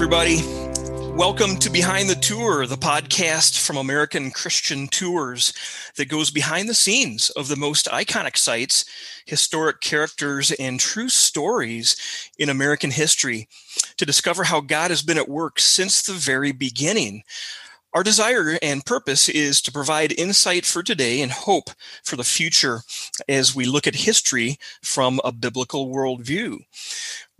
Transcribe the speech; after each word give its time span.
everybody. 0.00 0.40
Welcome 1.16 1.56
to 1.56 1.68
Behind 1.68 2.08
the 2.08 2.14
Tour, 2.14 2.66
the 2.66 2.76
podcast 2.76 3.58
from 3.66 3.76
American 3.76 4.30
Christian 4.30 4.86
Tours 4.86 5.52
that 5.96 6.08
goes 6.08 6.30
behind 6.30 6.68
the 6.68 6.74
scenes 6.74 7.30
of 7.30 7.48
the 7.48 7.56
most 7.56 7.86
iconic 7.86 8.36
sites, 8.36 8.84
historic 9.26 9.80
characters, 9.80 10.52
and 10.52 10.78
true 10.78 11.08
stories 11.08 11.96
in 12.38 12.48
American 12.48 12.92
history 12.92 13.48
to 13.96 14.06
discover 14.06 14.44
how 14.44 14.60
God 14.60 14.92
has 14.92 15.02
been 15.02 15.18
at 15.18 15.28
work 15.28 15.58
since 15.58 16.00
the 16.00 16.12
very 16.12 16.52
beginning. 16.52 17.24
Our 17.92 18.04
desire 18.04 18.56
and 18.62 18.86
purpose 18.86 19.28
is 19.28 19.60
to 19.62 19.72
provide 19.72 20.12
insight 20.12 20.64
for 20.64 20.84
today 20.84 21.22
and 21.22 21.32
hope 21.32 21.70
for 22.04 22.14
the 22.14 22.22
future 22.22 22.82
as 23.28 23.56
we 23.56 23.64
look 23.64 23.88
at 23.88 23.96
history 23.96 24.58
from 24.80 25.20
a 25.24 25.32
biblical 25.32 25.92
worldview. 25.92 26.58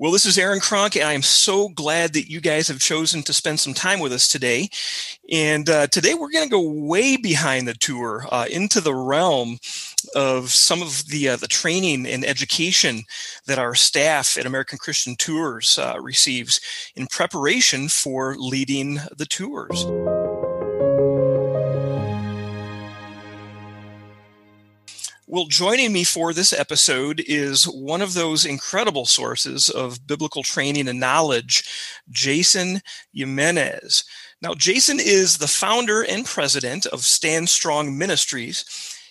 Well, 0.01 0.12
this 0.12 0.27
is 0.27 0.38
Aaron 0.38 0.61
Cronk, 0.61 0.95
and 0.95 1.05
I 1.05 1.15
am 1.15 1.23
so 1.23 1.70
glad 1.70 2.12
that 2.12 2.30
you 2.30 2.41
guys 2.41 2.69
have 2.69 2.79
chosen 2.79 3.25
to 3.25 3.33
spend 3.33 3.59
some 3.59 3.75
time 3.75 3.98
with 3.98 4.12
us 4.12 4.29
today. 4.29 4.69
And 5.29 5.69
uh, 5.69 5.89
today 5.89 6.15
we're 6.15 6.30
going 6.30 6.45
to 6.45 6.51
go 6.51 6.62
way 6.62 7.16
behind 7.16 7.66
the 7.66 7.75
tour 7.75 8.25
uh, 8.30 8.47
into 8.48 8.80
the 8.80 8.95
realm 8.95 9.59
of 10.15 10.51
some 10.51 10.83
of 10.83 11.09
the 11.09 11.30
uh, 11.30 11.37
the 11.37 11.48
training 11.48 12.06
and 12.06 12.25
education 12.25 13.03
that 13.47 13.59
our 13.59 13.75
staff 13.75 14.39
at 14.39 14.47
American 14.47 14.79
Christian 14.79 15.16
Tours 15.16 15.80
uh, 15.80 15.97
receives 16.01 16.61
in 16.95 17.09
preparation 17.09 17.89
for 17.89 18.37
leading 18.39 19.01
the 19.17 19.27
tours. 19.27 19.84
Well, 25.30 25.45
joining 25.45 25.92
me 25.92 26.05
for 26.05 26.32
this 26.32 26.55
episode 26.55 27.22
is 27.27 27.66
one 27.66 28.00
of 28.00 28.14
those 28.14 28.47
incredible 28.47 29.05
sources 29.05 29.69
of 29.69 30.06
biblical 30.06 30.42
training 30.42 30.89
and 30.89 30.98
knowledge, 30.98 31.69
Jason 32.08 32.80
Jimenez. 33.12 34.05
Now, 34.41 34.55
Jason 34.55 34.98
is 34.98 35.36
the 35.36 35.47
founder 35.47 36.00
and 36.00 36.25
president 36.25 36.86
of 36.86 37.03
Stand 37.03 37.50
Strong 37.50 37.98
Ministries 37.98 38.64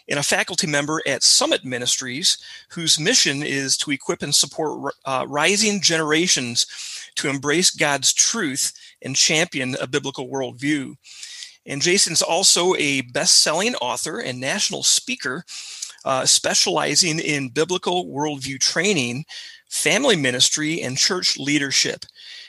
and 0.09 0.17
a 0.17 0.23
faculty 0.23 0.65
member 0.65 1.03
at 1.05 1.21
Summit 1.21 1.63
Ministries, 1.63 2.39
whose 2.71 2.99
mission 2.99 3.43
is 3.43 3.77
to 3.77 3.91
equip 3.91 4.23
and 4.23 4.33
support 4.33 4.95
uh, 5.05 5.23
rising 5.29 5.81
generations 5.81 6.65
to 7.17 7.29
embrace 7.29 7.69
God's 7.69 8.11
truth 8.11 8.73
and 9.03 9.15
champion 9.15 9.75
a 9.79 9.85
biblical 9.85 10.27
worldview. 10.29 10.95
And 11.67 11.79
Jason's 11.79 12.23
also 12.23 12.73
a 12.73 13.01
best 13.01 13.43
selling 13.43 13.75
author 13.75 14.19
and 14.19 14.39
national 14.39 14.81
speaker 14.81 15.43
uh, 16.07 16.25
specializing 16.25 17.19
in 17.19 17.49
biblical 17.49 18.07
worldview 18.07 18.57
training, 18.57 19.25
family 19.67 20.15
ministry, 20.15 20.81
and 20.81 20.97
church 20.97 21.37
leadership. 21.37 22.05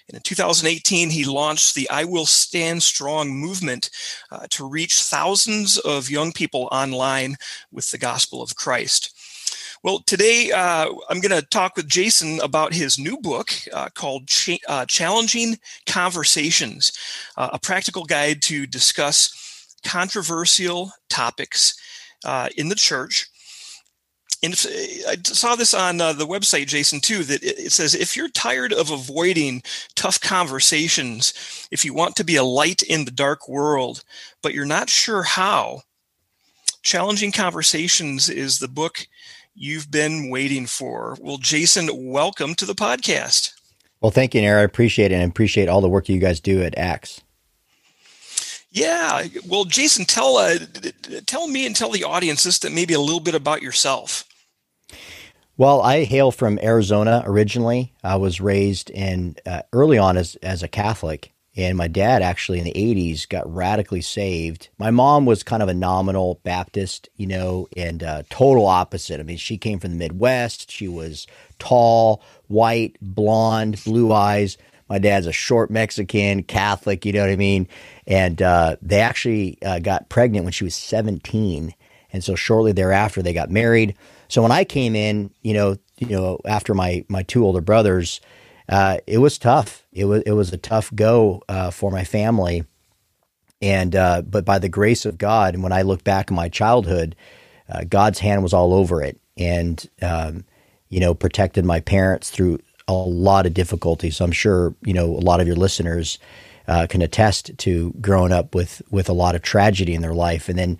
And 0.08 0.14
in 0.14 0.22
2018, 0.22 1.10
he 1.10 1.24
launched 1.24 1.74
the 1.74 1.90
I 1.90 2.04
Will 2.04 2.24
Stand 2.24 2.84
Strong 2.84 3.30
movement 3.30 3.90
uh, 4.30 4.46
to 4.50 4.68
reach 4.68 5.02
thousands 5.02 5.76
of 5.76 6.08
young 6.08 6.30
people 6.30 6.68
online 6.70 7.34
with 7.72 7.90
the 7.90 7.98
gospel 7.98 8.42
of 8.42 8.54
Christ. 8.54 9.12
Well, 9.82 10.04
today 10.06 10.52
uh, 10.52 10.86
I'm 11.10 11.20
going 11.20 11.36
to 11.38 11.46
talk 11.48 11.74
with 11.74 11.88
Jason 11.88 12.38
about 12.40 12.72
his 12.72 12.96
new 12.96 13.18
book 13.18 13.50
uh, 13.72 13.88
called 13.88 14.28
Ch- 14.28 14.60
uh, 14.68 14.86
Challenging 14.86 15.58
Conversations, 15.84 16.92
uh, 17.36 17.50
a 17.54 17.58
practical 17.58 18.04
guide 18.04 18.40
to 18.42 18.68
discuss 18.68 19.76
controversial 19.84 20.92
topics 21.08 21.76
uh, 22.24 22.50
in 22.56 22.68
the 22.68 22.76
church 22.76 23.28
and 24.42 24.54
I 25.08 25.16
saw 25.24 25.56
this 25.56 25.74
on 25.74 26.00
uh, 26.00 26.12
the 26.12 26.26
website, 26.26 26.66
Jason, 26.66 27.00
too, 27.00 27.24
that 27.24 27.42
it 27.42 27.72
says 27.72 27.94
if 27.94 28.16
you're 28.16 28.28
tired 28.28 28.72
of 28.72 28.90
avoiding 28.90 29.62
tough 29.94 30.20
conversations, 30.20 31.32
if 31.70 31.84
you 31.84 31.92
want 31.92 32.16
to 32.16 32.24
be 32.24 32.36
a 32.36 32.44
light 32.44 32.82
in 32.82 33.04
the 33.04 33.10
dark 33.10 33.48
world, 33.48 34.04
but 34.42 34.54
you're 34.54 34.64
not 34.64 34.88
sure 34.88 35.22
how, 35.22 35.82
Challenging 36.82 37.32
Conversations 37.32 38.28
is 38.30 38.58
the 38.58 38.68
book 38.68 39.06
you've 39.54 39.90
been 39.90 40.30
waiting 40.30 40.66
for. 40.66 41.16
Well, 41.20 41.38
Jason, 41.38 41.88
welcome 41.92 42.54
to 42.54 42.64
the 42.64 42.74
podcast. 42.74 43.52
Well, 44.00 44.12
thank 44.12 44.34
you, 44.34 44.40
Aaron. 44.40 44.60
I 44.60 44.64
appreciate 44.64 45.10
it 45.10 45.16
and 45.16 45.30
appreciate 45.30 45.68
all 45.68 45.80
the 45.80 45.88
work 45.88 46.08
you 46.08 46.20
guys 46.20 46.38
do 46.38 46.62
at 46.62 46.78
Acts. 46.78 47.20
Yeah, 48.70 49.26
well, 49.48 49.64
Jason, 49.64 50.04
tell 50.04 50.36
uh, 50.36 50.58
tell 51.26 51.48
me 51.48 51.66
and 51.66 51.74
tell 51.74 51.90
the 51.90 52.04
audience 52.04 52.44
this 52.44 52.58
that 52.60 52.72
maybe 52.72 52.94
a 52.94 53.00
little 53.00 53.18
bit 53.18 53.34
about 53.34 53.62
yourself. 53.62 54.27
Well, 55.58 55.82
I 55.82 56.04
hail 56.04 56.30
from 56.30 56.60
Arizona 56.62 57.20
originally. 57.26 57.92
I 58.04 58.14
was 58.14 58.40
raised 58.40 58.90
in 58.90 59.34
uh, 59.44 59.62
early 59.72 59.98
on 59.98 60.16
as 60.16 60.36
as 60.36 60.62
a 60.62 60.68
Catholic, 60.68 61.32
and 61.56 61.76
my 61.76 61.88
dad 61.88 62.22
actually 62.22 62.60
in 62.60 62.64
the 62.64 62.72
'80s 62.74 63.28
got 63.28 63.52
radically 63.52 64.00
saved. 64.00 64.68
My 64.78 64.92
mom 64.92 65.26
was 65.26 65.42
kind 65.42 65.60
of 65.60 65.68
a 65.68 65.74
nominal 65.74 66.40
Baptist, 66.44 67.08
you 67.16 67.26
know, 67.26 67.66
and 67.76 68.04
uh, 68.04 68.22
total 68.30 68.66
opposite. 68.66 69.18
I 69.18 69.24
mean, 69.24 69.36
she 69.36 69.58
came 69.58 69.80
from 69.80 69.90
the 69.90 69.96
Midwest. 69.96 70.70
She 70.70 70.86
was 70.86 71.26
tall, 71.58 72.22
white, 72.46 72.96
blonde, 73.02 73.82
blue 73.84 74.12
eyes. 74.12 74.58
My 74.88 75.00
dad's 75.00 75.26
a 75.26 75.32
short 75.32 75.72
Mexican 75.72 76.44
Catholic, 76.44 77.04
you 77.04 77.12
know 77.12 77.22
what 77.22 77.30
I 77.30 77.36
mean? 77.36 77.66
And 78.06 78.40
uh, 78.40 78.76
they 78.80 79.00
actually 79.00 79.58
uh, 79.62 79.80
got 79.80 80.08
pregnant 80.08 80.44
when 80.44 80.52
she 80.52 80.62
was 80.62 80.76
17, 80.76 81.74
and 82.12 82.22
so 82.22 82.36
shortly 82.36 82.70
thereafter 82.70 83.22
they 83.22 83.32
got 83.32 83.50
married 83.50 83.96
so 84.28 84.42
when 84.42 84.52
I 84.52 84.64
came 84.64 84.94
in, 84.94 85.30
you 85.42 85.54
know, 85.54 85.76
you 85.98 86.08
know, 86.08 86.38
after 86.44 86.74
my 86.74 87.04
my 87.08 87.22
two 87.22 87.44
older 87.44 87.60
brothers, 87.60 88.20
uh, 88.68 88.98
it 89.06 89.18
was 89.18 89.38
tough. 89.38 89.84
It 89.92 90.04
was 90.04 90.22
it 90.22 90.32
was 90.32 90.52
a 90.52 90.58
tough 90.58 90.94
go 90.94 91.42
uh, 91.48 91.70
for 91.70 91.90
my 91.90 92.04
family, 92.04 92.64
and 93.60 93.96
uh, 93.96 94.22
but 94.22 94.44
by 94.44 94.58
the 94.58 94.68
grace 94.68 95.04
of 95.04 95.18
God, 95.18 95.54
and 95.54 95.62
when 95.62 95.72
I 95.72 95.82
look 95.82 96.04
back 96.04 96.30
in 96.30 96.36
my 96.36 96.48
childhood, 96.48 97.16
uh, 97.68 97.84
God's 97.88 98.18
hand 98.20 98.42
was 98.42 98.52
all 98.52 98.74
over 98.74 99.02
it, 99.02 99.18
and 99.36 99.84
um, 100.02 100.44
you 100.88 101.00
know, 101.00 101.14
protected 101.14 101.64
my 101.64 101.80
parents 101.80 102.30
through 102.30 102.60
a 102.86 102.92
lot 102.92 103.46
of 103.46 103.54
difficulties. 103.54 104.20
I'm 104.20 104.32
sure 104.32 104.74
you 104.84 104.92
know 104.92 105.06
a 105.06 105.24
lot 105.24 105.40
of 105.40 105.46
your 105.46 105.56
listeners 105.56 106.18
uh, 106.68 106.86
can 106.88 107.00
attest 107.02 107.56
to 107.58 107.94
growing 108.00 108.32
up 108.32 108.54
with 108.54 108.82
with 108.90 109.08
a 109.08 109.14
lot 109.14 109.34
of 109.34 109.42
tragedy 109.42 109.94
in 109.94 110.02
their 110.02 110.14
life, 110.14 110.48
and 110.48 110.58
then 110.58 110.78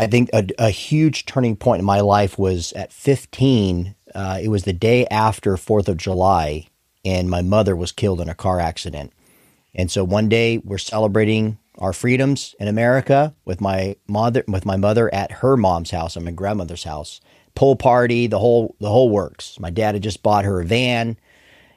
I 0.00 0.06
think 0.06 0.30
a, 0.32 0.46
a, 0.58 0.70
huge 0.70 1.26
turning 1.26 1.56
point 1.56 1.80
in 1.80 1.84
my 1.84 2.00
life 2.00 2.38
was 2.38 2.72
at 2.72 2.90
15. 2.90 3.94
Uh, 4.14 4.38
it 4.42 4.48
was 4.48 4.64
the 4.64 4.72
day 4.72 5.06
after 5.08 5.58
Fourth 5.58 5.90
of 5.90 5.98
July, 5.98 6.68
and 7.04 7.28
my 7.28 7.42
mother 7.42 7.76
was 7.76 7.92
killed 7.92 8.22
in 8.22 8.30
a 8.30 8.34
car 8.34 8.60
accident. 8.60 9.12
And 9.74 9.90
so 9.90 10.02
one 10.02 10.30
day 10.30 10.56
we're 10.56 10.78
celebrating 10.78 11.58
our 11.76 11.92
freedoms 11.92 12.54
in 12.58 12.66
America 12.66 13.34
with 13.44 13.60
my 13.60 13.94
mother 14.08 14.42
with 14.48 14.64
my 14.64 14.78
mother 14.78 15.12
at 15.14 15.32
her 15.32 15.58
mom's 15.58 15.90
house, 15.90 16.16
at 16.16 16.22
my 16.22 16.30
grandmother's 16.30 16.84
house. 16.84 17.20
Pool 17.54 17.76
party, 17.76 18.26
the 18.26 18.38
whole 18.38 18.74
the 18.80 18.88
whole 18.88 19.10
works. 19.10 19.60
My 19.60 19.68
dad 19.68 19.96
had 19.96 20.02
just 20.02 20.22
bought 20.22 20.46
her 20.46 20.62
a 20.62 20.64
van, 20.64 21.18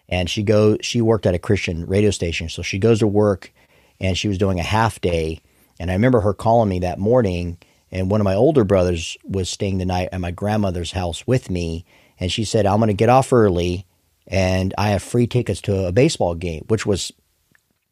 and 0.08 0.30
she 0.30 0.44
go 0.44 0.78
she 0.80 1.02
worked 1.02 1.26
at 1.26 1.36
a 1.36 1.40
Christian 1.40 1.86
radio 1.88 2.10
station, 2.10 2.48
so 2.48 2.62
she 2.62 2.80
goes 2.80 3.00
to 3.00 3.08
work, 3.08 3.52
and 4.00 4.18
she 4.18 4.30
was 4.30 4.38
doing 4.38 4.62
a 4.62 4.64
half 4.64 5.02
day. 5.02 5.42
And 5.78 5.92
I 5.92 5.96
remember 5.96 6.22
her 6.22 6.34
calling 6.34 6.70
me 6.70 6.80
that 6.80 7.00
morning 7.00 7.58
and 7.94 8.10
one 8.10 8.20
of 8.20 8.26
my 8.26 8.34
older 8.34 8.64
brothers 8.64 9.16
was 9.24 9.50
staying 9.50 9.78
the 9.78 9.86
night 9.86 10.10
at 10.12 10.20
my 10.20 10.32
grandmother's 10.32 10.92
house 10.92 11.28
with 11.28 11.52
me. 11.52 11.86
And 12.20 12.32
she 12.32 12.44
said, 12.44 12.66
I'm 12.66 12.80
going 12.80 12.88
to 12.88 12.94
get 12.94 13.08
off 13.08 13.32
early 13.32 13.86
and 14.28 14.74
I 14.80 14.90
have 14.90 15.04
free 15.04 15.28
tickets 15.28 15.62
to 15.62 15.86
a 15.86 15.92
baseball 15.92 16.34
game, 16.34 16.66
which 16.68 16.86
was 16.86 17.14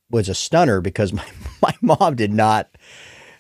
was 0.09 0.27
a 0.27 0.33
stunner 0.33 0.81
because 0.81 1.13
my, 1.13 1.25
my 1.61 1.73
mom 1.81 2.15
did 2.15 2.33
not 2.33 2.75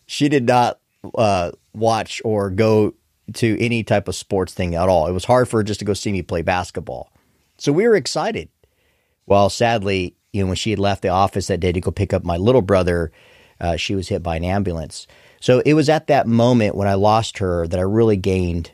she 0.05 0.29
did 0.29 0.45
not 0.45 0.79
uh, 1.15 1.51
watch 1.73 2.21
or 2.23 2.51
go 2.51 2.93
to 3.33 3.59
any 3.59 3.83
type 3.83 4.07
of 4.07 4.15
sports 4.15 4.53
thing 4.53 4.75
at 4.75 4.87
all. 4.87 5.07
It 5.07 5.13
was 5.13 5.25
hard 5.25 5.49
for 5.49 5.57
her 5.57 5.63
just 5.63 5.79
to 5.79 5.85
go 5.85 5.93
see 5.93 6.11
me 6.11 6.21
play 6.21 6.43
basketball. 6.43 7.11
So 7.57 7.71
we 7.71 7.87
were 7.87 7.95
excited. 7.95 8.49
Well, 9.25 9.49
sadly, 9.49 10.15
you 10.31 10.43
know, 10.43 10.47
when 10.47 10.57
she 10.57 10.69
had 10.69 10.79
left 10.79 11.01
the 11.01 11.09
office 11.09 11.47
that 11.47 11.59
day 11.59 11.71
to 11.71 11.81
go 11.81 11.91
pick 11.91 12.13
up 12.13 12.23
my 12.23 12.37
little 12.37 12.61
brother, 12.61 13.11
uh, 13.59 13.77
she 13.77 13.95
was 13.95 14.09
hit 14.09 14.21
by 14.21 14.35
an 14.35 14.43
ambulance. 14.43 15.07
So 15.41 15.59
it 15.65 15.73
was 15.73 15.89
at 15.89 16.05
that 16.07 16.27
moment 16.27 16.75
when 16.75 16.87
I 16.87 16.93
lost 16.93 17.39
her 17.39 17.67
that 17.67 17.79
I 17.79 17.83
really 17.83 18.15
gained 18.15 18.71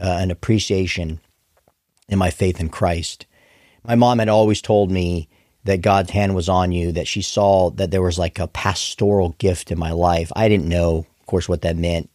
uh, 0.00 0.16
an 0.20 0.30
appreciation 0.30 1.20
in 2.08 2.18
my 2.18 2.30
faith 2.30 2.58
in 2.58 2.70
Christ. 2.70 3.26
My 3.84 3.94
mom 3.94 4.18
had 4.18 4.30
always 4.30 4.62
told 4.62 4.90
me 4.90 5.28
that 5.64 5.82
God's 5.82 6.10
hand 6.10 6.34
was 6.34 6.48
on 6.48 6.72
you, 6.72 6.92
that 6.92 7.06
she 7.06 7.20
saw 7.20 7.70
that 7.72 7.90
there 7.90 8.00
was 8.00 8.18
like 8.18 8.38
a 8.38 8.46
pastoral 8.48 9.36
gift 9.38 9.70
in 9.70 9.78
my 9.78 9.92
life. 9.92 10.32
I 10.34 10.48
didn't 10.48 10.68
know, 10.68 11.04
of 11.20 11.26
course, 11.26 11.46
what 11.46 11.60
that 11.60 11.76
meant. 11.76 12.08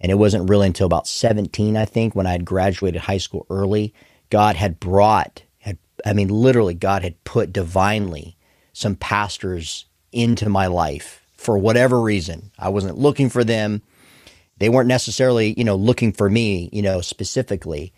And 0.00 0.12
it 0.12 0.16
wasn't 0.16 0.48
really 0.48 0.68
until 0.68 0.86
about 0.86 1.08
17, 1.08 1.76
I 1.76 1.86
think, 1.86 2.14
when 2.14 2.28
I 2.28 2.32
had 2.32 2.44
graduated 2.44 3.00
high 3.00 3.18
school 3.18 3.46
early, 3.50 3.92
God 4.30 4.54
had 4.54 4.78
brought, 4.78 5.42
had, 5.58 5.78
I 6.06 6.12
mean, 6.12 6.28
literally, 6.28 6.74
God 6.74 7.02
had 7.02 7.22
put 7.24 7.52
divinely 7.52 8.36
some 8.72 8.94
pastors 8.94 9.86
into 10.12 10.48
my 10.48 10.68
life 10.68 11.23
for 11.44 11.58
whatever 11.58 12.00
reason. 12.00 12.50
I 12.58 12.70
wasn't 12.70 12.98
looking 12.98 13.28
for 13.28 13.44
them. 13.44 13.82
They 14.58 14.68
weren't 14.68 14.88
necessarily, 14.88 15.54
you 15.56 15.64
know, 15.64 15.76
looking 15.76 16.12
for 16.12 16.30
me, 16.30 16.70
you 16.72 16.82
know, 16.82 17.00
specifically. 17.00 17.92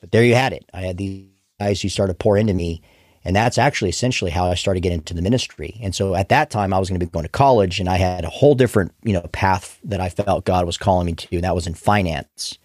But 0.00 0.12
there 0.12 0.24
you 0.24 0.34
had 0.34 0.52
it. 0.52 0.68
I 0.72 0.82
had 0.82 0.98
these 0.98 1.26
guys 1.58 1.82
who 1.82 1.88
started 1.88 2.18
pour 2.18 2.36
into 2.36 2.54
me. 2.54 2.82
And 3.24 3.34
that's 3.34 3.58
actually 3.58 3.90
essentially 3.90 4.30
how 4.30 4.48
I 4.48 4.54
started 4.54 4.80
getting 4.80 4.98
into 4.98 5.14
the 5.14 5.22
ministry. 5.22 5.80
And 5.82 5.92
so 5.92 6.14
at 6.14 6.28
that 6.28 6.48
time, 6.48 6.72
I 6.72 6.78
was 6.78 6.88
going 6.88 7.00
to 7.00 7.04
be 7.04 7.10
going 7.10 7.24
to 7.24 7.28
college, 7.28 7.80
and 7.80 7.88
I 7.88 7.96
had 7.96 8.24
a 8.24 8.28
whole 8.28 8.54
different, 8.54 8.92
you 9.02 9.12
know, 9.12 9.22
path 9.32 9.80
that 9.82 10.00
I 10.00 10.10
felt 10.10 10.44
God 10.44 10.64
was 10.64 10.76
calling 10.76 11.06
me 11.06 11.14
to, 11.14 11.34
and 11.34 11.42
that 11.42 11.54
was 11.54 11.66
in 11.66 11.74
finance. 11.74 12.56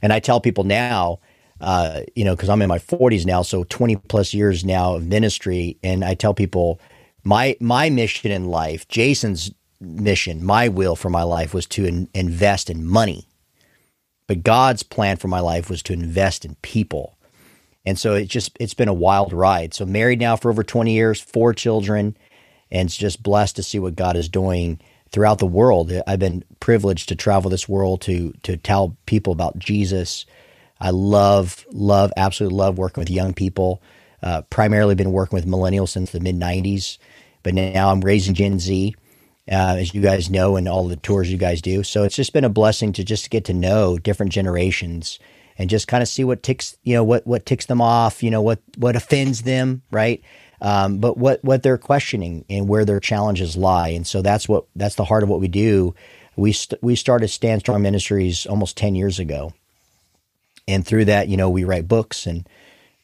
And 0.00 0.10
I 0.10 0.20
tell 0.20 0.40
people 0.40 0.64
now, 0.64 1.20
uh, 1.60 2.00
you 2.16 2.24
know, 2.24 2.34
because 2.34 2.48
I'm 2.48 2.62
in 2.62 2.68
my 2.68 2.78
40s 2.78 3.26
now, 3.26 3.42
so 3.42 3.64
20 3.64 3.96
plus 3.96 4.32
years 4.32 4.64
now 4.64 4.94
of 4.94 5.06
ministry, 5.06 5.76
and 5.82 6.02
I 6.02 6.14
tell 6.14 6.32
people 6.32 6.80
my 7.28 7.54
my 7.60 7.90
mission 7.90 8.30
in 8.32 8.46
life, 8.46 8.88
Jason's 8.88 9.52
mission, 9.80 10.42
my 10.42 10.68
will 10.68 10.96
for 10.96 11.10
my 11.10 11.22
life 11.22 11.52
was 11.52 11.66
to 11.66 11.84
in, 11.84 12.08
invest 12.14 12.70
in 12.70 12.86
money, 12.86 13.28
but 14.26 14.42
God's 14.42 14.82
plan 14.82 15.18
for 15.18 15.28
my 15.28 15.40
life 15.40 15.68
was 15.68 15.82
to 15.84 15.92
invest 15.92 16.46
in 16.46 16.54
people. 16.62 17.18
And 17.84 17.98
so 17.98 18.14
it 18.14 18.28
just 18.28 18.56
it's 18.58 18.72
been 18.72 18.88
a 18.88 18.94
wild 18.94 19.34
ride. 19.34 19.74
So 19.74 19.84
married 19.84 20.20
now 20.20 20.36
for 20.36 20.50
over 20.50 20.64
20 20.64 20.90
years, 20.90 21.20
four 21.20 21.52
children, 21.52 22.16
and 22.70 22.86
it's 22.86 22.96
just 22.96 23.22
blessed 23.22 23.56
to 23.56 23.62
see 23.62 23.78
what 23.78 23.94
God 23.94 24.16
is 24.16 24.30
doing 24.30 24.80
throughout 25.12 25.38
the 25.38 25.46
world. 25.46 25.92
I've 26.06 26.18
been 26.18 26.44
privileged 26.60 27.10
to 27.10 27.14
travel 27.14 27.50
this 27.50 27.68
world 27.68 28.00
to 28.02 28.32
to 28.44 28.56
tell 28.56 28.96
people 29.04 29.34
about 29.34 29.58
Jesus. 29.58 30.24
I 30.80 30.90
love 30.90 31.66
love 31.70 32.10
absolutely 32.16 32.56
love 32.56 32.78
working 32.78 33.02
with 33.02 33.10
young 33.10 33.34
people. 33.34 33.82
Uh, 34.22 34.42
primarily 34.42 34.94
been 34.94 35.12
working 35.12 35.36
with 35.36 35.46
millennials 35.46 35.90
since 35.90 36.10
the 36.10 36.20
mid 36.20 36.36
90s, 36.36 36.98
but 37.42 37.54
now 37.54 37.90
I'm 37.90 38.00
raising 38.00 38.34
Gen 38.34 38.58
Z. 38.58 38.94
Uh, 39.50 39.76
as 39.78 39.94
you 39.94 40.02
guys 40.02 40.28
know, 40.28 40.56
and 40.56 40.68
all 40.68 40.86
the 40.86 40.96
tours 40.96 41.32
you 41.32 41.38
guys 41.38 41.62
do. 41.62 41.82
So 41.82 42.04
it's 42.04 42.16
just 42.16 42.34
been 42.34 42.44
a 42.44 42.50
blessing 42.50 42.92
to 42.92 43.02
just 43.02 43.30
get 43.30 43.46
to 43.46 43.54
know 43.54 43.96
different 43.96 44.30
generations 44.30 45.18
and 45.56 45.70
just 45.70 45.88
kind 45.88 46.02
of 46.02 46.08
see 46.08 46.22
what 46.22 46.42
ticks, 46.42 46.76
you 46.84 46.92
know, 46.94 47.02
what 47.02 47.26
what 47.26 47.46
ticks 47.46 47.64
them 47.64 47.80
off, 47.80 48.22
you 48.22 48.30
know, 48.30 48.42
what 48.42 48.60
what 48.76 48.94
offends 48.94 49.42
them, 49.42 49.80
right? 49.90 50.22
Um, 50.60 50.98
but 50.98 51.16
what 51.16 51.42
what 51.44 51.62
they're 51.62 51.78
questioning 51.78 52.44
and 52.48 52.68
where 52.68 52.84
their 52.84 53.00
challenges 53.00 53.56
lie, 53.56 53.88
and 53.88 54.06
so 54.06 54.22
that's 54.22 54.48
what 54.48 54.66
that's 54.76 54.96
the 54.96 55.04
heart 55.04 55.22
of 55.22 55.28
what 55.28 55.40
we 55.40 55.48
do. 55.48 55.94
We 56.36 56.52
st- 56.52 56.82
we 56.82 56.94
started 56.94 57.28
Stand 57.28 57.60
Strong 57.60 57.82
Ministries 57.82 58.46
almost 58.46 58.76
ten 58.76 58.94
years 58.94 59.18
ago, 59.18 59.52
and 60.66 60.86
through 60.86 61.06
that, 61.06 61.28
you 61.28 61.36
know, 61.36 61.50
we 61.50 61.64
write 61.64 61.88
books 61.88 62.26
and 62.26 62.48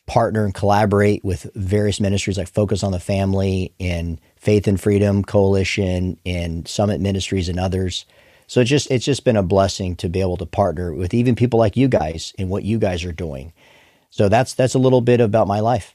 partner 0.06 0.44
and 0.44 0.54
collaborate 0.54 1.24
with 1.24 1.50
various 1.54 2.00
ministries 2.00 2.38
like 2.38 2.48
Focus 2.48 2.82
on 2.82 2.92
the 2.92 3.00
Family 3.00 3.72
and 3.80 4.20
Faith 4.36 4.66
and 4.66 4.80
Freedom 4.80 5.24
Coalition 5.24 6.18
and 6.26 6.68
Summit 6.68 7.00
Ministries 7.00 7.48
and 7.48 7.58
others. 7.58 8.04
So 8.46 8.60
it's 8.60 8.70
just 8.70 8.90
it's 8.90 9.04
just 9.04 9.24
been 9.24 9.36
a 9.36 9.42
blessing 9.42 9.96
to 9.96 10.08
be 10.08 10.20
able 10.20 10.36
to 10.36 10.46
partner 10.46 10.92
with 10.92 11.14
even 11.14 11.34
people 11.34 11.58
like 11.58 11.76
you 11.76 11.88
guys 11.88 12.34
and 12.38 12.50
what 12.50 12.64
you 12.64 12.78
guys 12.78 13.04
are 13.04 13.12
doing. 13.12 13.52
So 14.10 14.28
that's 14.28 14.54
that's 14.54 14.74
a 14.74 14.78
little 14.78 15.00
bit 15.00 15.20
about 15.20 15.48
my 15.48 15.60
life. 15.60 15.94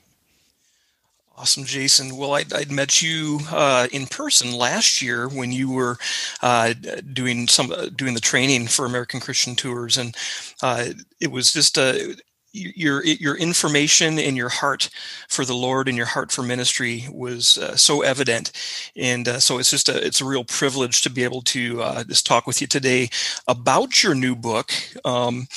Awesome, 1.39 1.63
Jason. 1.63 2.17
Well, 2.17 2.33
I'd, 2.33 2.51
I'd 2.51 2.69
met 2.69 3.01
you 3.01 3.39
uh, 3.49 3.87
in 3.93 4.07
person 4.07 4.51
last 4.51 5.01
year 5.01 5.29
when 5.29 5.53
you 5.53 5.71
were 5.71 5.97
uh, 6.41 6.73
doing 7.13 7.47
some 7.47 7.71
uh, 7.71 7.85
doing 7.95 8.13
the 8.13 8.19
training 8.19 8.67
for 8.67 8.85
American 8.85 9.21
Christian 9.21 9.55
Tours, 9.55 9.97
and 9.97 10.17
uh, 10.61 10.87
it 11.21 11.31
was 11.31 11.53
just 11.53 11.77
a 11.77 12.17
your 12.53 13.03
your 13.05 13.35
information 13.35 14.19
and 14.19 14.35
your 14.35 14.49
heart 14.49 14.89
for 15.27 15.45
the 15.45 15.53
Lord 15.53 15.87
and 15.87 15.97
your 15.97 16.07
heart 16.07 16.31
for 16.31 16.43
ministry 16.43 17.07
was 17.11 17.57
uh, 17.57 17.75
so 17.75 18.01
evident, 18.01 18.51
and 18.95 19.27
uh, 19.27 19.39
so 19.39 19.59
it's 19.59 19.71
just 19.71 19.89
a 19.89 20.05
it's 20.05 20.21
a 20.21 20.25
real 20.25 20.43
privilege 20.43 21.01
to 21.03 21.09
be 21.09 21.23
able 21.23 21.41
to 21.43 21.81
uh, 21.81 22.03
just 22.03 22.25
talk 22.25 22.47
with 22.47 22.61
you 22.61 22.67
today 22.67 23.09
about 23.47 24.03
your 24.03 24.15
new 24.15 24.35
book. 24.35 24.71
Um, 25.05 25.47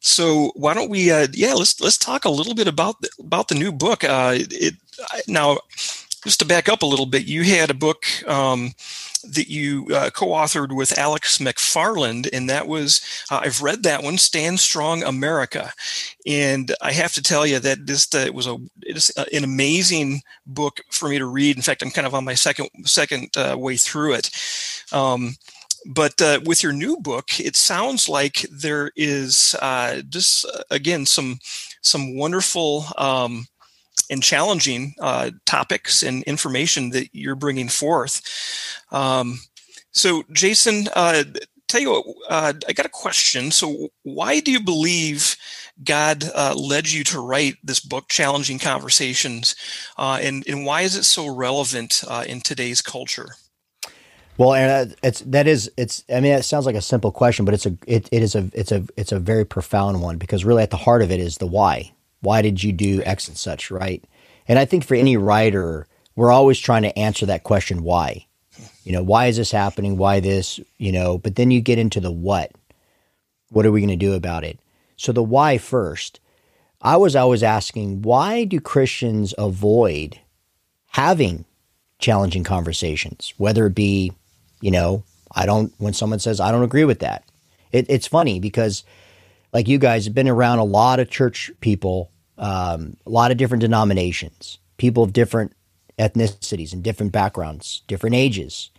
so 0.00 0.52
why 0.54 0.74
don't 0.74 0.90
we 0.90 1.10
uh, 1.10 1.26
yeah 1.32 1.54
let's 1.54 1.80
let's 1.80 1.98
talk 1.98 2.24
a 2.24 2.30
little 2.30 2.54
bit 2.54 2.68
about 2.68 3.00
the, 3.00 3.10
about 3.18 3.48
the 3.48 3.54
new 3.54 3.72
book. 3.72 4.04
Uh, 4.04 4.34
it 4.36 4.74
now 5.28 5.58
just 6.26 6.40
to 6.40 6.46
back 6.46 6.68
up 6.68 6.82
a 6.82 6.86
little 6.86 7.06
bit, 7.06 7.24
you 7.24 7.44
had 7.44 7.70
a 7.70 7.74
book. 7.74 8.04
Um, 8.28 8.74
that 9.32 9.48
you 9.48 9.86
uh, 9.92 10.10
co-authored 10.10 10.74
with 10.74 10.96
Alex 10.96 11.38
McFarland, 11.38 12.28
and 12.32 12.48
that 12.48 12.68
was 12.68 13.00
uh, 13.30 13.40
I've 13.42 13.60
read 13.60 13.82
that 13.82 14.02
one, 14.02 14.18
Stand 14.18 14.60
Strong 14.60 15.02
America, 15.02 15.72
and 16.26 16.72
I 16.80 16.92
have 16.92 17.12
to 17.14 17.22
tell 17.22 17.46
you 17.46 17.58
that 17.58 17.86
this 17.86 18.14
uh, 18.14 18.18
it 18.18 18.34
was 18.34 18.46
a 18.46 18.56
it's 18.82 19.10
an 19.10 19.42
amazing 19.44 20.22
book 20.46 20.80
for 20.90 21.08
me 21.08 21.18
to 21.18 21.26
read. 21.26 21.56
In 21.56 21.62
fact, 21.62 21.82
I'm 21.82 21.90
kind 21.90 22.06
of 22.06 22.14
on 22.14 22.24
my 22.24 22.34
second 22.34 22.68
second 22.84 23.36
uh, 23.36 23.56
way 23.58 23.76
through 23.76 24.14
it. 24.14 24.30
Um, 24.92 25.34
but 25.86 26.20
uh, 26.20 26.40
with 26.44 26.62
your 26.62 26.72
new 26.72 26.96
book, 26.96 27.38
it 27.38 27.56
sounds 27.56 28.08
like 28.08 28.46
there 28.50 28.90
is 28.96 29.54
uh, 29.60 30.02
just 30.08 30.46
again 30.70 31.06
some 31.06 31.38
some 31.82 32.16
wonderful. 32.16 32.84
Um, 32.96 33.46
and 34.10 34.22
challenging 34.22 34.94
uh, 35.00 35.30
topics 35.44 36.02
and 36.02 36.22
information 36.24 36.90
that 36.90 37.08
you're 37.12 37.34
bringing 37.34 37.68
forth. 37.68 38.22
Um, 38.92 39.40
so, 39.90 40.24
Jason, 40.32 40.88
uh, 40.94 41.24
tell 41.68 41.80
you 41.80 41.90
what, 41.90 42.04
uh, 42.28 42.52
I 42.68 42.72
got 42.72 42.86
a 42.86 42.90
question. 42.90 43.50
So, 43.50 43.88
why 44.02 44.40
do 44.40 44.52
you 44.52 44.60
believe 44.60 45.36
God 45.82 46.24
uh, 46.34 46.54
led 46.54 46.90
you 46.90 47.04
to 47.04 47.20
write 47.20 47.56
this 47.62 47.80
book, 47.80 48.08
Challenging 48.08 48.58
Conversations, 48.58 49.56
uh, 49.98 50.18
and 50.22 50.46
and 50.46 50.64
why 50.64 50.82
is 50.82 50.96
it 50.96 51.04
so 51.04 51.34
relevant 51.34 52.02
uh, 52.08 52.24
in 52.26 52.40
today's 52.40 52.82
culture? 52.82 53.36
Well, 54.38 54.54
and 54.54 54.94
it's 55.02 55.20
that 55.20 55.46
is 55.46 55.70
it's. 55.76 56.04
I 56.10 56.20
mean, 56.20 56.32
it 56.32 56.44
sounds 56.44 56.66
like 56.66 56.74
a 56.74 56.82
simple 56.82 57.10
question, 57.10 57.44
but 57.44 57.54
it's 57.54 57.66
a 57.66 57.76
it, 57.86 58.08
it 58.12 58.22
is 58.22 58.34
a 58.34 58.50
it's 58.52 58.72
a 58.72 58.84
it's 58.96 59.12
a 59.12 59.18
very 59.18 59.44
profound 59.44 60.02
one 60.02 60.18
because 60.18 60.44
really 60.44 60.62
at 60.62 60.70
the 60.70 60.76
heart 60.76 61.02
of 61.02 61.10
it 61.10 61.20
is 61.20 61.38
the 61.38 61.46
why. 61.46 61.92
Why 62.26 62.42
did 62.42 62.60
you 62.60 62.72
do 62.72 63.04
X 63.04 63.28
and 63.28 63.36
such, 63.36 63.70
right? 63.70 64.02
And 64.48 64.58
I 64.58 64.64
think 64.64 64.84
for 64.84 64.96
any 64.96 65.16
writer, 65.16 65.86
we're 66.16 66.32
always 66.32 66.58
trying 66.58 66.82
to 66.82 66.98
answer 66.98 67.24
that 67.26 67.44
question, 67.44 67.84
why? 67.84 68.26
You 68.82 68.90
know, 68.90 69.04
why 69.04 69.26
is 69.26 69.36
this 69.36 69.52
happening? 69.52 69.96
Why 69.96 70.18
this? 70.18 70.58
You 70.76 70.90
know, 70.90 71.18
but 71.18 71.36
then 71.36 71.52
you 71.52 71.60
get 71.60 71.78
into 71.78 72.00
the 72.00 72.10
what. 72.10 72.50
What 73.50 73.64
are 73.64 73.70
we 73.70 73.80
going 73.80 73.96
to 73.96 74.06
do 74.06 74.14
about 74.14 74.42
it? 74.42 74.58
So 74.96 75.12
the 75.12 75.22
why 75.22 75.56
first. 75.56 76.18
I 76.82 76.96
was 76.96 77.14
always 77.14 77.44
asking, 77.44 78.02
why 78.02 78.42
do 78.42 78.60
Christians 78.60 79.32
avoid 79.38 80.18
having 80.88 81.44
challenging 82.00 82.42
conversations? 82.42 83.34
Whether 83.36 83.66
it 83.66 83.74
be, 83.76 84.12
you 84.60 84.72
know, 84.72 85.04
I 85.32 85.46
don't, 85.46 85.72
when 85.78 85.94
someone 85.94 86.18
says, 86.18 86.40
I 86.40 86.50
don't 86.50 86.64
agree 86.64 86.84
with 86.84 86.98
that. 86.98 87.22
It, 87.70 87.86
it's 87.88 88.08
funny 88.08 88.40
because, 88.40 88.82
like 89.52 89.68
you 89.68 89.78
guys 89.78 90.06
have 90.06 90.14
been 90.14 90.28
around 90.28 90.58
a 90.58 90.64
lot 90.64 90.98
of 90.98 91.08
church 91.08 91.52
people 91.60 92.10
um, 92.38 92.96
a 93.06 93.10
lot 93.10 93.30
of 93.30 93.36
different 93.36 93.60
denominations, 93.60 94.58
people 94.76 95.02
of 95.02 95.12
different 95.12 95.52
ethnicities 95.98 96.72
and 96.72 96.82
different 96.82 97.12
backgrounds, 97.12 97.82
different 97.86 98.16
ages. 98.16 98.70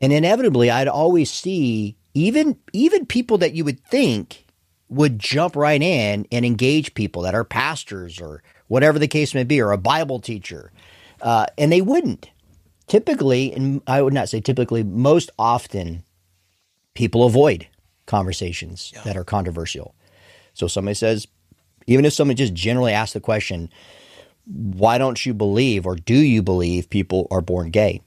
And 0.00 0.12
inevitably, 0.12 0.70
I'd 0.70 0.88
always 0.88 1.30
see 1.30 1.96
even 2.14 2.58
even 2.72 3.06
people 3.06 3.38
that 3.38 3.54
you 3.54 3.64
would 3.64 3.84
think 3.84 4.46
would 4.88 5.18
jump 5.18 5.56
right 5.56 5.82
in 5.82 6.26
and 6.30 6.44
engage 6.44 6.94
people 6.94 7.22
that 7.22 7.34
are 7.34 7.44
pastors 7.44 8.20
or 8.20 8.42
whatever 8.68 8.98
the 8.98 9.08
case 9.08 9.34
may 9.34 9.44
be, 9.44 9.60
or 9.60 9.72
a 9.72 9.78
Bible 9.78 10.20
teacher, 10.20 10.72
uh, 11.22 11.46
and 11.56 11.72
they 11.72 11.80
wouldn't. 11.80 12.30
Typically, 12.86 13.52
and 13.52 13.82
I 13.86 14.00
would 14.00 14.14
not 14.14 14.28
say 14.28 14.40
typically, 14.40 14.84
most 14.84 15.30
often, 15.38 16.04
people 16.94 17.24
avoid 17.24 17.66
conversations 18.06 18.92
yeah. 18.94 19.02
that 19.02 19.16
are 19.16 19.24
controversial. 19.24 19.94
So 20.54 20.68
somebody 20.68 20.94
says, 20.94 21.26
even 21.86 22.04
if 22.04 22.12
someone 22.12 22.36
just 22.36 22.54
generally 22.54 22.92
asks 22.92 23.12
the 23.14 23.20
question, 23.20 23.70
why 24.46 24.98
don't 24.98 25.24
you 25.24 25.34
believe 25.34 25.86
or 25.86 25.96
do 25.96 26.14
you 26.16 26.42
believe 26.42 26.90
people 26.90 27.26
are 27.30 27.40
born 27.40 27.70
gay? 27.70 28.02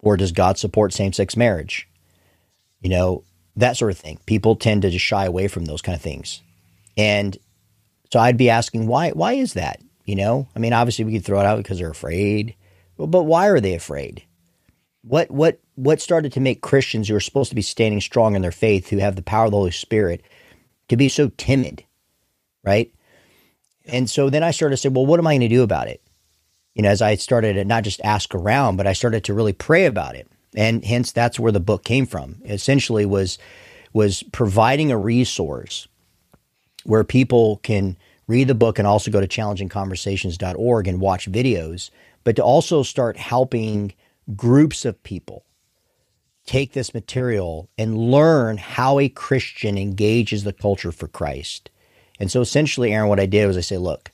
Or 0.00 0.16
does 0.16 0.32
God 0.32 0.58
support 0.58 0.92
same 0.92 1.12
sex 1.12 1.36
marriage? 1.36 1.88
You 2.80 2.90
know, 2.90 3.24
that 3.56 3.76
sort 3.76 3.90
of 3.90 3.98
thing. 3.98 4.18
People 4.26 4.54
tend 4.56 4.82
to 4.82 4.90
just 4.90 5.04
shy 5.04 5.24
away 5.24 5.48
from 5.48 5.64
those 5.64 5.82
kind 5.82 5.96
of 5.96 6.02
things. 6.02 6.42
And 6.96 7.36
so 8.12 8.20
I'd 8.20 8.36
be 8.36 8.50
asking, 8.50 8.86
why 8.86 9.10
why 9.10 9.34
is 9.34 9.54
that? 9.54 9.82
You 10.04 10.14
know? 10.14 10.48
I 10.54 10.58
mean, 10.60 10.72
obviously 10.72 11.04
we 11.04 11.12
could 11.12 11.24
throw 11.24 11.40
it 11.40 11.46
out 11.46 11.58
because 11.58 11.78
they're 11.78 11.90
afraid. 11.90 12.54
But 12.96 13.24
why 13.24 13.48
are 13.48 13.60
they 13.60 13.74
afraid? 13.74 14.22
What 15.02 15.30
what 15.30 15.60
what 15.74 16.00
started 16.00 16.32
to 16.32 16.40
make 16.40 16.60
Christians 16.60 17.08
who 17.08 17.16
are 17.16 17.20
supposed 17.20 17.50
to 17.50 17.56
be 17.56 17.62
standing 17.62 18.00
strong 18.00 18.34
in 18.34 18.42
their 18.42 18.52
faith, 18.52 18.88
who 18.88 18.98
have 18.98 19.16
the 19.16 19.22
power 19.22 19.46
of 19.46 19.50
the 19.50 19.56
Holy 19.56 19.70
Spirit, 19.70 20.22
to 20.88 20.96
be 20.96 21.08
so 21.08 21.30
timid? 21.36 21.84
Right? 22.68 22.92
And 23.86 24.08
so 24.08 24.28
then 24.28 24.42
I 24.42 24.50
started 24.50 24.76
to 24.76 24.80
say, 24.82 24.90
well, 24.90 25.06
what 25.06 25.18
am 25.18 25.26
I 25.26 25.32
going 25.32 25.40
to 25.40 25.48
do 25.48 25.62
about 25.62 25.88
it? 25.88 26.02
You 26.74 26.82
know, 26.82 26.90
as 26.90 27.00
I 27.00 27.14
started 27.16 27.54
to 27.54 27.64
not 27.64 27.82
just 27.82 28.00
ask 28.04 28.34
around, 28.34 28.76
but 28.76 28.86
I 28.86 28.92
started 28.92 29.24
to 29.24 29.34
really 29.34 29.54
pray 29.54 29.86
about 29.86 30.14
it. 30.14 30.28
And 30.54 30.84
hence 30.84 31.10
that's 31.10 31.40
where 31.40 31.52
the 31.52 31.60
book 31.60 31.84
came 31.84 32.06
from. 32.06 32.36
essentially 32.44 33.06
was 33.06 33.38
was 33.94 34.22
providing 34.32 34.92
a 34.92 34.98
resource 34.98 35.88
where 36.84 37.04
people 37.04 37.56
can 37.62 37.96
read 38.26 38.46
the 38.46 38.54
book 38.54 38.78
and 38.78 38.86
also 38.86 39.10
go 39.10 39.20
to 39.20 39.26
challengingconversations.org 39.26 40.86
and 40.86 41.00
watch 41.00 41.32
videos, 41.32 41.90
but 42.22 42.36
to 42.36 42.42
also 42.42 42.82
start 42.82 43.16
helping 43.16 43.94
groups 44.36 44.84
of 44.84 45.02
people 45.02 45.46
take 46.44 46.74
this 46.74 46.92
material 46.92 47.70
and 47.78 47.96
learn 47.96 48.58
how 48.58 48.98
a 48.98 49.08
Christian 49.08 49.78
engages 49.78 50.44
the 50.44 50.52
culture 50.52 50.92
for 50.92 51.08
Christ 51.08 51.70
and 52.18 52.30
so 52.30 52.40
essentially, 52.40 52.92
Aaron, 52.92 53.08
what 53.08 53.20
I 53.20 53.26
did 53.26 53.46
was 53.46 53.56
I 53.56 53.60
say, 53.60 53.78
look, 53.78 54.12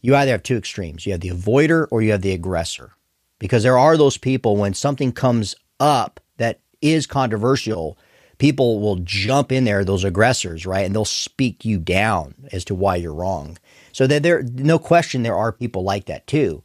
you 0.00 0.16
either 0.16 0.32
have 0.32 0.42
two 0.42 0.56
extremes. 0.56 1.06
You 1.06 1.12
have 1.12 1.20
the 1.20 1.30
avoider 1.30 1.86
or 1.90 2.02
you 2.02 2.12
have 2.12 2.22
the 2.22 2.32
aggressor. 2.32 2.92
Because 3.38 3.62
there 3.62 3.78
are 3.78 3.96
those 3.96 4.18
people 4.18 4.56
when 4.56 4.74
something 4.74 5.12
comes 5.12 5.54
up 5.80 6.20
that 6.36 6.60
is 6.80 7.06
controversial, 7.06 7.98
people 8.38 8.80
will 8.80 8.96
jump 8.96 9.52
in 9.52 9.64
there, 9.64 9.84
those 9.84 10.04
aggressors, 10.04 10.66
right? 10.66 10.84
And 10.84 10.94
they'll 10.94 11.04
speak 11.04 11.64
you 11.64 11.78
down 11.78 12.34
as 12.52 12.64
to 12.66 12.74
why 12.74 12.96
you're 12.96 13.14
wrong. 13.14 13.58
So 13.92 14.06
that 14.06 14.22
there 14.22 14.42
no 14.42 14.78
question 14.78 15.22
there 15.22 15.36
are 15.36 15.52
people 15.52 15.84
like 15.84 16.06
that 16.06 16.26
too. 16.26 16.62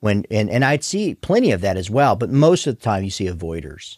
When 0.00 0.24
and, 0.30 0.50
and 0.50 0.64
I'd 0.64 0.84
see 0.84 1.14
plenty 1.14 1.52
of 1.52 1.62
that 1.62 1.76
as 1.76 1.90
well, 1.90 2.16
but 2.16 2.30
most 2.30 2.66
of 2.66 2.76
the 2.76 2.82
time 2.82 3.02
you 3.02 3.10
see 3.10 3.26
avoiders. 3.26 3.96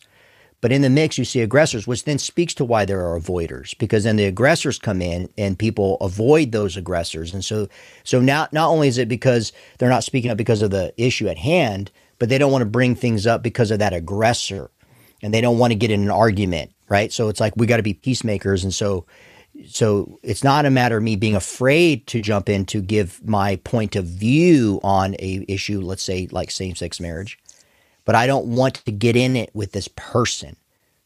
But 0.61 0.73
in 0.73 0.83
the 0.83 0.91
mix, 0.91 1.19
you 1.19 1.25
see 1.25 1.41
aggressors, 1.41 1.87
which 1.87 2.05
then 2.05 2.19
speaks 2.19 2.53
to 2.55 2.65
why 2.65 2.85
there 2.85 3.07
are 3.07 3.19
avoiders, 3.19 3.79
because 3.79 4.05
then 4.05 4.17
the 4.17 4.25
aggressors 4.25 4.79
come 4.79 5.01
in 5.01 5.29
and 5.39 5.59
people 5.59 5.97
avoid 6.01 6.51
those 6.51 6.77
aggressors. 6.77 7.33
And 7.33 7.45
so, 7.45 7.69
so 8.03 8.21
now, 8.21 8.49
not 8.51 8.69
only 8.69 8.89
is 8.89 8.99
it 8.99 9.09
because 9.09 9.53
they're 9.79 9.89
not 9.89 10.03
speaking 10.03 10.31
up 10.31 10.37
because 10.37 10.63
of 10.63 10.73
the 10.73 10.93
issue 10.97 11.29
at 11.29 11.39
hand, 11.39 11.93
but 12.19 12.29
they 12.29 12.39
don't 12.39 12.51
want 12.51 12.63
to 12.63 12.67
bring 12.67 12.97
things 12.97 13.27
up 13.27 13.43
because 13.43 13.71
of 13.71 13.79
that 13.79 13.93
aggressor 13.93 14.71
and 15.23 15.33
they 15.33 15.41
don't 15.41 15.59
want 15.59 15.71
to 15.73 15.79
get 15.79 15.93
in 15.93 16.03
an 16.03 16.11
argument, 16.11 16.73
right? 16.89 17.13
So 17.13 17.29
it's 17.29 17.41
like 17.41 17.55
we 17.57 17.67
got 17.67 17.77
to 17.77 17.83
be 17.85 17.95
peacemakers. 17.95 18.65
And 18.65 18.75
so, 18.75 19.07
so 19.69 20.19
it's 20.25 20.43
not 20.43 20.67
a 20.67 20.71
matter 20.71 20.97
of 20.97 21.05
me 21.05 21.15
being 21.15 21.37
afraid 21.37 22.09
to 22.09 22.21
jump 22.21 22.49
in 22.49 22.65
to 22.67 22.81
give 22.81 23.25
my 23.25 23.57
point 23.57 23.95
of 23.95 24.07
view 24.07 24.81
on 24.83 25.15
a 25.21 25.45
issue, 25.47 25.81
let's 25.81 26.03
say 26.03 26.27
like 26.33 26.51
same 26.51 26.75
sex 26.75 26.99
marriage 26.99 27.39
but 28.09 28.15
I 28.15 28.27
don't 28.27 28.47
want 28.47 28.77
to 28.87 28.91
get 28.91 29.17
in 29.17 29.37
it 29.37 29.51
with 29.53 29.73
this 29.73 29.87
person. 29.89 30.57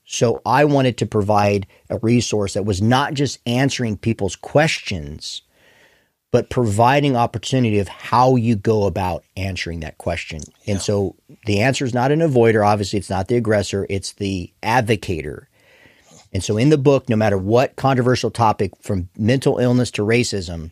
So 0.04 0.40
I 0.46 0.64
wanted 0.64 0.98
to 0.98 1.04
provide 1.04 1.66
a 1.90 1.98
resource 1.98 2.54
that 2.54 2.64
was 2.64 2.80
not 2.80 3.14
just 3.14 3.40
answering 3.44 3.96
people's 3.96 4.36
questions, 4.36 5.42
but 6.30 6.48
providing 6.48 7.16
opportunity 7.16 7.80
of 7.80 7.88
how 7.88 8.36
you 8.36 8.54
go 8.54 8.86
about 8.86 9.24
answering 9.36 9.80
that 9.80 9.98
question. 9.98 10.42
Yeah. 10.62 10.74
And 10.74 10.80
so 10.80 11.16
the 11.46 11.62
answer 11.62 11.84
is 11.84 11.92
not 11.92 12.12
an 12.12 12.20
avoider. 12.20 12.64
Obviously, 12.64 13.00
it's 13.00 13.10
not 13.10 13.26
the 13.26 13.34
aggressor, 13.34 13.84
it's 13.90 14.12
the 14.12 14.52
advocator. 14.62 15.46
And 16.32 16.44
so 16.44 16.56
in 16.56 16.68
the 16.68 16.78
book, 16.78 17.08
no 17.08 17.16
matter 17.16 17.36
what 17.36 17.74
controversial 17.74 18.30
topic 18.30 18.70
from 18.80 19.08
mental 19.18 19.58
illness 19.58 19.90
to 19.92 20.02
racism, 20.02 20.70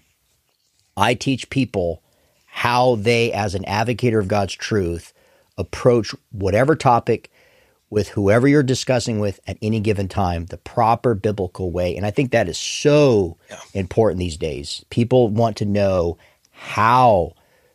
I 0.96 1.14
teach 1.14 1.50
people 1.50 2.04
how 2.46 2.94
they, 2.94 3.32
as 3.32 3.56
an 3.56 3.64
advocator 3.64 4.20
of 4.20 4.28
God's 4.28 4.54
truth, 4.54 5.12
approach 5.58 6.14
whatever 6.30 6.76
topic 6.76 7.30
with 7.90 8.08
whoever 8.08 8.46
you're 8.46 8.62
discussing 8.62 9.18
with 9.18 9.40
at 9.46 9.58
any 9.60 9.80
given 9.80 10.08
time 10.08 10.46
the 10.46 10.56
proper 10.56 11.14
biblical 11.14 11.72
way. 11.72 11.96
And 11.96 12.06
I 12.06 12.10
think 12.10 12.30
that 12.30 12.48
is 12.48 12.56
so 12.56 13.36
yeah. 13.50 13.58
important 13.74 14.20
these 14.20 14.36
days. 14.36 14.84
People 14.90 15.28
want 15.28 15.56
to 15.56 15.64
know 15.64 16.16
how 16.52 17.32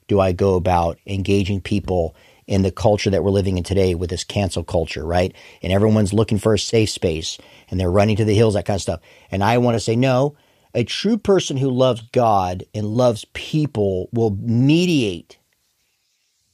do 0.07 0.19
I 0.19 0.31
go 0.31 0.55
about 0.55 0.97
engaging 1.05 1.59
people 1.59 2.15
in 2.47 2.61
the 2.61 2.71
culture 2.71 3.09
that 3.09 3.23
we're 3.23 3.31
living 3.31 3.57
in 3.57 3.63
today 3.63 3.95
with 3.95 4.09
this 4.09 4.23
cancel 4.23 4.63
culture, 4.63 5.03
right? 5.03 5.33
And 5.61 5.73
everyone's 5.73 6.13
looking 6.13 6.37
for 6.37 6.53
a 6.53 6.59
safe 6.59 6.91
space 6.91 7.37
and 7.69 7.79
they're 7.79 7.91
running 7.91 8.15
to 8.17 8.25
the 8.25 8.35
hills, 8.35 8.53
that 8.53 8.65
kind 8.65 8.75
of 8.75 8.81
stuff. 8.81 9.01
And 9.31 9.43
I 9.43 9.57
want 9.57 9.75
to 9.75 9.79
say, 9.79 9.95
no, 9.95 10.35
a 10.73 10.83
true 10.83 11.17
person 11.17 11.57
who 11.57 11.69
loves 11.69 12.01
God 12.11 12.63
and 12.73 12.85
loves 12.85 13.25
people 13.33 14.09
will 14.11 14.31
mediate, 14.39 15.39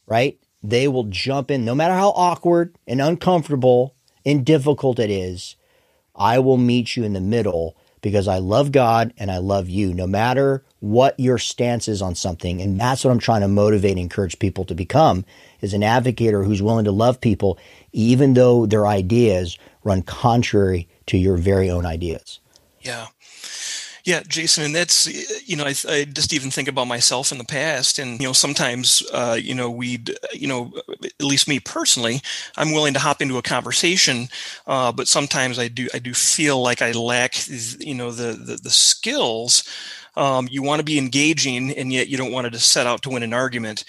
right? 0.07 0.39
They 0.63 0.88
will 0.88 1.06
jump 1.06 1.50
in 1.50 1.65
no 1.65 1.75
matter 1.75 1.94
how 1.94 2.10
awkward 2.10 2.75
and 2.88 3.01
uncomfortable 3.01 3.96
and 4.25 4.46
difficult 4.46 5.00
it 5.00 5.10
is. 5.10 5.56
I 6.15 6.39
will 6.39 6.58
meet 6.58 6.96
you 6.96 7.03
in 7.03 7.13
the 7.13 7.22
middle 7.22 7.75
because 8.01 8.27
I 8.27 8.39
love 8.39 8.72
God 8.72 9.13
and 9.18 9.32
I 9.32 9.38
love 9.38 9.70
you, 9.70 9.94
no 9.94 10.08
matter 10.08 10.63
what 10.80 11.20
your 11.20 11.38
stance 11.38 11.88
is 11.88 12.01
on 12.01 12.15
something. 12.15 12.62
And 12.62 12.80
that's 12.80 13.06
what 13.06 13.12
I'm 13.12 13.20
trying 13.20 13.41
to 13.41 13.48
motivate 13.48 13.91
and 13.91 14.00
encourage 14.00 14.39
people 14.39 14.65
to 14.65 14.75
become 14.75 15.24
is 15.62 15.74
an 15.74 15.82
advocator 15.82 16.46
who's 16.46 16.62
willing 16.62 16.86
to 16.86 16.91
love 16.91 17.22
people, 17.22 17.58
even 17.91 18.34
though 18.34 18.65
their 18.65 18.88
ideas 18.88 19.58
run 19.84 20.01
contrary 20.01 20.88
to 21.08 21.18
your 21.18 21.38
very 21.38 21.70
own 21.70 21.86
ideas. 21.86 22.39
Yeah. 22.82 23.08
Yeah, 24.03 24.22
Jason, 24.27 24.63
and 24.63 24.75
that's 24.75 25.08
you 25.48 25.55
know 25.55 25.65
I, 25.65 25.75
I, 25.88 26.05
just 26.05 26.34
even 26.34 26.50
think 26.50 26.67
about 26.67 26.88
myself 26.88 27.31
in 27.31 27.38
the 27.38 27.43
past, 27.43 28.00
and 28.00 28.20
you 28.20 28.27
know 28.27 28.34
sometimes 28.34 29.03
uh, 29.13 29.38
you 29.39 29.53
know 29.53 29.70
we'd 29.70 30.17
you 30.34 30.48
know 30.48 30.74
at 31.03 31.24
least 31.24 31.48
me 31.48 31.60
personally, 31.60 32.22
I'm 32.58 32.72
willing 32.72 32.93
to 32.93 33.00
hop 33.00 33.22
into 33.22 33.38
a 33.38 33.43
conversation, 33.43 34.27
uh, 34.65 34.91
but 34.91 35.08
sometimes 35.08 35.60
I 35.60 35.67
do 35.67 35.88
I 35.93 36.00
do 36.00 36.13
feel 36.13 36.62
like 36.62 36.81
I 36.81 36.91
lack 36.93 37.36
you 37.79 37.93
know 37.93 38.12
the 38.12 38.34
the, 38.34 38.55
the 38.55 38.70
skills. 38.72 39.63
Um, 40.17 40.48
you 40.51 40.62
want 40.63 40.79
to 40.79 40.86
be 40.86 40.98
engaging, 40.98 41.72
and 41.72 41.93
yet 41.93 42.08
you 42.10 42.17
don't 42.17 42.31
want 42.34 42.46
to 42.46 42.51
just 42.51 42.72
set 42.72 42.88
out 42.88 43.03
to 43.03 43.10
win 43.10 43.24
an 43.24 43.34
argument. 43.34 43.86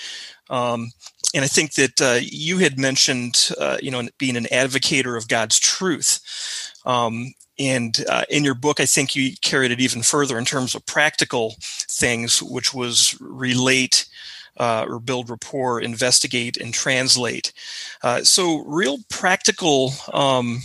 Um, 0.51 0.93
and 1.35 1.45
I 1.45 1.49
think 1.49 1.75
that 1.75 2.01
uh, 2.01 2.19
you 2.21 2.59
had 2.59 2.79
mentioned, 2.79 3.51
uh, 3.59 3.79
you 3.81 3.91
know, 3.91 4.07
being 4.19 4.37
an 4.37 4.45
advocator 4.45 5.17
of 5.17 5.29
God's 5.29 5.59
truth. 5.59 6.21
Um, 6.85 7.33
and 7.59 8.05
uh, 8.09 8.25
in 8.31 8.45
your 8.45 8.55
book, 8.55 8.81
I 8.81 8.87
think 8.87 9.15
you 9.15 9.33
carried 9.41 9.71
it 9.71 9.81
even 9.81 10.03
further 10.03 10.39
in 10.39 10.45
terms 10.45 10.75
of 10.75 10.87
practical 10.87 11.57
things, 11.61 12.43
which 12.43 12.73
was 12.73 13.17
relate 13.21 14.07
uh, 14.59 14.87
or 14.89 14.99
build 14.99 15.31
rapport, 15.31 15.81
investigate, 15.81 16.57
and 16.57 16.75
translate. 16.75 17.53
Uh, 18.03 18.23
so, 18.23 18.65
real 18.67 18.99
practical, 19.09 19.93
um, 20.13 20.61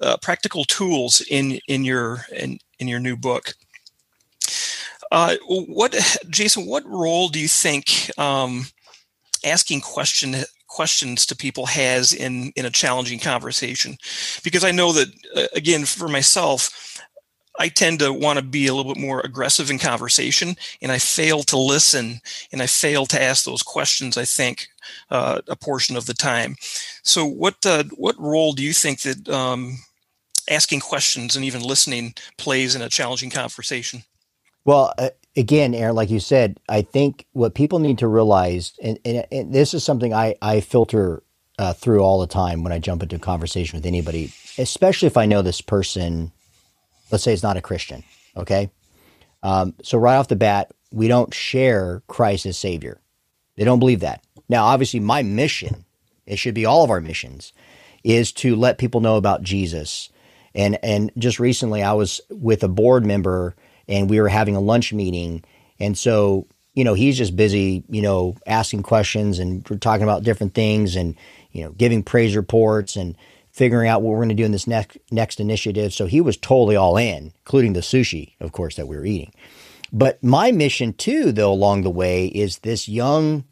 uh, 0.00 0.16
practical 0.18 0.64
tools 0.64 1.20
in 1.30 1.60
in 1.68 1.84
your 1.84 2.26
in, 2.32 2.58
in 2.78 2.88
your 2.88 3.00
new 3.00 3.16
book. 3.16 3.54
Uh, 5.10 5.36
what, 5.46 5.94
Jason? 6.28 6.66
What 6.66 6.84
role 6.86 7.28
do 7.28 7.38
you 7.38 7.48
think 7.48 8.10
um, 8.18 8.66
asking 9.44 9.80
question 9.80 10.36
questions 10.74 11.24
to 11.26 11.36
people 11.36 11.66
has 11.66 12.12
in 12.12 12.52
in 12.56 12.66
a 12.66 12.70
challenging 12.70 13.20
conversation. 13.20 13.96
Because 14.42 14.64
i 14.64 14.70
know 14.70 14.92
that 14.92 15.08
uh, 15.36 15.46
again 15.54 15.84
for 15.84 16.08
myself 16.08 17.00
i 17.58 17.68
tend 17.68 18.00
to 18.00 18.12
want 18.12 18.38
to 18.38 18.44
be 18.44 18.66
a 18.66 18.74
little 18.74 18.92
bit 18.92 19.00
more 19.00 19.20
aggressive 19.20 19.70
in 19.70 19.78
conversation 19.78 20.56
and 20.82 20.90
i 20.90 20.98
fail 20.98 21.42
to 21.44 21.56
listen 21.56 22.20
and 22.52 22.60
i 22.60 22.66
fail 22.66 23.06
to 23.06 23.22
ask 23.22 23.44
those 23.44 23.62
questions 23.62 24.18
i 24.18 24.24
think 24.24 24.68
uh, 25.10 25.40
a 25.48 25.56
portion 25.56 25.96
of 25.96 26.06
the 26.06 26.14
time. 26.14 26.56
So 27.02 27.24
what 27.24 27.64
uh, 27.64 27.84
what 27.96 28.18
role 28.18 28.52
do 28.52 28.62
you 28.62 28.72
think 28.72 29.02
that 29.02 29.28
um, 29.28 29.78
asking 30.50 30.80
questions 30.80 31.36
and 31.36 31.44
even 31.44 31.62
listening 31.62 32.14
plays 32.38 32.74
in 32.74 32.82
a 32.82 32.88
challenging 32.88 33.30
conversation? 33.30 34.02
Well 34.64 34.92
uh, 34.98 35.10
again, 35.36 35.74
Aaron, 35.74 35.96
like 35.96 36.10
you 36.10 36.20
said, 36.20 36.58
I 36.68 36.82
think 36.82 37.26
what 37.32 37.54
people 37.54 37.78
need 37.78 37.98
to 37.98 38.08
realize, 38.08 38.72
and, 38.82 38.98
and, 39.04 39.26
and 39.30 39.52
this 39.52 39.74
is 39.74 39.84
something 39.84 40.12
I, 40.14 40.36
I 40.40 40.60
filter 40.60 41.22
uh, 41.58 41.72
through 41.72 42.00
all 42.00 42.20
the 42.20 42.26
time 42.26 42.62
when 42.62 42.72
I 42.72 42.78
jump 42.78 43.02
into 43.02 43.16
a 43.16 43.20
conversation 43.20 43.76
with 43.76 43.86
anybody, 43.86 44.32
especially 44.58 45.06
if 45.06 45.16
I 45.16 45.26
know 45.26 45.42
this 45.42 45.60
person, 45.60 46.32
let's 47.10 47.24
say 47.24 47.32
it's 47.32 47.42
not 47.42 47.56
a 47.56 47.62
Christian, 47.62 48.04
okay? 48.36 48.70
Um, 49.42 49.74
so 49.82 49.98
right 49.98 50.16
off 50.16 50.28
the 50.28 50.36
bat, 50.36 50.72
we 50.92 51.08
don't 51.08 51.34
share 51.34 52.02
Christ 52.06 52.46
as 52.46 52.56
Savior. 52.56 53.00
They 53.56 53.64
don't 53.64 53.78
believe 53.78 54.00
that. 54.00 54.24
Now, 54.48 54.66
obviously, 54.66 55.00
my 55.00 55.22
mission, 55.22 55.84
it 56.26 56.38
should 56.38 56.54
be 56.54 56.64
all 56.64 56.84
of 56.84 56.90
our 56.90 57.00
missions, 57.00 57.52
is 58.02 58.32
to 58.32 58.56
let 58.56 58.78
people 58.78 59.00
know 59.00 59.16
about 59.16 59.42
Jesus. 59.42 60.10
And 60.54 60.78
and 60.84 61.10
just 61.18 61.40
recently, 61.40 61.82
I 61.82 61.94
was 61.94 62.20
with 62.30 62.62
a 62.62 62.68
board 62.68 63.04
member 63.04 63.56
and 63.88 64.10
we 64.10 64.20
were 64.20 64.28
having 64.28 64.56
a 64.56 64.60
lunch 64.60 64.92
meeting. 64.92 65.44
And 65.78 65.96
so, 65.96 66.46
you 66.74 66.84
know, 66.84 66.94
he's 66.94 67.16
just 67.16 67.36
busy, 67.36 67.84
you 67.88 68.02
know, 68.02 68.36
asking 68.46 68.82
questions 68.82 69.38
and 69.38 69.66
we're 69.68 69.78
talking 69.78 70.02
about 70.02 70.24
different 70.24 70.54
things 70.54 70.96
and, 70.96 71.14
you 71.52 71.62
know, 71.62 71.70
giving 71.72 72.02
praise 72.02 72.36
reports 72.36 72.96
and 72.96 73.16
figuring 73.52 73.88
out 73.88 74.02
what 74.02 74.10
we're 74.10 74.18
going 74.18 74.28
to 74.30 74.34
do 74.34 74.44
in 74.44 74.52
this 74.52 74.66
next 74.66 74.98
next 75.10 75.38
initiative. 75.38 75.92
So 75.92 76.06
he 76.06 76.20
was 76.20 76.36
totally 76.36 76.76
all 76.76 76.96
in, 76.96 77.32
including 77.38 77.72
the 77.72 77.80
sushi, 77.80 78.34
of 78.40 78.52
course, 78.52 78.76
that 78.76 78.88
we 78.88 78.96
were 78.96 79.04
eating. 79.04 79.32
But 79.92 80.22
my 80.24 80.50
mission 80.50 80.92
too, 80.92 81.30
though, 81.30 81.52
along 81.52 81.82
the 81.82 81.90
way, 81.90 82.26
is 82.26 82.58
this 82.58 82.88
young 82.88 83.44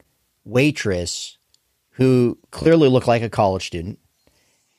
waitress 0.45 1.39
who 1.93 2.39
clearly 2.51 2.89
looked 2.89 3.07
like 3.07 3.23
a 3.23 3.31
college 3.31 3.67
student. 3.67 3.99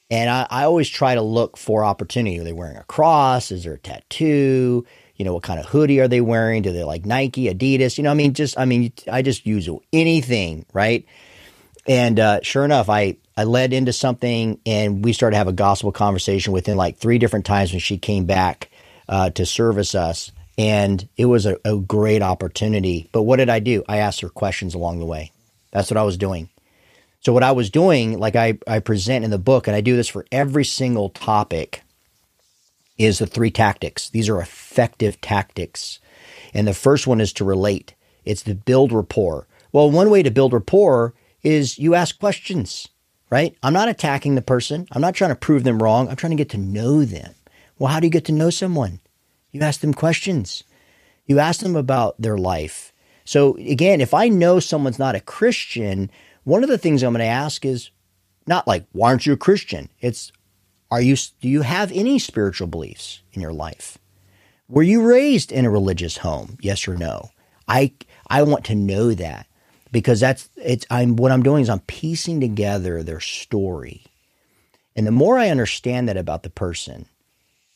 And 0.09 0.29
I, 0.29 0.45
I 0.49 0.63
always 0.65 0.89
try 0.89 1.15
to 1.15 1.21
look 1.21 1.57
for 1.57 1.85
opportunity. 1.85 2.39
Are 2.39 2.43
they 2.43 2.53
wearing 2.53 2.77
a 2.77 2.83
cross? 2.83 3.51
Is 3.51 3.63
there 3.63 3.73
a 3.73 3.79
tattoo? 3.79 4.85
You 5.15 5.25
know, 5.25 5.33
what 5.33 5.43
kind 5.43 5.59
of 5.59 5.65
hoodie 5.65 5.99
are 5.99 6.07
they 6.07 6.21
wearing? 6.21 6.61
Do 6.63 6.71
they 6.71 6.83
like 6.83 7.05
Nike, 7.05 7.45
Adidas? 7.45 7.97
You 7.97 8.03
know, 8.03 8.11
I 8.11 8.15
mean, 8.15 8.33
just, 8.33 8.57
I 8.57 8.65
mean, 8.65 8.91
I 9.11 9.21
just 9.21 9.45
use 9.45 9.69
anything, 9.91 10.65
right? 10.73 11.05
And 11.87 12.19
uh, 12.19 12.39
sure 12.41 12.65
enough, 12.65 12.89
I, 12.89 13.17
I 13.35 13.43
led 13.43 13.73
into 13.73 13.93
something 13.93 14.59
and 14.65 15.03
we 15.03 15.13
started 15.13 15.35
to 15.35 15.37
have 15.37 15.47
a 15.47 15.53
gospel 15.53 15.91
conversation 15.91 16.53
within 16.53 16.77
like 16.77 16.97
three 16.97 17.17
different 17.17 17.45
times 17.45 17.71
when 17.71 17.79
she 17.79 17.97
came 17.97 18.25
back 18.25 18.69
uh, 19.07 19.29
to 19.31 19.45
service 19.45 19.95
us. 19.95 20.31
And 20.57 21.07
it 21.17 21.25
was 21.25 21.45
a, 21.45 21.57
a 21.65 21.77
great 21.77 22.21
opportunity. 22.21 23.09
But 23.11 23.23
what 23.23 23.37
did 23.37 23.49
I 23.49 23.59
do? 23.59 23.83
I 23.87 23.97
asked 23.97 24.21
her 24.21 24.29
questions 24.29 24.75
along 24.75 24.99
the 24.99 25.05
way. 25.05 25.31
That's 25.71 25.89
what 25.89 25.97
I 25.97 26.03
was 26.03 26.17
doing. 26.17 26.49
So 27.21 27.33
what 27.33 27.43
I 27.43 27.53
was 27.53 27.69
doing, 27.69 28.19
like 28.19 28.35
I, 28.35 28.59
I 28.67 28.79
present 28.79 29.25
in 29.25 29.31
the 29.31 29.37
book, 29.39 29.67
and 29.67 29.75
I 29.75 29.81
do 29.81 29.95
this 29.95 30.09
for 30.09 30.25
every 30.31 30.65
single 30.65 31.09
topic 31.09 31.81
is 33.05 33.19
the 33.19 33.27
three 33.27 33.51
tactics. 33.51 34.09
These 34.09 34.29
are 34.29 34.41
effective 34.41 35.19
tactics. 35.21 35.99
And 36.53 36.67
the 36.67 36.73
first 36.73 37.07
one 37.07 37.21
is 37.21 37.33
to 37.33 37.43
relate. 37.43 37.95
It's 38.25 38.43
to 38.43 38.55
build 38.55 38.91
rapport. 38.91 39.47
Well, 39.71 39.89
one 39.89 40.09
way 40.09 40.23
to 40.23 40.31
build 40.31 40.53
rapport 40.53 41.13
is 41.41 41.79
you 41.79 41.95
ask 41.95 42.19
questions, 42.19 42.87
right? 43.29 43.55
I'm 43.63 43.73
not 43.73 43.89
attacking 43.89 44.35
the 44.35 44.41
person. 44.41 44.87
I'm 44.91 45.01
not 45.01 45.15
trying 45.15 45.31
to 45.31 45.35
prove 45.35 45.63
them 45.63 45.81
wrong. 45.81 46.07
I'm 46.07 46.15
trying 46.15 46.31
to 46.31 46.37
get 46.37 46.49
to 46.51 46.57
know 46.57 47.03
them. 47.03 47.33
Well, 47.79 47.91
how 47.91 47.99
do 47.99 48.07
you 48.07 48.11
get 48.11 48.25
to 48.25 48.31
know 48.31 48.49
someone? 48.49 48.99
You 49.51 49.61
ask 49.61 49.81
them 49.81 49.93
questions. 49.93 50.63
You 51.25 51.39
ask 51.39 51.61
them 51.61 51.75
about 51.75 52.21
their 52.21 52.37
life. 52.37 52.93
So 53.25 53.55
again, 53.57 54.01
if 54.01 54.13
I 54.13 54.27
know 54.27 54.59
someone's 54.59 54.99
not 54.99 55.15
a 55.15 55.21
Christian, 55.21 56.11
one 56.43 56.63
of 56.63 56.69
the 56.69 56.77
things 56.77 57.03
I'm 57.03 57.13
going 57.13 57.19
to 57.19 57.25
ask 57.25 57.65
is 57.65 57.89
not 58.45 58.67
like, 58.67 58.85
why 58.91 59.09
aren't 59.09 59.25
you 59.25 59.33
a 59.33 59.37
Christian? 59.37 59.89
It's, 60.01 60.31
are 60.93 61.01
you, 61.01 61.15
do 61.41 61.49
you 61.49 61.63
have 61.63 61.91
any 61.91 62.19
spiritual 62.19 62.67
beliefs 62.67 63.23
in 63.33 63.41
your 63.41 63.51
life? 63.51 63.97
Were 64.69 64.83
you 64.83 65.01
raised 65.01 65.51
in 65.51 65.65
a 65.65 65.71
religious 65.71 66.17
home? 66.17 66.59
Yes 66.61 66.87
or 66.87 66.95
no? 66.95 67.31
I, 67.67 67.93
I 68.27 68.43
want 68.43 68.63
to 68.65 68.75
know 68.75 69.15
that 69.15 69.47
because 69.91 70.19
that's, 70.19 70.49
it's, 70.55 70.85
I'm, 70.91 71.15
what 71.15 71.31
I'm 71.31 71.41
doing 71.41 71.63
is 71.63 71.69
I'm 71.69 71.79
piecing 71.79 72.41
together 72.41 73.01
their 73.01 73.19
story. 73.19 74.03
And 74.95 75.07
the 75.07 75.11
more 75.11 75.39
I 75.39 75.49
understand 75.49 76.09
that 76.09 76.17
about 76.17 76.43
the 76.43 76.51
person, 76.51 77.07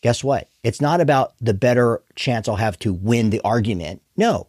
guess 0.01 0.23
what? 0.23 0.47
It's 0.61 0.79
not 0.79 1.01
about 1.01 1.33
the 1.41 1.55
better 1.55 2.03
chance 2.15 2.47
I'll 2.47 2.57
have 2.57 2.77
to 2.79 2.93
win 2.93 3.31
the 3.31 3.41
argument. 3.41 4.03
No. 4.15 4.45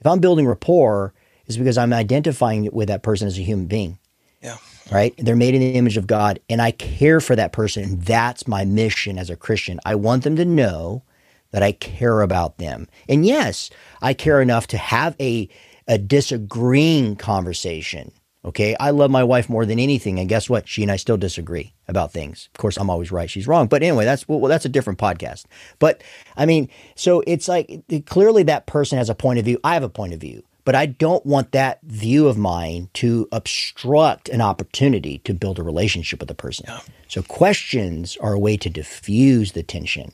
If 0.00 0.06
I'm 0.06 0.20
building 0.20 0.46
rapport, 0.46 1.12
it's 1.44 1.58
because 1.58 1.76
I'm 1.76 1.92
identifying 1.92 2.70
with 2.72 2.88
that 2.88 3.02
person 3.02 3.26
as 3.26 3.38
a 3.38 3.42
human 3.42 3.66
being. 3.66 3.98
Yeah. 4.42 4.56
Right? 4.90 5.14
They're 5.18 5.34
made 5.34 5.54
in 5.54 5.60
the 5.60 5.72
image 5.72 5.96
of 5.96 6.06
God, 6.06 6.38
and 6.48 6.62
I 6.62 6.70
care 6.70 7.20
for 7.20 7.34
that 7.34 7.52
person. 7.52 7.82
And 7.82 8.02
that's 8.02 8.46
my 8.46 8.64
mission 8.64 9.18
as 9.18 9.30
a 9.30 9.36
Christian. 9.36 9.80
I 9.84 9.96
want 9.96 10.22
them 10.22 10.36
to 10.36 10.44
know 10.44 11.02
that 11.50 11.62
I 11.62 11.72
care 11.72 12.20
about 12.22 12.58
them. 12.58 12.86
And 13.08 13.26
yes, 13.26 13.70
I 14.00 14.14
care 14.14 14.40
enough 14.40 14.68
to 14.68 14.78
have 14.78 15.16
a, 15.20 15.48
a 15.88 15.98
disagreeing 15.98 17.16
conversation 17.16 18.12
Okay. 18.46 18.76
I 18.78 18.90
love 18.90 19.10
my 19.10 19.24
wife 19.24 19.48
more 19.48 19.66
than 19.66 19.80
anything. 19.80 20.20
And 20.20 20.28
guess 20.28 20.48
what? 20.48 20.68
She 20.68 20.82
and 20.82 20.92
I 20.92 20.96
still 20.96 21.16
disagree 21.16 21.74
about 21.88 22.12
things. 22.12 22.48
Of 22.54 22.58
course, 22.58 22.76
I'm 22.76 22.88
always 22.88 23.10
right. 23.10 23.28
She's 23.28 23.48
wrong. 23.48 23.66
But 23.66 23.82
anyway, 23.82 24.04
that's, 24.04 24.28
well, 24.28 24.40
that's 24.42 24.64
a 24.64 24.68
different 24.68 25.00
podcast. 25.00 25.46
But 25.80 26.00
I 26.36 26.46
mean, 26.46 26.68
so 26.94 27.24
it's 27.26 27.48
like 27.48 27.82
clearly 28.06 28.44
that 28.44 28.66
person 28.66 28.98
has 28.98 29.10
a 29.10 29.16
point 29.16 29.40
of 29.40 29.44
view. 29.44 29.58
I 29.64 29.74
have 29.74 29.82
a 29.82 29.88
point 29.88 30.14
of 30.14 30.20
view, 30.20 30.44
but 30.66 30.74
I 30.74 30.86
don't 30.86 31.24
want 31.24 31.52
that 31.52 31.80
view 31.84 32.26
of 32.26 32.36
mine 32.36 32.90
to 32.94 33.28
obstruct 33.30 34.28
an 34.28 34.40
opportunity 34.40 35.18
to 35.18 35.32
build 35.32 35.60
a 35.60 35.62
relationship 35.62 36.18
with 36.18 36.30
a 36.30 36.34
person. 36.34 36.66
Yeah. 36.68 36.80
So 37.06 37.22
questions 37.22 38.16
are 38.16 38.32
a 38.32 38.38
way 38.38 38.56
to 38.56 38.68
diffuse 38.68 39.52
the 39.52 39.62
tension. 39.62 40.10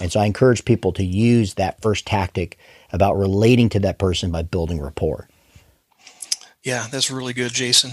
And 0.00 0.12
so 0.12 0.20
I 0.20 0.26
encourage 0.26 0.64
people 0.64 0.92
to 0.92 1.04
use 1.04 1.54
that 1.54 1.82
first 1.82 2.06
tactic 2.06 2.56
about 2.92 3.16
relating 3.16 3.68
to 3.70 3.80
that 3.80 3.98
person 3.98 4.30
by 4.30 4.42
building 4.42 4.80
rapport. 4.80 5.28
Yeah, 6.62 6.86
that's 6.90 7.10
really 7.10 7.32
good, 7.32 7.52
Jason. 7.52 7.92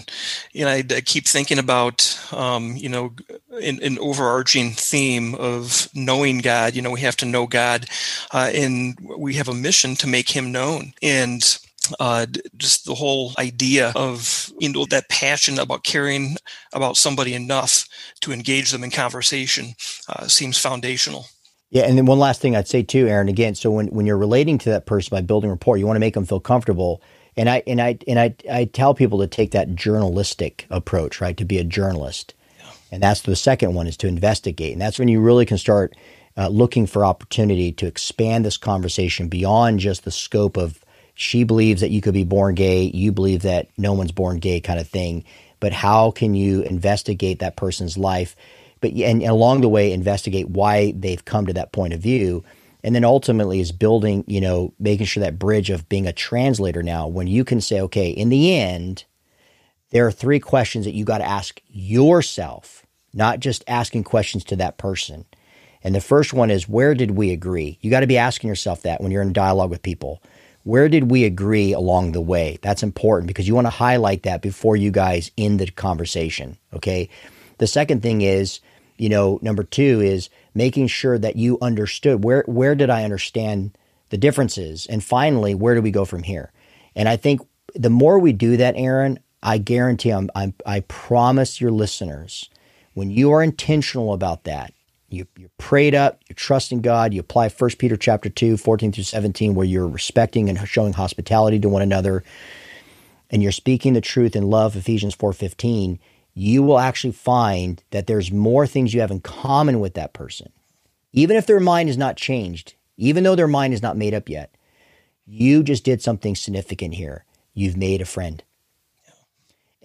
You 0.51 0.65
know, 0.65 0.71
I, 0.71 0.83
I 0.95 1.01
keep 1.01 1.25
thinking 1.25 1.59
about, 1.59 2.19
um, 2.31 2.75
you 2.75 2.89
know, 2.89 3.13
an, 3.61 3.79
an, 3.83 3.99
overarching 3.99 4.71
theme 4.71 5.35
of 5.35 5.89
knowing 5.93 6.39
God. 6.39 6.75
You 6.75 6.81
know, 6.81 6.89
we 6.89 7.01
have 7.01 7.17
to 7.17 7.25
know 7.27 7.45
God, 7.45 7.85
uh, 8.31 8.49
and 8.51 8.97
we 9.15 9.35
have 9.35 9.47
a 9.47 9.53
mission 9.53 9.93
to 9.97 10.07
make 10.07 10.29
Him 10.29 10.51
known. 10.51 10.93
And 11.03 11.43
uh, 11.99 12.25
just 12.57 12.85
the 12.85 12.95
whole 12.95 13.33
idea 13.37 13.91
of 13.95 14.51
you 14.59 14.69
know 14.69 14.85
that 14.85 15.09
passion 15.09 15.59
about 15.59 15.83
caring 15.83 16.37
about 16.73 16.97
somebody 16.97 17.33
enough 17.33 17.85
to 18.21 18.31
engage 18.31 18.71
them 18.71 18.83
in 18.83 18.91
conversation 18.91 19.75
uh, 20.09 20.27
seems 20.27 20.57
foundational. 20.57 21.25
Yeah, 21.69 21.83
and 21.83 21.97
then 21.97 22.05
one 22.05 22.19
last 22.19 22.39
thing 22.39 22.55
I'd 22.55 22.67
say 22.67 22.83
too, 22.83 23.07
Aaron. 23.07 23.29
Again, 23.29 23.55
so 23.55 23.71
when 23.71 23.87
when 23.87 24.05
you're 24.05 24.17
relating 24.17 24.57
to 24.59 24.69
that 24.69 24.85
person 24.85 25.09
by 25.11 25.21
building 25.21 25.49
rapport, 25.49 25.77
you 25.77 25.85
want 25.85 25.95
to 25.95 26.01
make 26.01 26.13
them 26.13 26.25
feel 26.25 26.39
comfortable 26.39 27.01
and 27.35 27.49
I 27.49 27.63
and 27.67 27.81
I 27.81 27.97
and 28.07 28.19
I 28.19 28.35
I 28.51 28.65
tell 28.65 28.93
people 28.93 29.19
to 29.19 29.27
take 29.27 29.51
that 29.51 29.75
journalistic 29.75 30.67
approach, 30.69 31.21
right? 31.21 31.35
To 31.37 31.45
be 31.45 31.57
a 31.57 31.63
journalist, 31.63 32.33
yeah. 32.59 32.71
and 32.91 33.03
that's 33.03 33.21
the 33.21 33.35
second 33.35 33.73
one 33.73 33.87
is 33.87 33.97
to 33.97 34.07
investigate, 34.07 34.73
and 34.73 34.81
that's 34.81 34.99
when 34.99 35.07
you 35.07 35.19
really 35.19 35.45
can 35.45 35.57
start 35.57 35.95
uh, 36.37 36.47
looking 36.47 36.85
for 36.85 37.05
opportunity 37.05 37.71
to 37.73 37.87
expand 37.87 38.45
this 38.45 38.57
conversation 38.57 39.27
beyond 39.27 39.79
just 39.79 40.03
the 40.03 40.11
scope 40.11 40.57
of 40.57 40.82
she 41.13 41.43
believes 41.43 41.81
that 41.81 41.91
you 41.91 42.01
could 42.01 42.13
be 42.13 42.23
born 42.23 42.55
gay, 42.55 42.83
you 42.83 43.11
believe 43.11 43.43
that 43.43 43.67
no 43.77 43.93
one's 43.93 44.11
born 44.11 44.39
gay, 44.39 44.59
kind 44.59 44.79
of 44.79 44.87
thing. 44.87 45.23
But 45.59 45.73
how 45.73 46.11
can 46.11 46.33
you 46.33 46.61
investigate 46.61 47.39
that 47.39 47.55
person's 47.55 47.97
life? 47.97 48.35
But 48.81 48.91
and, 48.91 49.21
and 49.21 49.31
along 49.31 49.61
the 49.61 49.69
way, 49.69 49.91
investigate 49.91 50.49
why 50.49 50.93
they've 50.95 51.23
come 51.23 51.45
to 51.45 51.53
that 51.53 51.71
point 51.71 51.93
of 51.93 52.01
view 52.01 52.43
and 52.83 52.93
then 52.93 53.05
ultimately 53.05 53.59
is 53.59 53.71
building 53.71 54.23
you 54.27 54.41
know 54.41 54.73
making 54.79 55.05
sure 55.05 55.23
that 55.23 55.39
bridge 55.39 55.69
of 55.69 55.87
being 55.89 56.05
a 56.05 56.13
translator 56.13 56.83
now 56.83 57.07
when 57.07 57.27
you 57.27 57.43
can 57.43 57.61
say 57.61 57.81
okay 57.81 58.09
in 58.09 58.29
the 58.29 58.55
end 58.55 59.05
there 59.91 60.05
are 60.05 60.11
three 60.11 60.39
questions 60.39 60.85
that 60.85 60.93
you 60.93 61.05
got 61.05 61.19
to 61.19 61.27
ask 61.27 61.61
yourself 61.67 62.85
not 63.13 63.39
just 63.39 63.63
asking 63.67 64.03
questions 64.03 64.43
to 64.43 64.55
that 64.55 64.77
person 64.77 65.25
and 65.83 65.95
the 65.95 66.01
first 66.01 66.33
one 66.33 66.51
is 66.51 66.67
where 66.67 66.93
did 66.93 67.11
we 67.11 67.31
agree 67.31 67.77
you 67.81 67.89
got 67.89 68.01
to 68.01 68.07
be 68.07 68.17
asking 68.17 68.47
yourself 68.49 68.81
that 68.81 69.01
when 69.01 69.11
you're 69.11 69.21
in 69.21 69.33
dialogue 69.33 69.69
with 69.69 69.81
people 69.81 70.21
where 70.63 70.89
did 70.89 71.11
we 71.11 71.25
agree 71.25 71.73
along 71.73 72.11
the 72.11 72.21
way? 72.21 72.57
That's 72.61 72.83
important 72.83 73.27
because 73.27 73.47
you 73.47 73.55
want 73.55 73.67
to 73.67 73.71
highlight 73.71 74.23
that 74.23 74.41
before 74.41 74.75
you 74.75 74.91
guys 74.91 75.31
end 75.37 75.59
the 75.59 75.69
conversation 75.69 76.57
okay? 76.73 77.09
The 77.57 77.67
second 77.67 78.01
thing 78.01 78.21
is 78.21 78.59
you 78.97 79.09
know 79.09 79.39
number 79.41 79.63
two 79.63 80.01
is 80.01 80.29
making 80.55 80.87
sure 80.87 81.17
that 81.17 81.35
you 81.35 81.57
understood 81.61 82.23
where 82.23 82.43
where 82.47 82.75
did 82.75 82.89
I 82.89 83.03
understand 83.03 83.77
the 84.09 84.17
differences, 84.17 84.85
and 84.85 85.03
finally, 85.03 85.55
where 85.55 85.73
do 85.73 85.81
we 85.81 85.89
go 85.89 86.05
from 86.05 86.21
here? 86.21 86.51
And 86.95 87.09
I 87.09 87.17
think 87.17 87.41
the 87.73 87.89
more 87.89 88.19
we 88.19 88.31
do 88.31 88.57
that, 88.57 88.75
Aaron, 88.77 89.17
I 89.41 89.57
guarantee 89.57 90.11
I'm, 90.11 90.29
I'm 90.35 90.53
I 90.65 90.81
promise 90.81 91.59
your 91.59 91.71
listeners, 91.71 92.47
when 92.93 93.09
you 93.09 93.31
are 93.31 93.41
intentional 93.41 94.13
about 94.13 94.43
that, 94.43 94.71
you, 95.13 95.27
you're 95.37 95.49
prayed 95.57 95.95
up, 95.95 96.21
you're 96.27 96.35
trusting 96.35 96.81
God, 96.81 97.13
you 97.13 97.19
apply 97.19 97.49
1 97.49 97.69
Peter 97.77 97.95
chapter 97.95 98.29
2, 98.29 98.57
14 98.57 98.91
through 98.91 99.03
17, 99.03 99.55
where 99.55 99.65
you're 99.65 99.87
respecting 99.87 100.49
and 100.49 100.67
showing 100.67 100.93
hospitality 100.93 101.59
to 101.59 101.69
one 101.69 101.81
another, 101.81 102.23
and 103.29 103.41
you're 103.41 103.51
speaking 103.51 103.93
the 103.93 104.01
truth 104.01 104.35
in 104.35 104.49
love, 104.49 104.75
Ephesians 104.75 105.15
4.15, 105.15 105.99
you 106.33 106.63
will 106.63 106.79
actually 106.79 107.13
find 107.13 107.83
that 107.91 108.07
there's 108.07 108.31
more 108.31 108.65
things 108.65 108.93
you 108.93 109.01
have 109.01 109.11
in 109.11 109.21
common 109.21 109.79
with 109.79 109.93
that 109.93 110.13
person. 110.13 110.51
Even 111.11 111.37
if 111.37 111.45
their 111.45 111.59
mind 111.59 111.89
is 111.89 111.97
not 111.97 112.17
changed, 112.17 112.73
even 112.97 113.23
though 113.23 113.35
their 113.35 113.47
mind 113.47 113.73
is 113.73 113.81
not 113.81 113.97
made 113.97 114.13
up 114.13 114.29
yet, 114.29 114.55
you 115.25 115.63
just 115.63 115.83
did 115.83 116.01
something 116.01 116.35
significant 116.35 116.95
here. 116.95 117.25
You've 117.53 117.77
made 117.77 118.01
a 118.01 118.05
friend. 118.05 118.43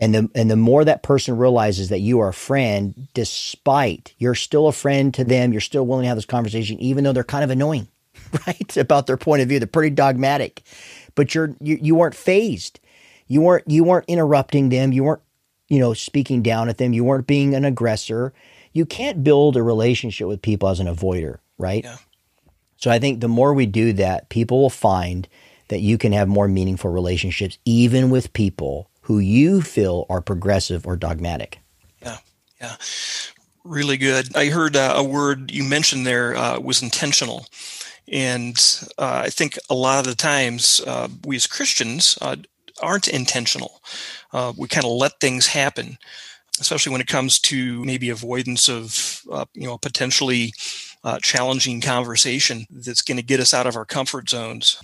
And 0.00 0.14
the, 0.14 0.30
and 0.34 0.50
the 0.50 0.56
more 0.56 0.84
that 0.84 1.02
person 1.02 1.36
realizes 1.36 1.88
that 1.88 1.98
you 1.98 2.20
are 2.20 2.28
a 2.28 2.34
friend, 2.34 3.08
despite 3.14 4.14
you're 4.18 4.36
still 4.36 4.68
a 4.68 4.72
friend 4.72 5.12
to 5.14 5.24
them, 5.24 5.52
you're 5.52 5.60
still 5.60 5.84
willing 5.84 6.04
to 6.04 6.08
have 6.08 6.16
this 6.16 6.24
conversation, 6.24 6.78
even 6.78 7.02
though 7.02 7.12
they're 7.12 7.24
kind 7.24 7.42
of 7.42 7.50
annoying, 7.50 7.88
right? 8.46 8.76
About 8.76 9.06
their 9.06 9.16
point 9.16 9.42
of 9.42 9.48
view. 9.48 9.58
They're 9.58 9.66
pretty 9.66 9.94
dogmatic, 9.94 10.62
but 11.16 11.34
you're, 11.34 11.56
you, 11.60 11.78
you 11.82 11.94
weren't 11.96 12.14
phased. 12.14 12.78
You 13.26 13.40
weren't, 13.40 13.64
you 13.66 13.82
weren't 13.82 14.06
interrupting 14.08 14.68
them. 14.68 14.92
You 14.92 15.04
weren't 15.04 15.22
you 15.68 15.78
know, 15.78 15.94
speaking 15.94 16.42
down 16.42 16.68
at 16.68 16.78
them. 16.78 16.92
You 16.92 17.04
weren't 17.04 17.26
being 17.26 17.54
an 17.54 17.64
aggressor. 17.64 18.32
You 18.72 18.86
can't 18.86 19.22
build 19.22 19.56
a 19.56 19.62
relationship 19.62 20.26
with 20.26 20.42
people 20.42 20.68
as 20.68 20.80
an 20.80 20.86
avoider, 20.86 21.38
right? 21.58 21.84
Yeah. 21.84 21.96
So 22.76 22.90
I 22.90 22.98
think 22.98 23.20
the 23.20 23.28
more 23.28 23.54
we 23.54 23.66
do 23.66 23.92
that, 23.94 24.28
people 24.28 24.60
will 24.60 24.70
find 24.70 25.28
that 25.68 25.80
you 25.80 25.98
can 25.98 26.12
have 26.12 26.28
more 26.28 26.48
meaningful 26.48 26.90
relationships, 26.90 27.58
even 27.64 28.08
with 28.08 28.32
people 28.32 28.88
who 29.08 29.18
you 29.18 29.62
feel 29.62 30.04
are 30.10 30.20
progressive 30.20 30.86
or 30.86 30.94
dogmatic. 30.94 31.60
Yeah, 32.02 32.18
yeah, 32.60 32.76
really 33.64 33.96
good. 33.96 34.36
I 34.36 34.50
heard 34.50 34.76
uh, 34.76 34.92
a 34.96 35.02
word 35.02 35.50
you 35.50 35.64
mentioned 35.64 36.06
there 36.06 36.36
uh, 36.36 36.60
was 36.60 36.82
intentional. 36.82 37.46
And 38.12 38.54
uh, 38.98 39.22
I 39.24 39.30
think 39.30 39.58
a 39.70 39.74
lot 39.74 40.00
of 40.00 40.04
the 40.04 40.14
times 40.14 40.82
uh, 40.86 41.08
we 41.24 41.36
as 41.36 41.46
Christians 41.46 42.18
uh, 42.20 42.36
aren't 42.82 43.08
intentional 43.08 43.80
uh, 44.34 44.52
we 44.58 44.68
kind 44.68 44.84
of 44.84 44.92
let 44.92 45.20
things 45.20 45.46
happen, 45.46 45.96
especially 46.60 46.92
when 46.92 47.00
it 47.00 47.06
comes 47.06 47.38
to 47.38 47.82
maybe 47.84 48.10
avoidance 48.10 48.68
of 48.68 49.22
you 49.54 49.66
know 49.66 49.78
potentially 49.78 50.52
challenging 51.22 51.80
conversation 51.80 52.66
that's 52.70 53.00
going 53.00 53.16
to 53.16 53.22
get 53.22 53.40
us 53.40 53.54
out 53.54 53.66
of 53.66 53.74
our 53.74 53.86
comfort 53.86 54.28
zones. 54.28 54.78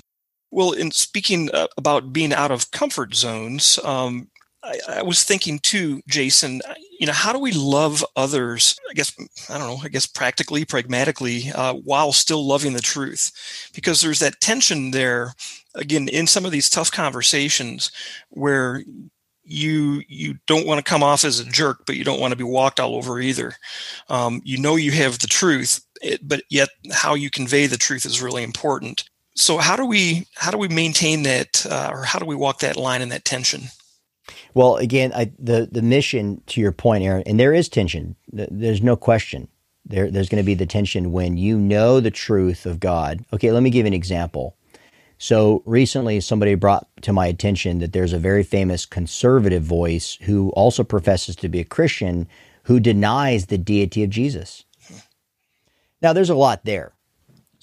Well, 0.55 0.71
in 0.71 0.93
speaking 0.93 1.51
uh, 1.53 1.67
about 1.77 2.12
being 2.12 2.33
out 2.33 2.53
of 2.53 2.71
comfort 2.71 3.17
zones, 3.17 3.81
um, 3.83 4.29
I, 4.62 4.79
I, 4.88 5.03
was 5.03 5.25
thinking 5.25 5.59
too, 5.59 6.01
Jason, 6.07 6.61
you 7.01 7.09
know, 7.09 7.12
how 7.12 7.33
do 7.33 7.40
we 7.40 7.51
love 7.51 8.05
others? 8.14 8.79
I 8.88 8.95
guess, 8.95 9.12
I 9.51 9.59
don't 9.59 9.67
know, 9.67 9.81
I 9.83 9.88
guess 9.88 10.07
practically, 10.07 10.64
pragmatically, 10.64 11.51
uh, 11.51 11.75
while 11.75 12.12
still 12.12 12.47
loving 12.47 12.73
the 12.73 12.81
truth? 12.81 13.33
Because 13.75 14.01
there's 14.01 14.21
that 14.21 14.40
tension 14.40 14.93
there, 14.93 15.35
again, 15.75 16.07
in 16.07 16.29
some 16.29 16.45
of 16.45 16.53
these 16.53 16.71
tough 16.71 16.93
conversations 16.93 17.90
where 18.31 18.85
you 19.43 20.03
you 20.07 20.37
don't 20.47 20.69
want 20.69 20.79
to 20.79 20.88
come 20.88 21.03
off 21.03 21.25
as 21.25 21.40
a 21.40 21.45
jerk, 21.45 21.81
but 21.85 21.97
you 21.97 22.05
don't 22.05 22.21
want 22.21 22.31
to 22.31 22.37
be 22.37 22.45
walked 22.45 22.79
all 22.79 22.95
over 22.95 23.21
either. 23.21 23.55
Um, 24.09 24.40
you 24.45 24.57
know 24.59 24.77
you 24.77 24.93
have 24.93 25.19
the 25.19 25.27
truth, 25.27 25.85
but 26.23 26.45
yet 26.49 26.69
how 26.93 27.14
you 27.14 27.29
convey 27.29 27.67
the 27.67 27.77
truth 27.77 28.07
is 28.07 28.23
really 28.23 28.45
important. 28.45 29.11
So 29.35 29.59
how 29.59 29.77
do 29.77 29.85
we 29.85 30.27
how 30.37 30.51
do 30.51 30.59
we 30.59 30.68
maintain 30.68 31.25
that 31.25 31.66
uh, 31.68 31.90
or 31.92 32.05
how 32.05 32.18
do 32.18 32.25
we 32.25 32.37
walk 32.37 32.61
that 32.61 32.77
line 32.77 33.03
and 33.03 33.11
that 33.12 33.25
tension? 33.25 33.64
Well 34.55 34.77
again 34.77 35.12
I, 35.14 35.33
the 35.38 35.68
the 35.70 35.83
mission 35.83 36.42
to 36.47 36.61
your 36.61 36.73
point 36.73 37.05
aaron 37.05 37.25
and 37.27 37.38
there 37.38 37.53
is 37.53 37.68
tension. 37.68 38.16
There's 38.33 38.83
no 38.83 38.97
question. 38.97 39.49
There, 39.87 40.11
there's 40.11 40.31
going 40.31 40.42
to 40.42 40.47
be 40.47 40.55
the 40.55 40.64
tension 40.64 41.12
when 41.12 41.37
you 41.37 41.59
know 41.59 42.01
the 42.01 42.11
truth 42.11 42.64
of 42.64 42.81
god. 42.81 43.25
Okay 43.33 43.51
let 43.51 43.62
me 43.62 43.70
give 43.70 43.87
an 43.87 43.94
example. 43.94 44.57
So 45.18 45.62
recently 45.64 46.20
somebody 46.20 46.55
brought 46.55 46.87
to 47.03 47.12
my 47.12 47.27
attention 47.27 47.79
that 47.79 47.92
there's 47.92 48.12
a 48.12 48.18
very 48.18 48.42
famous 48.42 48.87
conservative 48.87 49.62
voice 49.62 50.16
who 50.23 50.51
also 50.51 50.85
professes 50.85 51.35
to 51.37 51.49
be 51.49 51.61
a 51.61 51.64
christian 51.64 52.29
who 52.64 52.79
denies 52.79 53.47
the 53.47 53.59
deity 53.59 54.05
of 54.05 54.11
jesus. 54.11 54.64
Now 56.01 56.12
there's 56.12 56.31
a 56.31 56.37
lot 56.37 56.64
there 56.64 56.93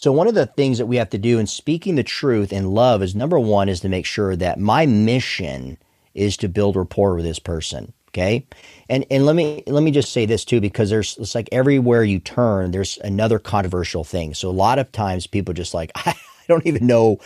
so 0.02 0.12
one 0.12 0.28
of 0.28 0.34
the 0.34 0.48
things 0.48 0.80
that 0.80 0.88
we 0.88 0.96
have 0.96 1.12
to 1.12 1.20
do 1.20 1.38
in 1.38 1.46
speaking 1.46 1.94
the 1.94 2.04
truth 2.04 2.52
in 2.52 2.72
love 2.72 3.04
is 3.04 3.14
number 3.14 3.40
one 3.40 3.70
is 3.70 3.82
to 3.82 3.90
make 3.90 4.08
sure 4.08 4.36
that 4.36 4.60
my 4.60 4.88
mission 4.88 5.78
is 6.16 6.36
to 6.38 6.50
build 6.50 6.76
rapport 6.76 7.14
with 7.14 7.24
this 7.24 7.38
person. 7.38 7.94
Okay. 8.08 8.48
And 8.90 9.06
and 9.12 9.28
let 9.28 9.36
me 9.36 9.64
let 9.68 9.84
me 9.84 9.92
just 9.92 10.12
say 10.12 10.26
this 10.26 10.44
too, 10.44 10.60
because 10.60 10.90
there's 10.90 11.18
it's 11.20 11.36
like 11.36 11.48
everywhere 11.52 12.04
you 12.04 12.20
turn, 12.20 12.72
there's 12.72 12.98
another 13.04 13.38
controversial 13.38 14.04
thing. 14.04 14.34
So 14.34 14.50
a 14.50 14.52
lot 14.52 14.80
of 14.80 14.92
times 14.92 15.28
people 15.28 15.54
just 15.54 15.76
like, 15.76 15.92
I 15.96 16.16
don't 16.48 16.66
even 16.66 16.88
know 16.88 17.20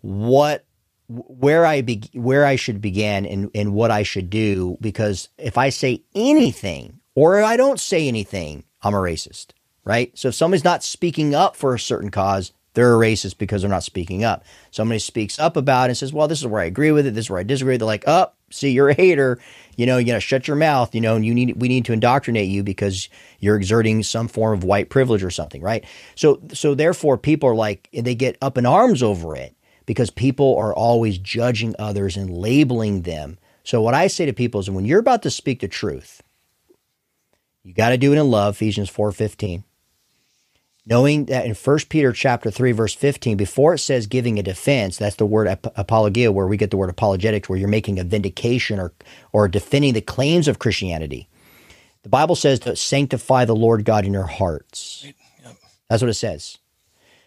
what 0.00 0.64
where 1.06 1.64
I 1.64 1.80
be, 1.80 2.02
where 2.12 2.44
I 2.44 2.56
should 2.56 2.80
begin 2.80 3.24
and, 3.24 3.50
and 3.54 3.72
what 3.72 3.92
I 3.92 4.02
should 4.02 4.30
do 4.30 4.78
because 4.80 5.28
if 5.38 5.56
I 5.56 5.68
say 5.70 6.02
anything 6.14 7.00
or 7.14 7.40
I 7.40 7.56
don't 7.56 7.80
say 7.80 8.08
anything, 8.08 8.64
I'm 8.82 8.94
a 8.94 8.98
racist 8.98 9.52
right? 9.84 10.16
So 10.16 10.28
if 10.28 10.34
somebody's 10.34 10.64
not 10.64 10.82
speaking 10.82 11.34
up 11.34 11.56
for 11.56 11.74
a 11.74 11.78
certain 11.78 12.10
cause, 12.10 12.52
they're 12.74 12.94
a 12.94 12.98
racist 12.98 13.38
because 13.38 13.62
they're 13.62 13.70
not 13.70 13.82
speaking 13.82 14.22
up. 14.22 14.44
Somebody 14.70 15.00
speaks 15.00 15.38
up 15.38 15.56
about 15.56 15.84
it 15.84 15.90
and 15.90 15.96
says, 15.96 16.12
well, 16.12 16.28
this 16.28 16.40
is 16.40 16.46
where 16.46 16.62
I 16.62 16.66
agree 16.66 16.92
with 16.92 17.06
it. 17.06 17.14
This 17.14 17.26
is 17.26 17.30
where 17.30 17.40
I 17.40 17.44
disagree. 17.44 17.76
They're 17.76 17.86
like, 17.86 18.04
oh, 18.06 18.28
see, 18.50 18.70
you're 18.70 18.90
a 18.90 18.94
hater. 18.94 19.40
You 19.76 19.86
know, 19.86 19.98
you 19.98 20.06
gotta 20.06 20.20
shut 20.20 20.46
your 20.46 20.56
mouth, 20.56 20.94
you 20.94 21.00
know, 21.00 21.16
and 21.16 21.24
you 21.26 21.34
need, 21.34 21.60
we 21.60 21.68
need 21.68 21.84
to 21.86 21.92
indoctrinate 21.92 22.48
you 22.48 22.62
because 22.62 23.08
you're 23.40 23.56
exerting 23.56 24.02
some 24.02 24.28
form 24.28 24.54
of 24.54 24.64
white 24.64 24.88
privilege 24.88 25.24
or 25.24 25.30
something, 25.30 25.62
right? 25.62 25.84
So, 26.14 26.40
so 26.52 26.74
therefore 26.74 27.18
people 27.18 27.48
are 27.48 27.56
like, 27.56 27.88
they 27.92 28.14
get 28.14 28.38
up 28.40 28.56
in 28.56 28.66
arms 28.66 29.02
over 29.02 29.34
it 29.34 29.56
because 29.86 30.10
people 30.10 30.56
are 30.56 30.74
always 30.74 31.18
judging 31.18 31.74
others 31.78 32.16
and 32.16 32.30
labeling 32.30 33.02
them. 33.02 33.38
So 33.64 33.82
what 33.82 33.94
I 33.94 34.06
say 34.06 34.26
to 34.26 34.32
people 34.32 34.60
is 34.60 34.70
when 34.70 34.84
you're 34.84 35.00
about 35.00 35.22
to 35.22 35.30
speak 35.30 35.60
the 35.60 35.68
truth, 35.68 36.22
you 37.64 37.74
got 37.74 37.90
to 37.90 37.98
do 37.98 38.12
it 38.12 38.18
in 38.18 38.30
love, 38.30 38.54
Ephesians 38.54 38.90
4:15 38.90 39.64
knowing 40.86 41.26
that 41.26 41.44
in 41.44 41.54
1 41.54 41.78
Peter 41.88 42.12
chapter 42.12 42.50
3 42.50 42.72
verse 42.72 42.94
15 42.94 43.36
before 43.36 43.74
it 43.74 43.78
says 43.78 44.06
giving 44.06 44.38
a 44.38 44.42
defense 44.42 44.96
that's 44.96 45.16
the 45.16 45.26
word 45.26 45.48
ap- 45.48 45.78
apologia 45.78 46.32
where 46.32 46.46
we 46.46 46.56
get 46.56 46.70
the 46.70 46.76
word 46.76 46.90
apologetics 46.90 47.48
where 47.48 47.58
you're 47.58 47.68
making 47.68 47.98
a 47.98 48.04
vindication 48.04 48.78
or 48.80 48.92
or 49.32 49.48
defending 49.48 49.94
the 49.94 50.00
claims 50.00 50.48
of 50.48 50.58
Christianity 50.58 51.28
the 52.02 52.08
Bible 52.08 52.34
says 52.34 52.60
to 52.60 52.76
sanctify 52.76 53.44
the 53.44 53.54
Lord 53.54 53.84
God 53.84 54.04
in 54.06 54.12
your 54.12 54.26
hearts. 54.26 55.06
That's 55.88 56.02
what 56.02 56.08
it 56.08 56.14
says. 56.14 56.58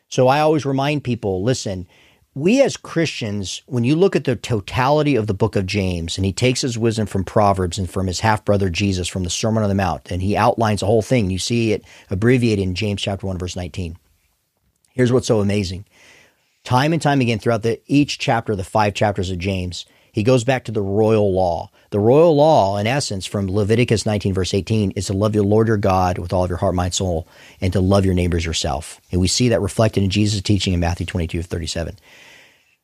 So 0.08 0.28
I 0.28 0.39
always 0.39 0.66
remind 0.66 1.04
people 1.04 1.44
listen 1.44 1.88
we 2.36 2.62
as 2.62 2.78
Christians, 2.78 3.62
when 3.67 3.84
you 3.84 3.96
look 3.96 4.15
at 4.15 4.24
the 4.24 4.36
totality 4.36 5.15
of 5.15 5.28
the 5.28 5.36
book 5.36 5.56
of 5.56 5.67
James, 5.67 6.17
and 6.17 6.26
he 6.26 6.34
takes 6.34 6.62
his 6.62 6.78
wisdom 6.78 7.06
from 7.06 7.24
Proverbs 7.24 7.78
and 7.78 7.89
from 7.89 8.08
his 8.08 8.22
half 8.22 8.43
brother 8.43 8.69
Jesus 8.69 9.08
from 9.08 9.24
the 9.24 9.30
Sermon 9.30 9.62
on 9.62 9.69
the 9.69 9.76
Mount, 9.76 10.12
and 10.12 10.22
he 10.22 10.36
outlines 10.36 10.80
the 10.80 10.88
whole 10.88 11.04
thing. 11.04 11.30
You 11.30 11.38
see 11.38 11.74
it 11.74 11.84
abbreviated 12.10 12.63
in 12.63 12.74
James 12.74 13.02
chapter 13.02 13.28
1, 13.28 13.38
verse 13.38 13.56
19. 13.56 13.98
Here's 14.93 15.12
what's 15.12 15.28
so 15.28 15.41
amazing. 15.41 15.86
Time 16.63 16.93
and 16.93 17.02
time 17.02 17.22
again 17.22 17.39
throughout 17.39 17.62
the 17.62 17.82
each 17.86 18.17
chapter, 18.17 18.56
the 18.56 18.63
five 18.63 18.93
chapters 18.93 19.30
of 19.30 19.38
James, 19.38 19.86
he 20.13 20.21
goes 20.21 20.43
back 20.43 20.63
to 20.65 20.71
the 20.71 20.82
royal 20.82 21.34
law. 21.34 21.71
The 21.89 21.99
royal 21.99 22.36
law, 22.36 22.78
in 22.78 22.86
essence, 22.86 23.26
from 23.26 23.49
Leviticus 23.49 24.06
19, 24.06 24.36
verse 24.36 24.54
18, 24.54 24.91
is 24.91 25.08
to 25.08 25.13
love 25.13 25.34
your 25.34 25.43
Lord 25.43 25.67
your 25.67 25.78
God 25.78 26.19
with 26.19 26.32
all 26.32 26.43
of 26.43 26.49
your 26.52 26.60
heart, 26.60 26.76
mind, 26.76 26.93
soul, 26.93 27.28
and 27.60 27.73
to 27.73 27.82
love 27.82 28.06
your 28.06 28.13
neighbors 28.13 28.45
yourself. 28.45 29.02
And 29.12 29.19
we 29.19 29.28
see 29.28 29.49
that 29.49 29.60
reflected 29.60 30.04
in 30.04 30.12
Jesus' 30.12 30.43
teaching 30.43 30.71
in 30.71 30.80
Matthew 30.80 31.08
22, 31.08 31.41
37. 31.41 31.97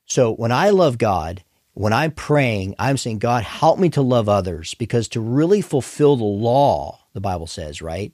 So 0.06 0.34
when 0.34 0.52
I 0.52 0.72
love 0.72 0.98
God, 0.98 1.44
when 1.74 1.94
I'm 1.94 2.12
praying, 2.12 2.74
I'm 2.80 2.98
saying, 2.98 3.20
God, 3.20 3.44
help 3.44 3.78
me 3.78 3.90
to 3.92 4.02
love 4.02 4.28
others 4.28 4.74
because 4.74 5.08
to 5.10 5.22
really 5.22 5.62
fulfill 5.62 6.18
the 6.18 6.24
law, 6.24 7.00
the 7.14 7.22
Bible 7.22 7.48
says, 7.48 7.80
right, 7.80 8.12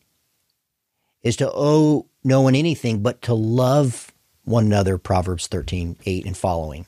is 1.24 1.38
to 1.38 1.50
owe 1.54 2.06
no 2.22 2.42
one 2.42 2.54
anything 2.54 3.02
but 3.02 3.22
to 3.24 3.34
love 3.34 4.14
one 4.44 4.66
another, 4.66 4.98
Proverbs 4.98 5.48
13, 5.48 5.96
8 6.06 6.26
and 6.26 6.36
following. 6.36 6.86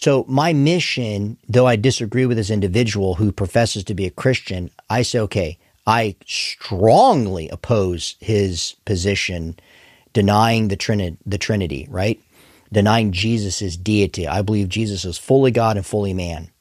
So 0.00 0.24
my 0.28 0.52
mission, 0.52 1.38
though 1.48 1.66
I 1.66 1.74
disagree 1.74 2.24
with 2.24 2.36
this 2.36 2.50
individual 2.50 3.16
who 3.16 3.32
professes 3.32 3.82
to 3.82 3.94
be 3.94 4.06
a 4.06 4.12
Christian, 4.12 4.70
I 4.88 5.02
say, 5.02 5.18
okay, 5.18 5.58
I 5.88 6.14
strongly 6.24 7.48
oppose 7.48 8.14
his 8.20 8.76
position 8.84 9.58
denying 10.12 10.68
the, 10.68 10.76
Trini- 10.76 11.16
the 11.26 11.36
Trinity, 11.36 11.88
right? 11.90 12.20
Denying 12.72 13.10
Jesus' 13.10 13.76
deity. 13.76 14.28
I 14.28 14.40
believe 14.42 14.68
Jesus 14.68 15.04
is 15.04 15.18
fully 15.18 15.50
God 15.50 15.76
and 15.76 15.84
fully 15.84 16.14
man. 16.14 16.52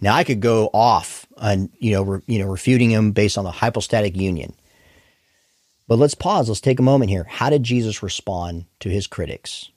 Now 0.00 0.14
I 0.14 0.22
could 0.22 0.40
go 0.40 0.70
off 0.72 1.26
on, 1.36 1.70
you 1.80 1.90
know, 1.90 2.02
re- 2.02 2.22
you 2.28 2.38
know, 2.38 2.46
refuting 2.46 2.92
him 2.92 3.10
based 3.10 3.36
on 3.36 3.44
the 3.44 3.50
hypostatic 3.50 4.14
union. 4.16 4.54
But 5.88 5.98
let's 5.98 6.14
pause. 6.14 6.48
Let's 6.48 6.60
take 6.60 6.78
a 6.78 6.84
moment 6.84 7.10
here. 7.10 7.24
How 7.24 7.50
did 7.50 7.64
Jesus 7.64 8.04
respond 8.04 8.66
to 8.78 8.88
his 8.88 9.08
critics? 9.08 9.72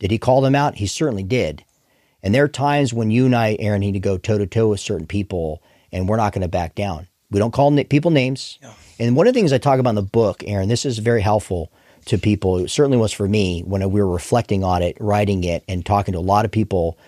Did 0.00 0.10
he 0.10 0.18
call 0.18 0.40
them 0.40 0.56
out? 0.56 0.74
He 0.76 0.88
certainly 0.88 1.22
did. 1.22 1.64
And 2.22 2.34
there 2.34 2.44
are 2.44 2.48
times 2.48 2.92
when 2.92 3.10
you 3.10 3.26
and 3.26 3.36
I, 3.36 3.56
Aaron, 3.58 3.80
need 3.80 3.92
to 3.92 4.00
go 4.00 4.18
toe 4.18 4.38
to 4.38 4.46
toe 4.46 4.68
with 4.68 4.80
certain 4.80 5.06
people, 5.06 5.62
and 5.92 6.08
we're 6.08 6.16
not 6.16 6.32
going 6.32 6.42
to 6.42 6.48
back 6.48 6.74
down. 6.74 7.08
We 7.30 7.38
don't 7.38 7.52
call 7.52 7.76
people 7.84 8.10
names. 8.10 8.58
Yeah. 8.62 8.72
And 8.98 9.16
one 9.16 9.26
of 9.26 9.34
the 9.34 9.38
things 9.38 9.52
I 9.52 9.58
talk 9.58 9.78
about 9.78 9.90
in 9.90 9.96
the 9.96 10.02
book, 10.02 10.42
Aaron, 10.46 10.68
this 10.68 10.84
is 10.84 10.98
very 10.98 11.20
helpful 11.20 11.70
to 12.06 12.18
people. 12.18 12.58
It 12.58 12.70
certainly 12.70 12.98
was 12.98 13.12
for 13.12 13.28
me 13.28 13.62
when 13.62 13.88
we 13.90 14.00
were 14.00 14.10
reflecting 14.10 14.64
on 14.64 14.82
it, 14.82 14.96
writing 15.00 15.44
it, 15.44 15.64
and 15.68 15.84
talking 15.84 16.12
to 16.12 16.18
a 16.18 16.20
lot 16.20 16.44
of 16.44 16.50
people 16.50 16.98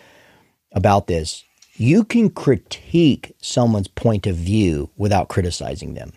about 0.73 1.07
this. 1.07 1.44
You 1.75 2.05
can 2.05 2.31
critique 2.31 3.35
someone's 3.40 3.88
point 3.88 4.27
of 4.27 4.37
view 4.37 4.90
without 4.97 5.29
criticizing 5.29 5.94
them. 5.94 6.12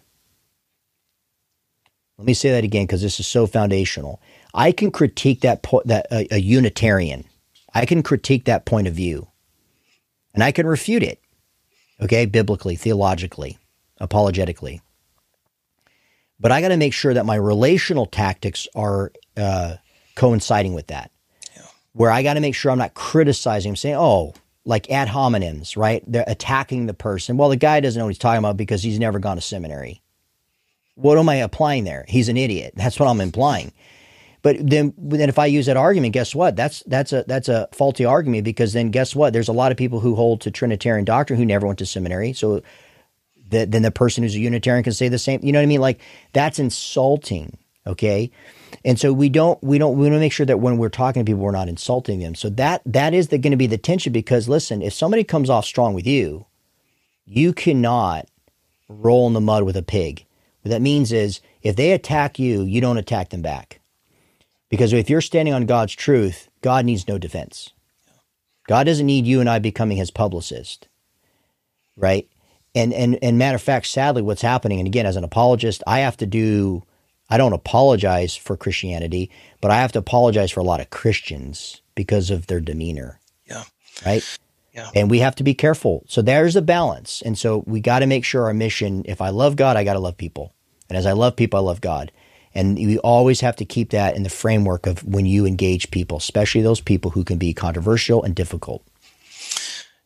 Let 2.17 2.25
me 2.25 2.33
say 2.33 2.51
that 2.51 2.63
again 2.63 2.85
because 2.85 3.01
this 3.01 3.19
is 3.19 3.27
so 3.27 3.47
foundational. 3.47 4.19
I 4.53 4.71
can 4.71 4.91
critique 4.91 5.41
that 5.41 5.63
po- 5.63 5.83
that 5.85 6.07
uh, 6.11 6.23
a 6.31 6.39
Unitarian 6.39 7.25
I 7.73 7.85
can 7.85 8.03
critique 8.03 8.45
that 8.45 8.65
point 8.65 8.87
of 8.87 8.93
view 8.93 9.27
and 10.33 10.43
I 10.43 10.51
can 10.51 10.67
refute 10.67 11.03
it, 11.03 11.21
okay, 12.01 12.25
biblically, 12.25 12.75
theologically, 12.75 13.57
apologetically. 13.99 14.81
But 16.39 16.51
I 16.51 16.61
got 16.61 16.69
to 16.69 16.77
make 16.77 16.93
sure 16.93 17.13
that 17.13 17.25
my 17.25 17.35
relational 17.35 18.07
tactics 18.07 18.67
are 18.75 19.11
uh, 19.37 19.75
coinciding 20.15 20.73
with 20.73 20.87
that. 20.87 21.11
Yeah. 21.55 21.63
Where 21.93 22.11
I 22.11 22.23
got 22.23 22.33
to 22.33 22.39
make 22.39 22.55
sure 22.55 22.71
I'm 22.71 22.79
not 22.79 22.95
criticizing, 22.95 23.69
I'm 23.69 23.75
saying, 23.75 23.95
oh, 23.95 24.33
like 24.65 24.89
ad 24.89 25.07
hominems, 25.07 25.77
right? 25.77 26.03
They're 26.05 26.23
attacking 26.27 26.85
the 26.85 26.93
person. 26.93 27.37
Well, 27.37 27.49
the 27.49 27.55
guy 27.55 27.79
doesn't 27.79 27.99
know 27.99 28.05
what 28.05 28.11
he's 28.11 28.17
talking 28.17 28.39
about 28.39 28.57
because 28.57 28.83
he's 28.83 28.99
never 28.99 29.19
gone 29.19 29.37
to 29.37 29.41
seminary. 29.41 30.01
What 30.95 31.17
am 31.17 31.29
I 31.29 31.35
applying 31.35 31.83
there? 31.83 32.05
He's 32.07 32.29
an 32.29 32.37
idiot. 32.37 32.73
That's 32.75 32.99
what 32.99 33.07
I'm 33.07 33.21
implying. 33.21 33.71
But 34.41 34.57
then, 34.59 34.93
then 34.97 35.29
if 35.29 35.37
I 35.37 35.45
use 35.45 35.67
that 35.67 35.77
argument, 35.77 36.13
guess 36.13 36.33
what? 36.33 36.55
That's 36.55 36.81
that's 36.87 37.13
a 37.13 37.23
that's 37.27 37.47
a 37.47 37.69
faulty 37.71 38.05
argument 38.05 38.43
because 38.43 38.73
then 38.73 38.89
guess 38.89 39.15
what? 39.15 39.33
There's 39.33 39.47
a 39.47 39.53
lot 39.53 39.71
of 39.71 39.77
people 39.77 39.99
who 39.99 40.15
hold 40.15 40.41
to 40.41 40.51
Trinitarian 40.51 41.05
doctrine 41.05 41.37
who 41.37 41.45
never 41.45 41.67
went 41.67 41.79
to 41.79 41.85
seminary. 41.85 42.33
So 42.33 42.61
that 43.49 43.71
then 43.71 43.83
the 43.83 43.91
person 43.91 44.23
who's 44.23 44.35
a 44.35 44.39
Unitarian 44.39 44.83
can 44.83 44.93
say 44.93 45.09
the 45.09 45.19
same. 45.19 45.41
You 45.43 45.51
know 45.51 45.59
what 45.59 45.63
I 45.63 45.67
mean? 45.67 45.81
Like 45.81 46.01
that's 46.33 46.57
insulting. 46.57 47.57
Okay. 47.85 48.31
And 48.83 48.99
so 48.99 49.13
we 49.13 49.29
don't 49.29 49.61
we 49.63 49.77
don't 49.77 49.97
we 49.97 50.03
want 50.05 50.13
to 50.13 50.19
make 50.19 50.33
sure 50.33 50.45
that 50.45 50.59
when 50.59 50.77
we're 50.77 50.89
talking 50.89 51.23
to 51.23 51.29
people, 51.29 51.43
we're 51.43 51.51
not 51.51 51.69
insulting 51.69 52.19
them. 52.19 52.33
So 52.33 52.49
that 52.51 52.81
that 52.85 53.13
is 53.13 53.27
going 53.27 53.43
to 53.43 53.57
be 53.57 53.67
the 53.67 53.77
tension 53.77 54.11
because 54.11 54.49
listen, 54.49 54.81
if 54.81 54.93
somebody 54.93 55.23
comes 55.23 55.49
off 55.49 55.65
strong 55.65 55.93
with 55.93 56.07
you, 56.07 56.45
you 57.25 57.53
cannot 57.53 58.27
roll 58.87 59.27
in 59.27 59.33
the 59.33 59.41
mud 59.41 59.63
with 59.63 59.77
a 59.77 59.83
pig. 59.83 60.25
What 60.61 60.69
that 60.69 60.81
means 60.81 61.11
is 61.11 61.41
if 61.61 61.75
they 61.75 61.91
attack 61.91 62.39
you, 62.39 62.63
you 62.63 62.81
don't 62.81 62.97
attack 62.97 63.29
them 63.29 63.41
back. 63.41 63.80
Because 64.71 64.93
if 64.93 65.09
you're 65.09 65.21
standing 65.21 65.53
on 65.53 65.67
God's 65.67 65.93
truth, 65.93 66.49
God 66.61 66.85
needs 66.85 67.07
no 67.07 67.19
defense. 67.19 67.69
God 68.67 68.85
doesn't 68.85 69.05
need 69.05 69.27
you 69.27 69.39
and 69.39 69.49
I 69.49 69.59
becoming 69.59 69.97
his 69.97 70.09
publicist. 70.09 70.87
Right? 71.95 72.27
And 72.73 72.93
and 72.93 73.19
and 73.21 73.37
matter 73.37 73.57
of 73.57 73.61
fact, 73.61 73.85
sadly, 73.85 74.21
what's 74.21 74.41
happening, 74.41 74.79
and 74.79 74.87
again, 74.87 75.05
as 75.05 75.17
an 75.17 75.25
apologist, 75.25 75.83
I 75.85 75.99
have 75.99 76.17
to 76.17 76.25
do 76.25 76.83
I 77.29 77.37
don't 77.37 77.53
apologize 77.53 78.35
for 78.35 78.57
Christianity, 78.57 79.29
but 79.61 79.71
I 79.71 79.75
have 79.75 79.91
to 79.93 79.99
apologize 79.99 80.51
for 80.51 80.59
a 80.59 80.65
lot 80.65 80.81
of 80.81 80.89
Christians 80.89 81.81
because 81.95 82.29
of 82.29 82.47
their 82.47 82.59
demeanor. 82.59 83.19
Yeah. 83.45 83.63
Right? 84.05 84.39
Yeah. 84.73 84.89
And 84.95 85.09
we 85.09 85.19
have 85.19 85.35
to 85.35 85.43
be 85.43 85.53
careful. 85.53 86.03
So 86.07 86.21
there's 86.21 86.55
a 86.55 86.61
balance. 86.61 87.21
And 87.21 87.37
so 87.37 87.63
we 87.67 87.81
got 87.81 87.99
to 87.99 88.07
make 88.07 88.25
sure 88.25 88.45
our 88.45 88.53
mission, 88.53 89.03
if 89.05 89.21
I 89.21 89.29
love 89.29 89.55
God, 89.55 89.77
I 89.77 89.83
got 89.83 89.93
to 89.93 89.99
love 89.99 90.17
people. 90.17 90.53
And 90.89 90.97
as 90.97 91.05
I 91.05 91.11
love 91.13 91.35
people, 91.35 91.59
I 91.59 91.63
love 91.63 91.81
God. 91.81 92.11
And 92.53 92.77
you 92.77 92.99
always 92.99 93.41
have 93.41 93.55
to 93.57 93.65
keep 93.65 93.91
that 93.91 94.15
in 94.15 94.23
the 94.23 94.29
framework 94.29 94.85
of 94.85 95.03
when 95.03 95.25
you 95.25 95.45
engage 95.45 95.91
people, 95.91 96.17
especially 96.17 96.61
those 96.61 96.81
people 96.81 97.11
who 97.11 97.23
can 97.23 97.37
be 97.37 97.53
controversial 97.53 98.23
and 98.23 98.35
difficult. 98.35 98.83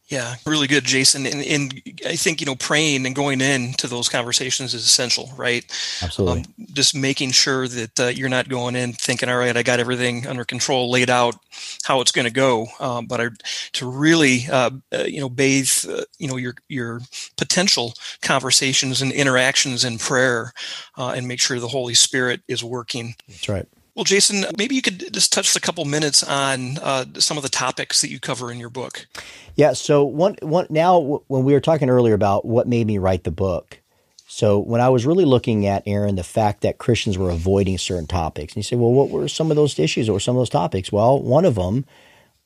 Yeah, 0.07 0.35
really 0.45 0.67
good, 0.67 0.83
Jason. 0.83 1.25
And, 1.25 1.41
and, 1.41 1.81
I 2.05 2.15
think 2.15 2.39
you 2.39 2.45
know 2.45 2.55
praying 2.55 3.07
and 3.07 3.15
going 3.15 3.41
in 3.41 3.73
to 3.73 3.87
those 3.87 4.07
conversations 4.07 4.75
is 4.75 4.85
essential, 4.85 5.31
right? 5.35 5.65
Absolutely. 6.03 6.41
Um, 6.41 6.67
just 6.73 6.95
making 6.95 7.31
sure 7.31 7.67
that 7.67 7.99
uh, 7.99 8.07
you're 8.07 8.29
not 8.29 8.47
going 8.47 8.75
in 8.75 8.93
thinking, 8.93 9.29
"All 9.29 9.37
right, 9.37 9.57
I 9.57 9.63
got 9.63 9.79
everything 9.79 10.27
under 10.27 10.45
control, 10.45 10.91
laid 10.91 11.09
out 11.09 11.35
how 11.83 12.01
it's 12.01 12.11
going 12.11 12.25
to 12.25 12.31
go," 12.31 12.67
um, 12.79 13.07
but 13.07 13.19
I, 13.19 13.29
to 13.73 13.89
really 13.89 14.45
uh, 14.51 14.69
uh, 14.93 15.05
you 15.05 15.21
know 15.21 15.29
bathe 15.29 15.71
uh, 15.89 16.03
you 16.19 16.27
know 16.27 16.37
your 16.37 16.53
your 16.69 17.01
potential 17.35 17.95
conversations 18.21 19.01
and 19.01 19.11
interactions 19.11 19.83
in 19.83 19.97
prayer, 19.97 20.53
uh, 20.99 21.13
and 21.15 21.27
make 21.27 21.39
sure 21.39 21.59
the 21.59 21.67
Holy 21.67 21.95
Spirit 21.95 22.41
is 22.47 22.63
working. 22.63 23.15
That's 23.27 23.49
right. 23.49 23.67
Well, 23.95 24.03
Jason, 24.03 24.45
maybe 24.57 24.75
you 24.75 24.81
could 24.81 25.13
just 25.13 25.31
touch 25.31 25.55
a 25.55 25.59
couple 25.61 25.85
minutes 25.85 26.21
on 26.21 26.77
uh, 26.79 27.05
some 27.17 27.37
of 27.37 27.43
the 27.43 27.49
topics 27.49 28.01
that 28.01 28.09
you 28.09 28.19
cover 28.19 28.51
in 28.51 28.59
your 28.59 28.69
book. 28.69 29.07
Yeah. 29.55 29.71
So 29.71 30.03
one, 30.03 30.35
one 30.41 30.67
now, 30.69 30.99
when 31.27 31.45
we 31.45 31.53
were 31.53 31.61
talking 31.61 31.89
earlier 31.89 32.13
about 32.13 32.45
what 32.45 32.67
made 32.67 32.85
me 32.85 32.97
write 32.97 33.23
the 33.23 33.31
book, 33.31 33.79
so 34.27 34.59
when 34.59 34.81
I 34.81 34.89
was 34.89 35.05
really 35.05 35.23
looking 35.23 35.65
at 35.65 35.83
Aaron, 35.85 36.15
the 36.15 36.23
fact 36.23 36.61
that 36.61 36.77
Christians 36.77 37.17
were 37.17 37.29
avoiding 37.29 37.77
certain 37.77 38.07
topics, 38.07 38.53
and 38.53 38.57
you 38.57 38.63
say, 38.63 38.75
well, 38.75 38.91
what 38.91 39.09
were 39.09 39.29
some 39.29 39.49
of 39.49 39.55
those 39.55 39.79
issues 39.79 40.09
or 40.09 40.19
some 40.19 40.35
of 40.35 40.41
those 40.41 40.49
topics? 40.49 40.91
Well, 40.91 41.21
one 41.21 41.45
of 41.45 41.55
them 41.55 41.85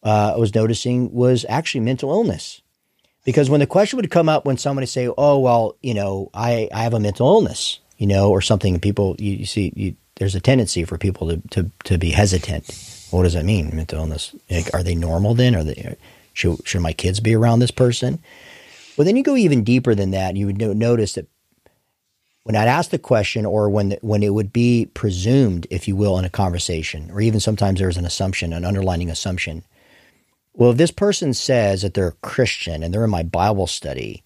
uh, 0.03 0.33
I 0.35 0.37
was 0.37 0.53
noticing 0.55 1.11
was 1.11 1.45
actually 1.49 1.81
mental 1.81 2.11
illness. 2.11 2.61
Because 3.25 3.49
when 3.49 3.59
the 3.59 3.67
question 3.67 3.97
would 3.97 4.09
come 4.11 4.29
up 4.29 4.45
when 4.45 4.57
somebody 4.57 4.87
say, 4.87 5.09
"Oh, 5.17 5.39
well, 5.39 5.75
you 5.81 5.93
know, 5.93 6.29
I, 6.33 6.69
I 6.73 6.83
have 6.83 6.93
a 6.93 6.99
mental 6.99 7.27
illness," 7.27 7.79
you 7.97 8.07
know, 8.07 8.29
or 8.29 8.41
something, 8.41 8.73
and 8.73 8.81
people 8.81 9.15
you, 9.19 9.33
you 9.33 9.45
see 9.45 9.73
you, 9.75 9.95
there's 10.19 10.35
a 10.35 10.41
tendency 10.41 10.83
for 10.83 10.97
people 10.97 11.29
to, 11.29 11.41
to, 11.49 11.71
to 11.85 11.97
be 11.97 12.11
hesitant. 12.11 12.67
What 13.09 13.23
does 13.23 13.33
that 13.33 13.45
mean? 13.45 13.75
Mental 13.75 13.99
illness? 13.99 14.35
Like, 14.51 14.71
are 14.73 14.83
they 14.83 14.93
normal 14.93 15.33
then? 15.33 15.55
Are 15.55 15.63
they 15.63 15.95
should, 16.33 16.67
should 16.67 16.81
my 16.81 16.93
kids 16.93 17.19
be 17.19 17.35
around 17.35 17.59
this 17.59 17.71
person? 17.71 18.19
Well, 18.97 19.05
then 19.05 19.15
you 19.15 19.23
go 19.23 19.37
even 19.37 19.63
deeper 19.63 19.95
than 19.95 20.11
that. 20.11 20.29
And 20.29 20.37
You 20.37 20.45
would 20.47 20.57
notice 20.57 21.13
that 21.13 21.27
when 22.43 22.55
I'd 22.55 22.67
ask 22.67 22.91
the 22.91 22.99
question, 22.99 23.45
or 23.45 23.69
when 23.69 23.89
the, 23.89 23.99
when 24.01 24.21
it 24.21 24.33
would 24.33 24.51
be 24.51 24.89
presumed, 24.93 25.67
if 25.69 25.87
you 25.87 25.95
will, 25.95 26.17
in 26.17 26.25
a 26.25 26.29
conversation, 26.29 27.09
or 27.11 27.21
even 27.21 27.39
sometimes 27.39 27.79
there's 27.79 27.97
an 27.97 28.05
assumption, 28.05 28.53
an 28.53 28.65
underlining 28.65 29.09
assumption. 29.09 29.63
Well, 30.53 30.71
if 30.71 30.77
this 30.77 30.91
person 30.91 31.33
says 31.33 31.81
that 31.81 31.93
they're 31.93 32.09
a 32.09 32.27
Christian 32.27 32.83
and 32.83 32.93
they're 32.93 33.03
in 33.05 33.09
my 33.09 33.23
Bible 33.23 33.67
study, 33.67 34.23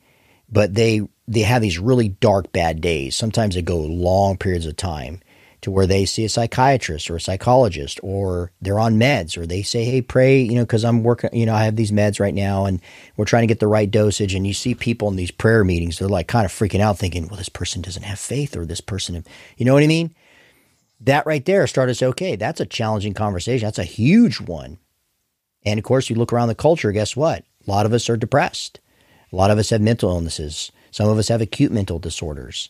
but 0.50 0.74
they 0.74 1.02
they 1.28 1.42
have 1.42 1.62
these 1.62 1.80
really 1.80 2.10
dark 2.10 2.52
bad 2.52 2.82
days. 2.82 3.16
Sometimes 3.16 3.56
they 3.56 3.62
go 3.62 3.78
long 3.78 4.38
periods 4.38 4.66
of 4.66 4.76
time 4.76 5.22
to 5.64 5.72
where 5.72 5.88
they 5.88 6.06
see 6.06 6.26
a 6.26 6.30
psychiatrist 6.30 7.10
or 7.10 7.16
a 7.16 7.22
psychologist 7.22 8.00
or 8.04 8.52
they're 8.62 8.80
on 8.80 9.00
meds 9.00 9.38
or 9.38 9.46
they 9.46 9.62
say 9.62 9.86
hey 9.86 10.02
pray 10.02 10.42
you 10.42 10.56
know 10.56 10.64
because 10.64 10.84
i'm 10.84 11.04
working 11.04 11.30
you 11.34 11.46
know 11.46 11.56
i 11.56 11.64
have 11.64 11.76
these 11.76 11.92
meds 11.92 12.20
right 12.20 12.34
now 12.34 12.66
and 12.66 12.82
we're 13.18 13.26
trying 13.26 13.44
to 13.44 13.48
get 13.48 13.60
the 13.60 13.68
right 13.68 13.90
dosage 13.90 14.34
and 14.34 14.46
you 14.46 14.54
see 14.54 14.76
people 14.76 15.08
in 15.08 15.16
these 15.16 15.32
prayer 15.32 15.64
meetings 15.64 15.98
they're 15.98 16.08
like 16.08 16.28
kind 16.28 16.46
of 16.46 16.52
freaking 16.52 16.82
out 16.82 16.98
thinking 16.98 17.28
well 17.28 17.38
this 17.38 17.50
person 17.50 17.82
doesn't 17.82 18.04
have 18.04 18.20
faith 18.20 18.56
or 18.56 18.66
this 18.66 18.82
person 18.82 19.26
you 19.58 19.66
know 19.66 19.74
what 19.74 19.84
i 19.84 19.88
mean? 19.88 20.14
That 21.02 21.26
right 21.26 21.44
there 21.44 21.66
started 21.68 21.96
say 21.96 22.06
okay 22.08 22.36
that's 22.36 22.62
a 22.62 22.66
challenging 22.66 23.14
conversation. 23.14 23.66
That's 23.66 23.80
a 23.80 23.84
huge 23.84 24.40
one. 24.40 24.78
And 25.66 25.78
of 25.78 25.84
course 25.84 26.10
you 26.10 26.16
look 26.16 26.32
around 26.32 26.50
the 26.50 26.56
culture 26.56 26.92
guess 26.92 27.16
what? 27.16 27.44
A 27.66 27.72
lot 27.72 27.86
of 27.86 27.94
us 27.94 28.10
are 28.10 28.18
depressed. 28.18 28.80
A 29.32 29.36
lot 29.36 29.52
of 29.52 29.58
us 29.58 29.70
have 29.72 29.82
mental 29.82 30.10
illnesses. 30.10 30.72
Some 30.92 31.10
of 31.10 31.18
us 31.18 31.30
have 31.30 31.42
acute 31.42 31.72
mental 31.72 32.00
disorders. 32.00 32.70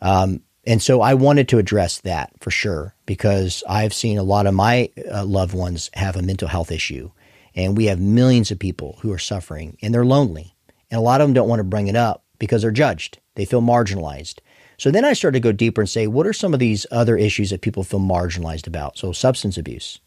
Um, 0.00 0.42
and 0.66 0.82
so 0.82 1.02
I 1.02 1.14
wanted 1.14 1.48
to 1.48 1.58
address 1.58 2.00
that 2.00 2.32
for 2.40 2.50
sure 2.50 2.94
because 3.06 3.62
I've 3.68 3.92
seen 3.92 4.18
a 4.18 4.22
lot 4.22 4.46
of 4.46 4.54
my 4.54 4.90
uh, 5.12 5.24
loved 5.24 5.54
ones 5.54 5.90
have 5.94 6.16
a 6.16 6.22
mental 6.22 6.48
health 6.48 6.72
issue. 6.72 7.10
And 7.54 7.76
we 7.76 7.86
have 7.86 8.00
millions 8.00 8.50
of 8.50 8.58
people 8.58 8.98
who 9.02 9.12
are 9.12 9.18
suffering 9.18 9.76
and 9.82 9.94
they're 9.94 10.04
lonely. 10.04 10.56
And 10.90 10.98
a 10.98 11.02
lot 11.02 11.20
of 11.20 11.28
them 11.28 11.34
don't 11.34 11.48
want 11.48 11.60
to 11.60 11.64
bring 11.64 11.86
it 11.86 11.96
up 11.96 12.24
because 12.38 12.62
they're 12.62 12.70
judged, 12.70 13.18
they 13.34 13.44
feel 13.44 13.62
marginalized. 13.62 14.38
So 14.76 14.90
then 14.90 15.04
I 15.04 15.12
started 15.12 15.36
to 15.40 15.48
go 15.48 15.52
deeper 15.52 15.82
and 15.82 15.88
say, 15.88 16.06
what 16.06 16.26
are 16.26 16.32
some 16.32 16.52
of 16.52 16.60
these 16.60 16.86
other 16.90 17.16
issues 17.16 17.50
that 17.50 17.60
people 17.60 17.84
feel 17.84 18.00
marginalized 18.00 18.66
about? 18.66 18.98
So, 18.98 19.12
substance 19.12 19.56
abuse, 19.56 20.00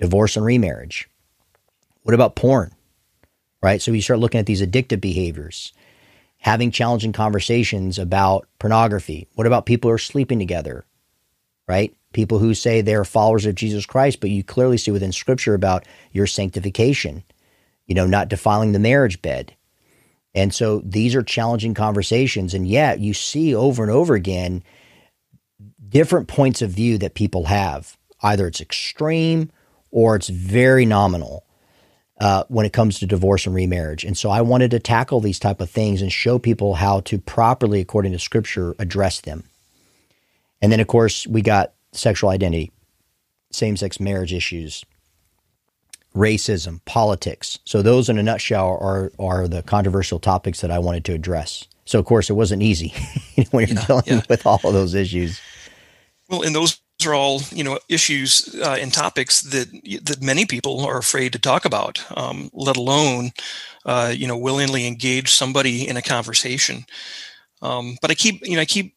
divorce 0.00 0.36
and 0.36 0.44
remarriage. 0.44 1.08
What 2.02 2.14
about 2.14 2.34
porn? 2.34 2.74
Right? 3.62 3.80
So, 3.80 3.92
you 3.92 4.02
start 4.02 4.18
looking 4.18 4.40
at 4.40 4.46
these 4.46 4.62
addictive 4.62 5.00
behaviors 5.00 5.72
having 6.44 6.70
challenging 6.70 7.12
conversations 7.12 7.98
about 7.98 8.46
pornography? 8.58 9.26
What 9.34 9.46
about 9.46 9.64
people 9.64 9.88
who 9.88 9.94
are 9.94 9.98
sleeping 9.98 10.38
together? 10.38 10.84
Right? 11.66 11.96
People 12.12 12.38
who 12.38 12.52
say 12.52 12.82
they're 12.82 13.06
followers 13.06 13.46
of 13.46 13.54
Jesus 13.54 13.86
Christ, 13.86 14.20
but 14.20 14.28
you 14.28 14.44
clearly 14.44 14.76
see 14.76 14.90
within 14.90 15.10
scripture 15.10 15.54
about 15.54 15.86
your 16.12 16.26
sanctification, 16.26 17.24
you 17.86 17.94
know, 17.94 18.06
not 18.06 18.28
defiling 18.28 18.72
the 18.72 18.78
marriage 18.78 19.22
bed. 19.22 19.54
And 20.34 20.52
so 20.52 20.82
these 20.84 21.14
are 21.14 21.22
challenging 21.22 21.72
conversations. 21.72 22.52
And 22.52 22.68
yet 22.68 23.00
you 23.00 23.14
see 23.14 23.54
over 23.54 23.82
and 23.82 23.90
over 23.90 24.14
again 24.14 24.62
different 25.88 26.28
points 26.28 26.60
of 26.60 26.70
view 26.70 26.98
that 26.98 27.14
people 27.14 27.46
have. 27.46 27.96
Either 28.22 28.46
it's 28.46 28.60
extreme 28.60 29.50
or 29.90 30.14
it's 30.14 30.28
very 30.28 30.84
nominal 30.84 31.43
uh, 32.20 32.44
when 32.48 32.64
it 32.64 32.72
comes 32.72 32.98
to 32.98 33.06
divorce 33.06 33.46
and 33.46 33.54
remarriage. 33.54 34.04
And 34.04 34.16
so 34.16 34.30
I 34.30 34.40
wanted 34.40 34.70
to 34.72 34.78
tackle 34.78 35.20
these 35.20 35.38
type 35.38 35.60
of 35.60 35.70
things 35.70 36.00
and 36.00 36.12
show 36.12 36.38
people 36.38 36.74
how 36.74 37.00
to 37.00 37.18
properly, 37.18 37.80
according 37.80 38.12
to 38.12 38.18
Scripture, 38.18 38.74
address 38.78 39.20
them. 39.20 39.44
And 40.62 40.70
then, 40.70 40.80
of 40.80 40.86
course, 40.86 41.26
we 41.26 41.42
got 41.42 41.74
sexual 41.92 42.30
identity, 42.30 42.70
same 43.50 43.76
sex 43.76 44.00
marriage 44.00 44.32
issues, 44.32 44.84
racism, 46.14 46.80
politics. 46.84 47.58
So 47.64 47.82
those, 47.82 48.08
in 48.08 48.18
a 48.18 48.22
nutshell, 48.22 48.78
are 48.80 49.12
are 49.18 49.48
the 49.48 49.62
controversial 49.62 50.18
topics 50.20 50.60
that 50.60 50.70
I 50.70 50.78
wanted 50.78 51.04
to 51.06 51.12
address. 51.12 51.66
So, 51.84 51.98
of 51.98 52.06
course, 52.06 52.30
it 52.30 52.34
wasn't 52.34 52.62
easy 52.62 52.94
when 53.50 53.66
you're 53.66 53.76
yeah, 53.76 53.86
dealing 53.86 54.04
yeah. 54.06 54.22
with 54.28 54.46
all 54.46 54.60
of 54.64 54.72
those 54.72 54.94
issues. 54.94 55.40
Well, 56.30 56.42
in 56.42 56.52
those 56.52 56.80
are 57.06 57.14
all 57.14 57.40
you 57.52 57.64
know 57.64 57.78
issues 57.88 58.54
uh, 58.62 58.76
and 58.80 58.92
topics 58.92 59.42
that 59.42 59.68
that 60.04 60.22
many 60.22 60.46
people 60.46 60.80
are 60.84 60.98
afraid 60.98 61.32
to 61.32 61.38
talk 61.38 61.64
about, 61.64 62.04
um, 62.16 62.50
let 62.52 62.76
alone 62.76 63.30
uh, 63.86 64.12
you 64.14 64.26
know 64.26 64.36
willingly 64.38 64.86
engage 64.86 65.30
somebody 65.32 65.86
in 65.88 65.96
a 65.96 66.02
conversation. 66.02 66.84
Um, 67.62 67.96
but 68.02 68.10
I 68.10 68.14
keep 68.14 68.46
you 68.46 68.56
know 68.56 68.62
I 68.62 68.66
keep 68.66 68.94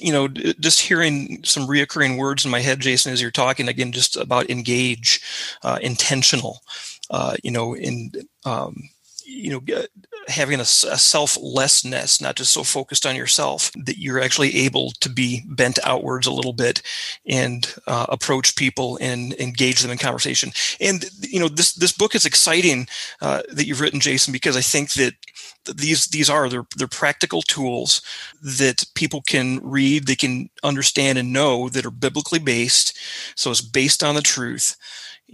you 0.00 0.12
know 0.12 0.28
just 0.28 0.80
hearing 0.80 1.42
some 1.44 1.66
reoccurring 1.66 2.18
words 2.18 2.44
in 2.44 2.50
my 2.50 2.60
head, 2.60 2.80
Jason, 2.80 3.12
as 3.12 3.22
you're 3.22 3.30
talking 3.30 3.68
again, 3.68 3.92
just 3.92 4.16
about 4.16 4.50
engage, 4.50 5.20
uh, 5.62 5.78
intentional, 5.82 6.60
uh, 7.10 7.36
you 7.42 7.50
know, 7.50 7.74
in 7.74 8.10
um, 8.44 8.88
you 9.26 9.50
know 9.50 9.84
having 10.28 10.58
a, 10.58 10.62
a, 10.62 10.98
selflessness 10.98 12.20
not 12.20 12.36
just 12.36 12.52
so 12.52 12.62
focused 12.62 13.06
on 13.06 13.16
yourself 13.16 13.70
that 13.76 13.98
you're 13.98 14.20
actually 14.20 14.54
able 14.56 14.90
to 15.00 15.08
be 15.08 15.42
bent 15.48 15.78
outwards 15.84 16.26
a 16.26 16.32
little 16.32 16.52
bit 16.52 16.82
and 17.26 17.74
uh, 17.86 18.06
approach 18.08 18.56
people 18.56 18.98
and 19.00 19.34
engage 19.34 19.80
them 19.80 19.90
in 19.90 19.98
conversation. 19.98 20.50
And 20.80 21.04
you 21.20 21.40
know 21.40 21.48
this 21.48 21.74
this 21.74 21.92
book 21.92 22.14
is 22.14 22.26
exciting 22.26 22.86
uh, 23.20 23.42
that 23.50 23.66
you've 23.66 23.80
written 23.80 24.00
jason 24.00 24.32
because 24.32 24.56
i 24.56 24.60
think 24.60 24.92
that 24.92 25.14
these 25.74 26.06
these 26.06 26.30
are 26.30 26.48
they're, 26.48 26.66
they're 26.76 26.86
practical 26.86 27.42
tools 27.42 28.02
that 28.42 28.84
people 28.94 29.22
can 29.22 29.60
read 29.62 30.06
they 30.06 30.14
can 30.14 30.48
understand 30.62 31.18
and 31.18 31.32
know 31.32 31.68
that 31.68 31.86
are 31.86 31.90
biblically 31.90 32.38
based 32.38 32.96
so 33.34 33.50
it's 33.50 33.60
based 33.60 34.02
on 34.02 34.14
the 34.14 34.22
truth 34.22 34.76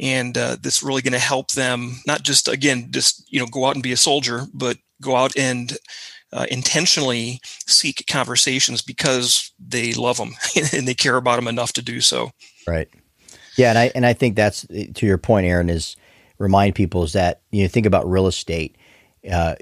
and 0.00 0.36
uh, 0.38 0.56
that's 0.60 0.82
really 0.82 1.02
going 1.02 1.12
to 1.12 1.18
help 1.18 1.52
them 1.52 1.96
not 2.06 2.22
just 2.22 2.48
again 2.48 2.88
just 2.90 3.24
you 3.32 3.38
know 3.38 3.46
go 3.46 3.66
out 3.66 3.74
and 3.74 3.82
be 3.82 3.92
a 3.92 3.96
soldier 3.96 4.46
but 4.54 4.78
go 5.00 5.16
out 5.16 5.36
and 5.36 5.76
uh, 6.32 6.46
intentionally 6.50 7.40
seek 7.66 8.06
conversations 8.06 8.80
because 8.80 9.52
they 9.58 9.92
love 9.92 10.16
them 10.16 10.34
and 10.72 10.88
they 10.88 10.94
care 10.94 11.16
about 11.16 11.36
them 11.36 11.48
enough 11.48 11.74
to 11.74 11.82
do 11.82 12.00
so. 12.00 12.30
Right. 12.66 12.88
Yeah 13.58 13.68
and 13.68 13.78
i 13.78 13.92
and 13.94 14.06
i 14.06 14.14
think 14.14 14.34
that's 14.34 14.62
to 14.62 15.06
your 15.06 15.18
point 15.18 15.46
aaron 15.46 15.68
is 15.68 15.96
remind 16.38 16.74
people 16.74 17.02
is 17.02 17.12
that 17.12 17.42
you 17.50 17.62
know 17.62 17.68
think 17.68 17.86
about 17.86 18.10
real 18.10 18.26
estate. 18.26 18.76
Uh, 19.30 19.56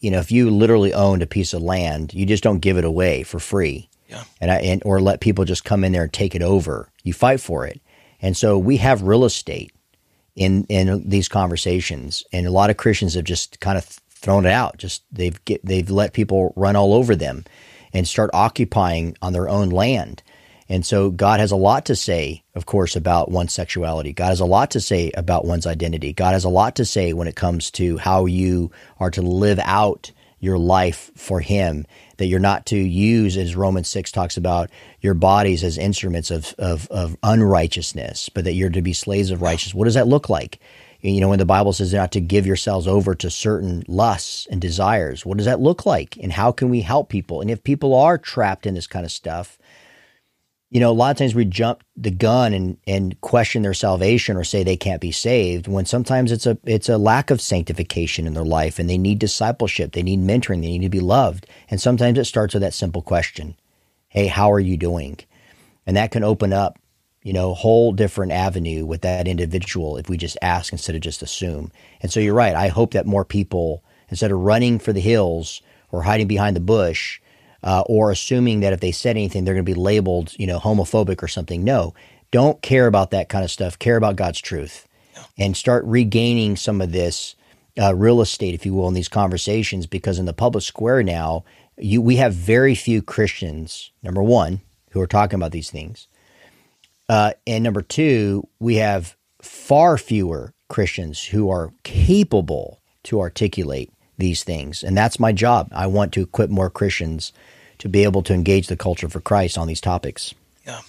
you 0.00 0.10
know 0.10 0.18
if 0.18 0.32
you 0.32 0.50
literally 0.50 0.92
owned 0.92 1.22
a 1.22 1.26
piece 1.26 1.52
of 1.54 1.62
land 1.62 2.12
you 2.12 2.26
just 2.26 2.42
don't 2.42 2.58
give 2.58 2.76
it 2.76 2.84
away 2.84 3.22
for 3.22 3.38
free. 3.38 3.88
Yeah. 4.08 4.24
and 4.40 4.50
I 4.50 4.56
and 4.58 4.82
or 4.84 5.00
let 5.00 5.20
people 5.20 5.44
just 5.44 5.64
come 5.64 5.84
in 5.84 5.92
there 5.92 6.04
and 6.04 6.12
take 6.12 6.34
it 6.34 6.42
over. 6.42 6.90
You 7.04 7.12
fight 7.12 7.40
for 7.40 7.66
it. 7.66 7.80
And 8.20 8.36
so 8.36 8.58
we 8.58 8.78
have 8.78 9.02
real 9.02 9.24
estate 9.24 9.72
in 10.36 10.64
in 10.68 11.08
these 11.08 11.28
conversations, 11.28 12.24
and 12.32 12.46
a 12.46 12.50
lot 12.50 12.70
of 12.70 12.76
Christians 12.76 13.14
have 13.14 13.24
just 13.24 13.58
kind 13.60 13.78
of 13.78 13.84
thrown 14.10 14.46
it 14.46 14.52
out. 14.52 14.76
Just 14.76 15.02
they've 15.10 15.42
get, 15.44 15.64
they've 15.64 15.90
let 15.90 16.12
people 16.12 16.52
run 16.56 16.76
all 16.76 16.94
over 16.94 17.16
them 17.16 17.44
and 17.92 18.06
start 18.06 18.30
occupying 18.32 19.16
on 19.22 19.32
their 19.32 19.48
own 19.48 19.70
land. 19.70 20.22
And 20.68 20.84
so 20.84 21.10
God 21.10 21.38
has 21.38 21.52
a 21.52 21.56
lot 21.56 21.86
to 21.86 21.96
say, 21.96 22.42
of 22.54 22.66
course, 22.66 22.96
about 22.96 23.30
one's 23.30 23.52
sexuality. 23.52 24.12
God 24.12 24.28
has 24.28 24.40
a 24.40 24.44
lot 24.46 24.72
to 24.72 24.80
say 24.80 25.12
about 25.14 25.44
one's 25.44 25.66
identity. 25.66 26.12
God 26.12 26.32
has 26.32 26.44
a 26.44 26.48
lot 26.48 26.76
to 26.76 26.84
say 26.84 27.12
when 27.12 27.28
it 27.28 27.36
comes 27.36 27.70
to 27.72 27.98
how 27.98 28.26
you 28.26 28.72
are 28.98 29.10
to 29.12 29.22
live 29.22 29.60
out 29.60 30.10
your 30.46 30.58
life 30.58 31.10
for 31.14 31.40
Him. 31.40 31.86
That 32.16 32.26
you're 32.26 32.40
not 32.40 32.64
to 32.66 32.76
use, 32.76 33.36
as 33.36 33.54
Romans 33.54 33.88
6 33.88 34.10
talks 34.10 34.38
about, 34.38 34.70
your 35.02 35.12
bodies 35.12 35.62
as 35.62 35.76
instruments 35.76 36.30
of, 36.30 36.54
of, 36.56 36.88
of 36.90 37.16
unrighteousness, 37.22 38.30
but 38.30 38.44
that 38.44 38.54
you're 38.54 38.70
to 38.70 38.80
be 38.80 38.94
slaves 38.94 39.30
of 39.30 39.42
righteousness. 39.42 39.74
What 39.74 39.84
does 39.84 39.94
that 39.94 40.08
look 40.08 40.30
like? 40.30 40.58
You 41.02 41.20
know, 41.20 41.28
when 41.28 41.38
the 41.38 41.44
Bible 41.44 41.74
says 41.74 41.92
not 41.92 42.12
to 42.12 42.20
give 42.20 42.46
yourselves 42.46 42.88
over 42.88 43.14
to 43.16 43.30
certain 43.30 43.84
lusts 43.86 44.46
and 44.50 44.60
desires, 44.60 45.26
what 45.26 45.36
does 45.36 45.46
that 45.46 45.60
look 45.60 45.84
like? 45.84 46.16
And 46.16 46.32
how 46.32 46.52
can 46.52 46.70
we 46.70 46.80
help 46.80 47.10
people? 47.10 47.42
And 47.42 47.50
if 47.50 47.62
people 47.62 47.94
are 47.94 48.16
trapped 48.16 48.66
in 48.66 48.74
this 48.74 48.86
kind 48.86 49.04
of 49.04 49.12
stuff, 49.12 49.58
you 50.70 50.80
know, 50.80 50.90
a 50.90 50.92
lot 50.92 51.12
of 51.12 51.16
times 51.16 51.34
we 51.34 51.44
jump 51.44 51.82
the 51.96 52.10
gun 52.10 52.52
and, 52.52 52.76
and 52.86 53.20
question 53.20 53.62
their 53.62 53.74
salvation 53.74 54.36
or 54.36 54.44
say 54.44 54.64
they 54.64 54.76
can't 54.76 55.00
be 55.00 55.12
saved 55.12 55.68
when 55.68 55.86
sometimes 55.86 56.32
it's 56.32 56.46
a 56.46 56.58
it's 56.64 56.88
a 56.88 56.98
lack 56.98 57.30
of 57.30 57.40
sanctification 57.40 58.26
in 58.26 58.34
their 58.34 58.44
life 58.44 58.78
and 58.78 58.90
they 58.90 58.98
need 58.98 59.18
discipleship, 59.18 59.92
they 59.92 60.02
need 60.02 60.20
mentoring, 60.20 60.62
they 60.62 60.78
need 60.78 60.82
to 60.82 60.88
be 60.88 61.00
loved. 61.00 61.46
And 61.70 61.80
sometimes 61.80 62.18
it 62.18 62.24
starts 62.24 62.54
with 62.54 62.62
that 62.62 62.74
simple 62.74 63.02
question. 63.02 63.56
Hey, 64.08 64.26
how 64.26 64.50
are 64.50 64.60
you 64.60 64.76
doing? 64.76 65.18
And 65.86 65.96
that 65.96 66.10
can 66.10 66.24
open 66.24 66.52
up 66.52 66.78
you 67.26 67.32
know, 67.32 67.54
whole 67.54 67.92
different 67.92 68.30
avenue 68.30 68.86
with 68.86 69.00
that 69.00 69.26
individual 69.26 69.96
if 69.96 70.08
we 70.08 70.16
just 70.16 70.38
ask 70.42 70.72
instead 70.72 70.94
of 70.94 71.00
just 71.00 71.22
assume. 71.22 71.72
And 72.00 72.12
so 72.12 72.20
you're 72.20 72.32
right. 72.32 72.54
I 72.54 72.68
hope 72.68 72.92
that 72.92 73.04
more 73.04 73.24
people, 73.24 73.82
instead 74.08 74.30
of 74.30 74.38
running 74.38 74.78
for 74.78 74.92
the 74.92 75.00
hills 75.00 75.60
or 75.90 76.04
hiding 76.04 76.28
behind 76.28 76.54
the 76.54 76.60
bush, 76.60 77.20
uh, 77.66 77.82
or 77.86 78.12
assuming 78.12 78.60
that 78.60 78.72
if 78.72 78.78
they 78.78 78.92
said 78.92 79.16
anything, 79.16 79.44
they're 79.44 79.54
going 79.54 79.66
to 79.66 79.70
be 79.70 79.74
labeled, 79.74 80.32
you 80.38 80.46
know, 80.46 80.60
homophobic 80.60 81.20
or 81.20 81.26
something. 81.26 81.64
No, 81.64 81.94
don't 82.30 82.62
care 82.62 82.86
about 82.86 83.10
that 83.10 83.28
kind 83.28 83.44
of 83.44 83.50
stuff. 83.50 83.76
Care 83.76 83.96
about 83.96 84.14
God's 84.14 84.40
truth 84.40 84.86
and 85.36 85.56
start 85.56 85.84
regaining 85.84 86.54
some 86.54 86.80
of 86.80 86.92
this 86.92 87.34
uh, 87.78 87.92
real 87.92 88.20
estate, 88.20 88.54
if 88.54 88.64
you 88.64 88.72
will, 88.72 88.86
in 88.86 88.94
these 88.94 89.08
conversations. 89.08 89.86
Because 89.86 90.20
in 90.20 90.26
the 90.26 90.32
public 90.32 90.62
square 90.62 91.02
now, 91.02 91.44
you 91.76 92.00
we 92.00 92.16
have 92.16 92.32
very 92.32 92.76
few 92.76 93.02
Christians. 93.02 93.90
Number 94.00 94.22
one, 94.22 94.60
who 94.90 95.00
are 95.00 95.08
talking 95.08 95.36
about 95.36 95.50
these 95.50 95.70
things. 95.70 96.06
Uh, 97.08 97.32
and 97.48 97.64
number 97.64 97.82
two, 97.82 98.46
we 98.60 98.76
have 98.76 99.16
far 99.42 99.98
fewer 99.98 100.54
Christians 100.68 101.24
who 101.24 101.50
are 101.50 101.72
capable 101.82 102.80
to 103.04 103.20
articulate 103.20 103.92
these 104.18 104.44
things. 104.44 104.84
And 104.84 104.96
that's 104.96 105.20
my 105.20 105.32
job. 105.32 105.68
I 105.72 105.88
want 105.88 106.12
to 106.12 106.22
equip 106.22 106.48
more 106.48 106.70
Christians 106.70 107.32
to 107.78 107.88
be 107.88 108.04
able 108.04 108.22
to 108.22 108.34
engage 108.34 108.68
the 108.68 108.76
culture 108.76 109.08
for 109.08 109.20
Christ 109.20 109.58
on 109.58 109.66
these 109.66 109.80
topics. 109.80 110.34
Yeah. 110.66 110.80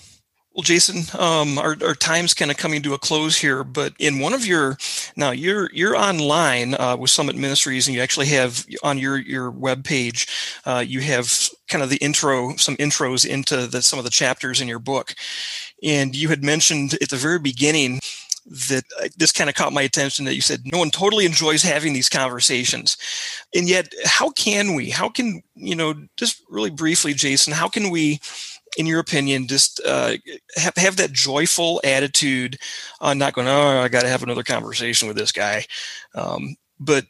Well, 0.58 0.64
Jason, 0.64 1.04
um, 1.20 1.60
our, 1.60 1.78
our 1.86 1.94
time's 1.94 2.34
kind 2.34 2.50
of 2.50 2.58
coming 2.58 2.82
to 2.82 2.96
a 2.96 2.98
close 2.98 3.38
here, 3.38 3.64
but 3.64 3.94
in 4.00 4.18
one 4.18 4.34
of 4.34 4.44
your 4.44 4.76
now 5.16 5.30
you're 5.30 5.70
you're 5.72 5.96
online 5.96 6.74
uh, 6.74 6.98
with 6.98 7.12
Summit 7.12 7.36
Ministries, 7.36 7.88
and 7.88 7.96
you 7.96 8.02
actually 8.02 8.26
have 8.30 8.66
on 8.82 8.98
your 8.98 9.18
your 9.18 9.52
web 9.52 9.84
page, 9.84 10.28
uh, 10.66 10.84
you 10.86 11.02
have 11.02 11.32
kind 11.68 11.84
of 11.84 11.92
the 11.92 11.98
intro, 11.98 12.56
some 12.56 12.76
intros 12.78 13.24
into 13.24 13.68
the, 13.68 13.84
some 13.84 14.00
of 14.00 14.06
the 14.06 14.10
chapters 14.10 14.60
in 14.60 14.68
your 14.68 14.80
book, 14.80 15.14
and 15.84 16.16
you 16.16 16.30
had 16.30 16.44
mentioned 16.44 16.96
at 17.04 17.10
the 17.10 17.18
very 17.18 17.38
beginning 17.38 18.00
that 18.70 18.84
uh, 19.02 19.08
this 19.18 19.32
kind 19.32 19.50
of 19.50 19.56
caught 19.56 19.74
my 19.74 19.82
attention 19.82 20.26
that 20.26 20.36
you 20.36 20.42
said 20.42 20.62
no 20.66 20.80
one 20.80 20.90
totally 20.90 21.26
enjoys 21.26 21.62
having 21.62 21.94
these 21.94 22.10
conversations. 22.10 22.98
And 23.54 23.68
yet 23.68 23.94
how 24.06 24.30
can 24.32 24.74
we 24.74 24.90
how 24.90 25.10
can 25.10 25.42
you 25.56 25.76
know 25.76 25.94
just 26.18 26.42
really 26.50 26.70
briefly 26.70 27.14
jason 27.14 27.54
how 27.54 27.68
can 27.68 27.90
we 27.90 28.20
in 28.78 28.86
your 28.86 29.00
opinion 29.00 29.48
just 29.48 29.82
uh, 29.86 30.14
have, 30.56 30.76
have 30.76 30.96
that 30.98 31.12
joyful 31.12 31.82
attitude 31.84 32.58
on 33.02 33.18
not 33.18 33.34
going 33.34 33.48
oh 33.48 33.80
i 33.80 33.88
got 33.88 34.02
to 34.02 34.10
have 34.10 34.24
another 34.24 34.44
conversation 34.44 35.08
with 35.08 35.18
this 35.18 35.32
guy 35.32 35.66
um, 36.16 36.56
but 36.80 37.06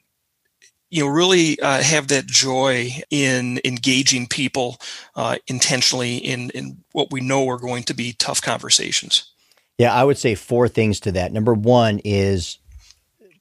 you 0.89 1.03
know 1.03 1.09
really 1.09 1.59
uh, 1.59 1.81
have 1.81 2.07
that 2.07 2.25
joy 2.25 2.89
in 3.09 3.59
engaging 3.65 4.27
people 4.27 4.77
uh, 5.15 5.35
intentionally 5.47 6.17
in 6.17 6.49
in 6.51 6.77
what 6.93 7.11
we 7.11 7.19
know 7.19 7.47
are 7.49 7.59
going 7.59 7.83
to 7.83 7.93
be 7.93 8.13
tough 8.13 8.41
conversations 8.41 9.33
yeah, 9.77 9.93
I 9.93 10.03
would 10.03 10.17
say 10.17 10.35
four 10.35 10.67
things 10.67 10.99
to 11.01 11.11
that. 11.13 11.31
Number 11.31 11.53
one 11.53 11.99
is 12.03 12.59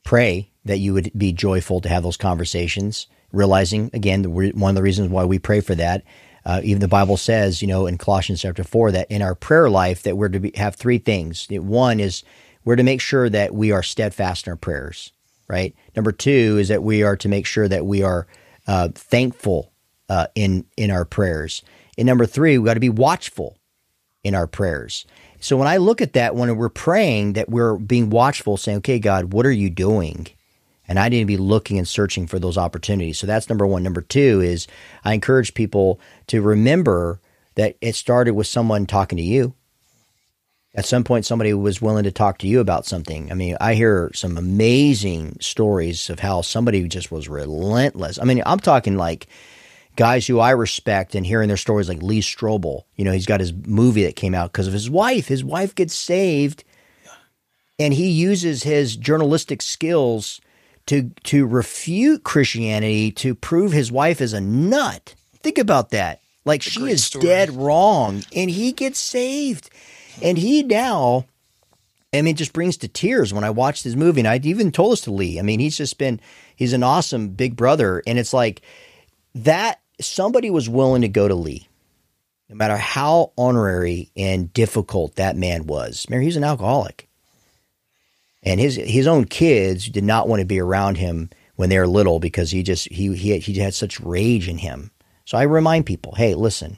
pray 0.04 0.50
that 0.64 0.78
you 0.78 0.92
would 0.94 1.10
be 1.16 1.32
joyful 1.32 1.80
to 1.80 1.88
have 1.88 2.02
those 2.02 2.16
conversations, 2.16 3.06
realizing, 3.32 3.90
again, 3.94 4.24
one 4.24 4.70
of 4.70 4.74
the 4.74 4.82
reasons 4.82 5.10
why 5.10 5.24
we 5.24 5.38
pray 5.38 5.60
for 5.60 5.74
that. 5.74 6.04
Uh, 6.44 6.60
even 6.62 6.80
the 6.80 6.88
Bible 6.88 7.16
says, 7.16 7.60
you 7.60 7.66
know, 7.66 7.86
in 7.86 7.98
Colossians 7.98 8.42
chapter 8.42 8.62
4, 8.62 8.92
that 8.92 9.10
in 9.10 9.22
our 9.22 9.34
prayer 9.34 9.68
life, 9.68 10.02
that 10.04 10.16
we're 10.16 10.28
to 10.28 10.38
be, 10.38 10.52
have 10.56 10.76
three 10.76 10.98
things. 10.98 11.48
One 11.50 11.98
is 11.98 12.22
we're 12.64 12.76
to 12.76 12.82
make 12.82 13.00
sure 13.00 13.28
that 13.28 13.54
we 13.54 13.72
are 13.72 13.82
steadfast 13.82 14.46
in 14.46 14.52
our 14.52 14.56
prayers, 14.56 15.12
right? 15.48 15.74
Number 15.96 16.12
two 16.12 16.58
is 16.58 16.68
that 16.68 16.82
we 16.82 17.02
are 17.02 17.16
to 17.16 17.28
make 17.28 17.46
sure 17.46 17.66
that 17.68 17.86
we 17.86 18.02
are 18.02 18.26
uh, 18.66 18.90
thankful 18.94 19.72
uh, 20.08 20.26
in 20.34 20.66
in 20.76 20.90
our 20.90 21.04
prayers. 21.04 21.62
And 21.98 22.06
number 22.06 22.26
three, 22.26 22.58
we 22.58 22.66
got 22.66 22.74
to 22.74 22.80
be 22.80 22.88
watchful 22.88 23.56
in 24.22 24.34
our 24.34 24.46
prayers. 24.46 25.06
So 25.40 25.56
when 25.56 25.68
I 25.68 25.76
look 25.76 26.00
at 26.00 26.14
that, 26.14 26.34
when 26.34 26.56
we're 26.56 26.68
praying, 26.68 27.34
that 27.34 27.48
we're 27.48 27.76
being 27.76 28.10
watchful, 28.10 28.56
saying, 28.56 28.78
okay, 28.78 28.98
God, 28.98 29.32
what 29.32 29.46
are 29.46 29.52
you 29.52 29.70
doing? 29.70 30.26
And 30.88 30.98
I 30.98 31.08
need 31.08 31.20
to 31.20 31.26
be 31.26 31.36
looking 31.36 31.78
and 31.78 31.86
searching 31.86 32.26
for 32.26 32.38
those 32.38 32.56
opportunities. 32.56 33.18
So 33.18 33.26
that's 33.26 33.48
number 33.48 33.66
one. 33.66 33.82
Number 33.82 34.02
two 34.02 34.40
is 34.40 34.66
I 35.04 35.14
encourage 35.14 35.54
people 35.54 36.00
to 36.28 36.40
remember 36.40 37.20
that 37.56 37.76
it 37.80 37.94
started 37.96 38.32
with 38.32 38.46
someone 38.46 38.86
talking 38.86 39.16
to 39.16 39.24
you. 39.24 39.54
At 40.74 40.84
some 40.84 41.04
point, 41.04 41.24
somebody 41.24 41.54
was 41.54 41.80
willing 41.80 42.04
to 42.04 42.12
talk 42.12 42.38
to 42.38 42.46
you 42.46 42.60
about 42.60 42.84
something. 42.84 43.32
I 43.32 43.34
mean, 43.34 43.56
I 43.60 43.74
hear 43.74 44.10
some 44.14 44.36
amazing 44.36 45.38
stories 45.40 46.10
of 46.10 46.20
how 46.20 46.42
somebody 46.42 46.86
just 46.86 47.10
was 47.10 47.30
relentless. 47.30 48.18
I 48.18 48.24
mean, 48.24 48.42
I'm 48.44 48.60
talking 48.60 48.96
like 48.98 49.26
guys 49.96 50.26
who 50.26 50.38
I 50.38 50.50
respect 50.50 51.14
and 51.14 51.26
hearing 51.26 51.48
their 51.48 51.56
stories 51.56 51.88
like 51.88 52.02
Lee 52.02 52.20
Strobel. 52.20 52.84
You 52.94 53.04
know, 53.04 53.12
he's 53.12 53.26
got 53.26 53.40
his 53.40 53.52
movie 53.52 54.04
that 54.04 54.16
came 54.16 54.34
out 54.34 54.52
because 54.52 54.66
of 54.66 54.72
his 54.72 54.90
wife. 54.90 55.28
His 55.28 55.42
wife 55.42 55.74
gets 55.74 55.94
saved 55.94 56.64
and 57.78 57.92
he 57.92 58.08
uses 58.08 58.62
his 58.62 58.96
journalistic 58.96 59.62
skills 59.62 60.40
to 60.86 61.10
to 61.24 61.46
refute 61.46 62.22
Christianity 62.22 63.10
to 63.12 63.34
prove 63.34 63.72
his 63.72 63.90
wife 63.90 64.20
is 64.20 64.32
a 64.32 64.40
nut. 64.40 65.14
Think 65.42 65.58
about 65.58 65.90
that. 65.90 66.20
Like 66.44 66.62
she 66.62 66.84
is 66.84 67.04
story. 67.04 67.24
dead 67.24 67.50
wrong 67.50 68.22
and 68.34 68.50
he 68.50 68.72
gets 68.72 68.98
saved. 68.98 69.70
And 70.22 70.38
he 70.38 70.62
now 70.62 71.26
I 72.12 72.22
mean, 72.22 72.34
it 72.34 72.38
just 72.38 72.52
brings 72.52 72.76
to 72.78 72.88
tears 72.88 73.34
when 73.34 73.44
I 73.44 73.50
watched 73.50 73.84
this 73.84 73.94
movie. 73.94 74.20
And 74.20 74.28
I 74.28 74.40
even 74.42 74.72
told 74.72 74.92
this 74.92 75.02
to 75.02 75.10
Lee. 75.10 75.38
I 75.38 75.42
mean, 75.42 75.60
he's 75.60 75.76
just 75.76 75.98
been, 75.98 76.20
he's 76.54 76.72
an 76.72 76.82
awesome 76.82 77.30
big 77.30 77.56
brother. 77.56 78.02
And 78.06 78.18
it's 78.18 78.32
like 78.32 78.62
that 79.34 79.80
somebody 80.00 80.50
was 80.50 80.68
willing 80.68 81.02
to 81.02 81.08
go 81.08 81.28
to 81.28 81.34
Lee, 81.34 81.68
no 82.48 82.56
matter 82.56 82.76
how 82.76 83.32
honorary 83.36 84.10
and 84.16 84.52
difficult 84.52 85.16
that 85.16 85.36
man 85.36 85.66
was. 85.66 86.06
Remember, 86.08 86.24
he's 86.24 86.36
an 86.36 86.44
alcoholic. 86.44 87.08
And 88.42 88.60
his 88.60 88.76
his 88.76 89.06
own 89.06 89.24
kids 89.24 89.88
did 89.88 90.04
not 90.04 90.28
want 90.28 90.40
to 90.40 90.46
be 90.46 90.60
around 90.60 90.98
him 90.98 91.30
when 91.56 91.68
they 91.68 91.78
were 91.78 91.86
little 91.86 92.20
because 92.20 92.50
he 92.50 92.62
just 92.62 92.88
he 92.92 93.14
he 93.16 93.30
had, 93.30 93.42
he 93.42 93.54
had 93.54 93.74
such 93.74 93.98
rage 94.00 94.48
in 94.48 94.58
him. 94.58 94.92
So 95.24 95.36
I 95.36 95.42
remind 95.42 95.86
people, 95.86 96.14
hey, 96.14 96.34
listen. 96.34 96.76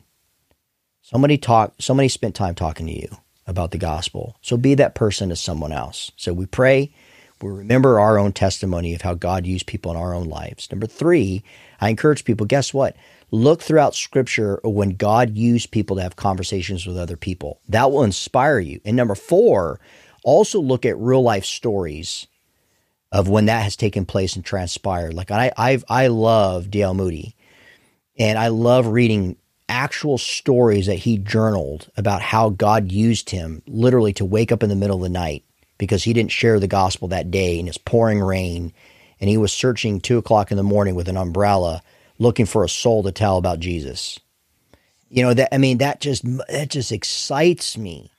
Somebody 1.02 1.38
talk 1.38 1.74
somebody 1.78 2.09
spent 2.09 2.35
time 2.35 2.54
talking 2.54 2.87
to 2.87 2.92
you 2.92 3.09
about 3.46 3.70
the 3.70 3.78
gospel. 3.78 4.37
So 4.40 4.57
be 4.57 4.74
that 4.74 4.94
person 4.94 5.31
to 5.31 5.37
someone 5.37 5.72
else. 5.72 6.11
So 6.16 6.33
we 6.33 6.46
pray, 6.46 6.92
we 7.42 7.51
remember 7.51 8.01
our 8.01 8.18
own 8.18 8.33
testimony 8.33 8.94
of 8.94 9.03
how 9.03 9.14
God 9.14 9.46
used 9.46 9.66
people 9.66 9.90
in 9.90 9.96
our 9.96 10.14
own 10.14 10.29
lives. 10.29 10.70
Number 10.70 10.87
3, 10.87 11.42
I 11.81 11.88
encourage 11.88 12.24
people, 12.24 12.46
guess 12.46 12.74
what? 12.74 12.96
Look 13.31 13.62
throughout 13.62 13.94
scripture 13.94 14.61
when 14.64 14.90
God 14.90 15.37
used 15.37 15.70
people 15.70 15.96
to 15.96 16.03
have 16.03 16.16
conversations 16.16 16.87
with 16.87 16.96
other 16.96 17.16
people. 17.16 17.61
That 17.68 17.90
will 17.90 18.03
inspire 18.03 18.59
you. 18.59 18.81
And 18.85 18.96
number 18.96 19.14
four, 19.14 19.81
also 20.24 20.61
look 20.61 20.87
at 20.87 20.98
real 20.98 21.22
life 21.22 21.44
stories 21.44 22.27
of 23.12 23.29
when 23.29 23.46
that 23.46 23.62
has 23.62 23.77
taken 23.77 24.07
place 24.07 24.35
and 24.35 24.44
transpired. 24.44 25.14
Like 25.14 25.31
I, 25.31 25.53
I've, 25.57 25.85
I 25.88 26.07
love 26.07 26.70
D.L. 26.70 26.94
Moody 26.94 27.37
and 28.18 28.39
I 28.39 28.49
love 28.49 28.86
reading 28.86 29.36
actual 29.68 30.18
stories 30.18 30.86
that 30.86 30.95
he 30.95 31.18
journaled 31.18 31.91
about 31.97 32.22
how 32.22 32.51
God 32.51 32.91
used 32.91 33.30
him 33.30 33.62
literally 33.66 34.14
to 34.14 34.24
wake 34.24 34.51
up 34.51 34.62
in 34.62 34.70
the 34.70 34.76
middle 34.76 34.97
of 34.97 35.03
the 35.03 35.09
night 35.09 35.45
because 35.79 36.05
he 36.05 36.12
didn't 36.12 36.33
share 36.33 36.61
the 36.61 36.66
gospel 36.66 37.09
that 37.09 37.31
day 37.31 37.59
in 37.59 37.68
it's 37.68 37.79
pouring 37.79 38.20
rain 38.20 38.72
and 39.20 39.31
he 39.31 39.37
was 39.37 39.53
searching 39.53 40.01
two 40.01 40.18
o'clock 40.18 40.51
in 40.51 40.57
the 40.57 40.62
morning 40.62 40.95
with 40.95 41.09
an 41.09 41.16
umbrella 41.16 41.83
looking 42.18 42.47
for 42.47 42.64
a 42.64 42.68
soul 42.68 43.03
to 43.05 43.12
tell 43.12 43.39
about 43.39 43.61
Jesus. 43.61 44.18
You 45.09 45.22
know 45.22 45.35
that 45.35 45.55
I 45.55 45.59
mean 45.59 45.79
that 45.79 46.01
just 46.01 46.24
that 46.49 46.68
just 46.68 46.93
excites 46.93 47.79
me. 47.79 48.11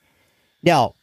Now, 0.62 0.94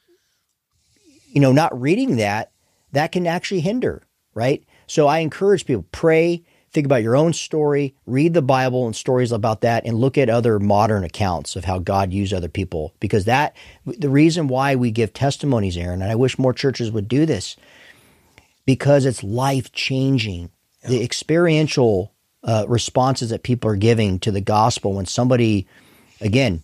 you 1.30 1.40
know, 1.40 1.52
not 1.52 1.80
reading 1.80 2.18
that 2.18 2.52
that 2.92 3.12
can 3.12 3.28
actually 3.28 3.62
hinder, 3.62 4.04
right? 4.34 4.64
So 4.88 5.08
I 5.08 5.20
encourage 5.20 5.66
people 5.66 5.86
pray, 5.92 6.44
think 6.78 6.86
about 6.86 7.02
your 7.02 7.16
own 7.16 7.34
story, 7.34 7.96
read 8.06 8.36
the 8.36 8.42
Bible 8.44 8.86
and 8.86 8.96
stories 8.96 9.32
about 9.32 9.62
that 9.62 9.84
and 9.84 9.98
look 9.98 10.16
at 10.16 10.30
other 10.30 10.60
modern 10.60 11.04
accounts 11.04 11.56
of 11.56 11.66
how 11.66 11.80
God 11.80 12.14
used 12.14 12.34
other 12.34 12.50
people 12.50 12.94
because 13.00 13.26
that 13.26 13.56
the 13.84 14.12
reason 14.12 14.48
why 14.48 14.76
we 14.76 14.92
give 14.92 15.12
testimonies 15.12 15.76
Aaron 15.76 16.04
and 16.04 16.12
I 16.12 16.14
wish 16.14 16.38
more 16.38 16.54
churches 16.54 16.92
would 16.92 17.08
do 17.08 17.26
this 17.26 17.56
because 18.68 19.06
it's 19.06 19.24
life 19.24 19.72
changing. 19.72 20.52
Yeah. 20.84 20.90
The 20.90 21.04
experiential 21.04 22.14
uh, 22.44 22.66
responses 22.68 23.32
that 23.32 23.42
people 23.42 23.72
are 23.72 23.76
giving 23.76 24.20
to 24.20 24.30
the 24.30 24.40
gospel 24.40 24.94
when 24.94 25.08
somebody, 25.08 25.66
again, 26.22 26.62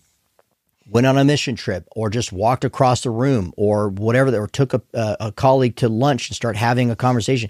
went 0.87 1.07
on 1.07 1.17
a 1.17 1.25
mission 1.25 1.55
trip 1.55 1.87
or 1.95 2.11
just 2.11 2.31
walked 2.31 2.63
across 2.63 3.01
the 3.01 3.09
room 3.09 3.51
or 3.57 3.89
whatever, 3.89 4.37
or 4.39 4.47
took 4.47 4.75
a, 4.75 4.81
a 4.93 5.31
colleague 5.31 5.75
to 5.77 5.89
lunch 5.89 6.29
and 6.29 6.35
start 6.35 6.55
having 6.55 6.91
a 6.91 6.95
conversation. 6.95 7.49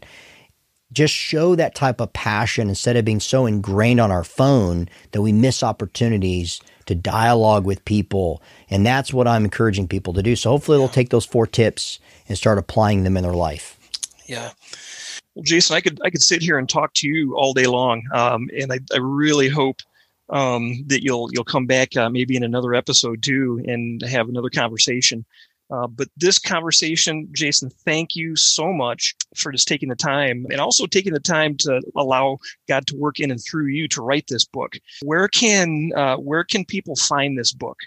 Just 0.93 1.13
show 1.13 1.55
that 1.55 1.75
type 1.75 1.99
of 1.99 2.13
passion 2.13 2.69
instead 2.69 2.95
of 2.95 3.03
being 3.03 3.19
so 3.19 3.45
ingrained 3.45 3.99
on 3.99 4.11
our 4.11 4.23
phone 4.23 4.87
that 5.11 5.21
we 5.21 5.31
miss 5.31 5.63
opportunities 5.63 6.61
to 6.85 6.95
dialogue 6.95 7.65
with 7.65 7.83
people. 7.85 8.41
And 8.69 8.85
that's 8.85 9.13
what 9.13 9.27
I'm 9.27 9.45
encouraging 9.45 9.87
people 9.87 10.13
to 10.13 10.23
do. 10.23 10.35
So 10.35 10.51
hopefully 10.51 10.77
they'll 10.77 10.89
take 10.89 11.09
those 11.09 11.25
four 11.25 11.47
tips 11.47 11.99
and 12.27 12.37
start 12.37 12.57
applying 12.57 13.03
them 13.03 13.17
in 13.17 13.23
their 13.23 13.33
life. 13.33 13.77
Yeah. 14.25 14.51
Well, 15.35 15.43
Jason, 15.43 15.75
I 15.75 15.81
could 15.81 15.99
I 16.03 16.09
could 16.09 16.21
sit 16.21 16.41
here 16.41 16.57
and 16.57 16.69
talk 16.69 16.93
to 16.95 17.07
you 17.07 17.35
all 17.35 17.53
day 17.53 17.65
long, 17.65 18.03
um, 18.13 18.49
and 18.57 18.71
I, 18.71 18.79
I 18.93 18.97
really 18.99 19.49
hope 19.49 19.81
um, 20.29 20.83
that 20.87 21.03
you'll 21.03 21.29
you'll 21.31 21.43
come 21.43 21.65
back 21.65 21.95
uh, 21.97 22.09
maybe 22.09 22.35
in 22.35 22.43
another 22.43 22.73
episode 22.73 23.23
too 23.23 23.63
and 23.67 24.01
have 24.03 24.29
another 24.29 24.49
conversation. 24.49 25.25
Uh, 25.73 25.87
but 25.87 26.07
this 26.17 26.37
conversation, 26.37 27.27
Jason, 27.31 27.69
thank 27.83 28.15
you 28.15 28.35
so 28.35 28.71
much 28.71 29.15
for 29.35 29.51
just 29.51 29.67
taking 29.67 29.89
the 29.89 29.95
time 29.95 30.45
and 30.51 30.61
also 30.61 30.85
taking 30.85 31.13
the 31.13 31.19
time 31.19 31.57
to 31.57 31.81
allow 31.95 32.37
God 32.67 32.85
to 32.87 32.95
work 32.95 33.19
in 33.19 33.31
and 33.31 33.43
through 33.43 33.67
you 33.67 33.87
to 33.87 34.01
write 34.01 34.27
this 34.27 34.45
book. 34.45 34.75
Where 35.01 35.27
can 35.27 35.91
uh, 35.95 36.17
where 36.17 36.43
can 36.43 36.63
people 36.63 36.95
find 36.95 37.37
this 37.37 37.51
book? 37.51 37.77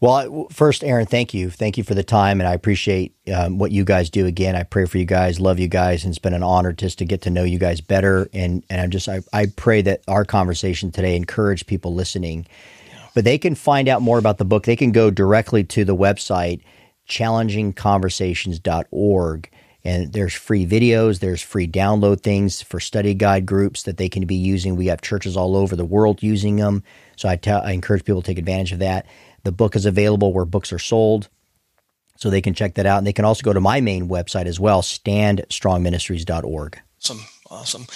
Well, 0.00 0.48
first, 0.50 0.84
Aaron, 0.84 1.06
thank 1.06 1.32
you. 1.32 1.48
Thank 1.48 1.78
you 1.78 1.84
for 1.84 1.94
the 1.94 2.02
time, 2.02 2.40
and 2.40 2.48
I 2.48 2.52
appreciate 2.52 3.14
um, 3.34 3.58
what 3.58 3.72
you 3.72 3.82
guys 3.82 4.10
do. 4.10 4.26
Again, 4.26 4.54
I 4.54 4.62
pray 4.62 4.84
for 4.84 4.98
you 4.98 5.06
guys, 5.06 5.40
love 5.40 5.58
you 5.58 5.68
guys, 5.68 6.04
and 6.04 6.10
it's 6.10 6.18
been 6.18 6.34
an 6.34 6.42
honor 6.42 6.72
just 6.72 6.98
to 6.98 7.06
get 7.06 7.22
to 7.22 7.30
know 7.30 7.44
you 7.44 7.58
guys 7.58 7.80
better. 7.80 8.28
And 8.32 8.64
and 8.68 8.80
I'm 8.80 8.90
just 8.90 9.08
I, 9.08 9.22
I 9.32 9.46
pray 9.56 9.82
that 9.82 10.02
our 10.08 10.24
conversation 10.24 10.90
today 10.90 11.16
encourage 11.16 11.66
people 11.66 11.94
listening. 11.94 12.46
But 13.16 13.24
they 13.24 13.38
can 13.38 13.56
find 13.56 13.88
out 13.88 14.00
more 14.00 14.18
about 14.18 14.38
the 14.38 14.44
book. 14.44 14.62
They 14.64 14.76
can 14.76 14.92
go 14.92 15.10
directly 15.10 15.64
to 15.64 15.84
the 15.84 15.96
website 15.96 16.60
challengingconversations.org 17.08 19.50
and 19.84 20.12
there's 20.12 20.34
free 20.34 20.66
videos 20.66 21.20
there's 21.20 21.40
free 21.40 21.68
download 21.68 22.20
things 22.20 22.60
for 22.60 22.80
study 22.80 23.14
guide 23.14 23.46
groups 23.46 23.84
that 23.84 23.96
they 23.96 24.08
can 24.08 24.26
be 24.26 24.34
using 24.34 24.74
we 24.74 24.86
have 24.86 25.00
churches 25.00 25.36
all 25.36 25.54
over 25.54 25.76
the 25.76 25.84
world 25.84 26.20
using 26.20 26.56
them 26.56 26.82
so 27.14 27.28
I, 27.28 27.38
encourage 27.70 28.04
people 28.04 28.22
to 28.22 28.26
take 28.26 28.40
advantage 28.40 28.72
of 28.72 28.80
that 28.80 29.06
the 29.46 29.52
book 29.52 29.76
is 29.76 29.86
available 29.86 30.32
where 30.32 30.44
books 30.44 30.72
are 30.72 30.78
sold. 30.78 31.28
So 32.16 32.30
they 32.30 32.42
can 32.42 32.52
check 32.52 32.74
that 32.74 32.86
out. 32.86 32.98
And 32.98 33.06
they 33.06 33.12
can 33.12 33.24
also 33.24 33.42
go 33.42 33.52
to 33.52 33.60
my 33.60 33.80
main 33.80 34.08
website 34.08 34.46
as 34.46 34.58
well, 34.58 34.82
standstrongministries.org. 34.82 36.80
Awesome. 36.98 37.20
Awesome. 37.48 37.86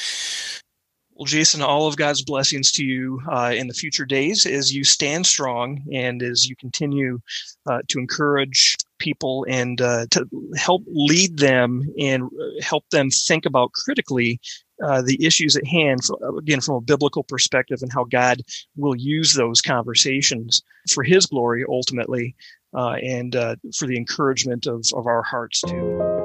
Well, 1.21 1.27
Jason, 1.27 1.61
all 1.61 1.87
of 1.87 1.99
God's 1.99 2.23
blessings 2.23 2.73
to 2.73 2.83
you 2.83 3.21
uh, 3.31 3.53
in 3.55 3.67
the 3.67 3.75
future 3.75 4.07
days 4.07 4.47
as 4.47 4.75
you 4.75 4.85
stand 4.85 5.27
strong 5.27 5.85
and 5.93 6.23
as 6.23 6.49
you 6.49 6.57
continue 6.57 7.21
uh, 7.69 7.81
to 7.89 7.99
encourage 7.99 8.79
people 8.99 9.45
and 9.47 9.79
uh, 9.83 10.07
to 10.13 10.27
help 10.57 10.83
lead 10.87 11.37
them 11.37 11.85
and 11.99 12.31
help 12.63 12.89
them 12.89 13.11
think 13.11 13.45
about 13.45 13.73
critically 13.73 14.41
uh, 14.83 15.03
the 15.03 15.23
issues 15.23 15.57
at 15.57 15.67
hand, 15.67 16.01
again, 16.39 16.63
from 16.63 16.77
a 16.77 16.81
biblical 16.81 17.23
perspective, 17.23 17.81
and 17.83 17.93
how 17.93 18.05
God 18.05 18.41
will 18.77 18.97
use 18.97 19.35
those 19.35 19.61
conversations 19.61 20.63
for 20.91 21.05
His 21.05 21.27
glory 21.27 21.67
ultimately, 21.69 22.35
uh, 22.75 22.93
and 23.03 23.37
uh, 23.37 23.57
for 23.77 23.87
the 23.87 23.99
encouragement 23.99 24.67
of, 24.67 24.87
of 24.95 25.07
our 25.07 25.23
hearts 25.23 25.61
too. 25.61 26.20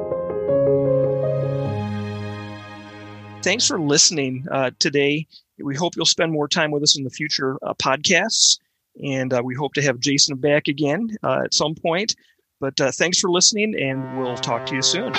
Thanks 3.46 3.68
for 3.68 3.80
listening 3.80 4.48
uh, 4.50 4.72
today. 4.80 5.28
We 5.60 5.76
hope 5.76 5.96
you'll 5.96 6.08
spend 6.08 6.32
more 6.32 6.48
time 6.48 6.72
with 6.72 6.82
us 6.82 6.98
in 6.98 7.04
the 7.04 7.12
future 7.12 7.60
uh, 7.62 7.76
podcasts, 7.76 8.58
and 9.04 9.32
we 9.44 9.54
hope 9.54 9.76
to 9.76 9.84
have 9.84 10.00
Jason 10.00 10.38
back 10.38 10.68
again 10.68 11.16
at 11.24 11.54
some 11.54 11.76
point. 11.76 12.16
But 12.60 12.76
thanks 12.96 13.20
for 13.20 13.30
listening, 13.30 13.80
and 13.80 14.18
we'll 14.18 14.36
talk 14.36 14.66
to 14.66 14.76
you 14.76 14.82
soon. 14.82 15.14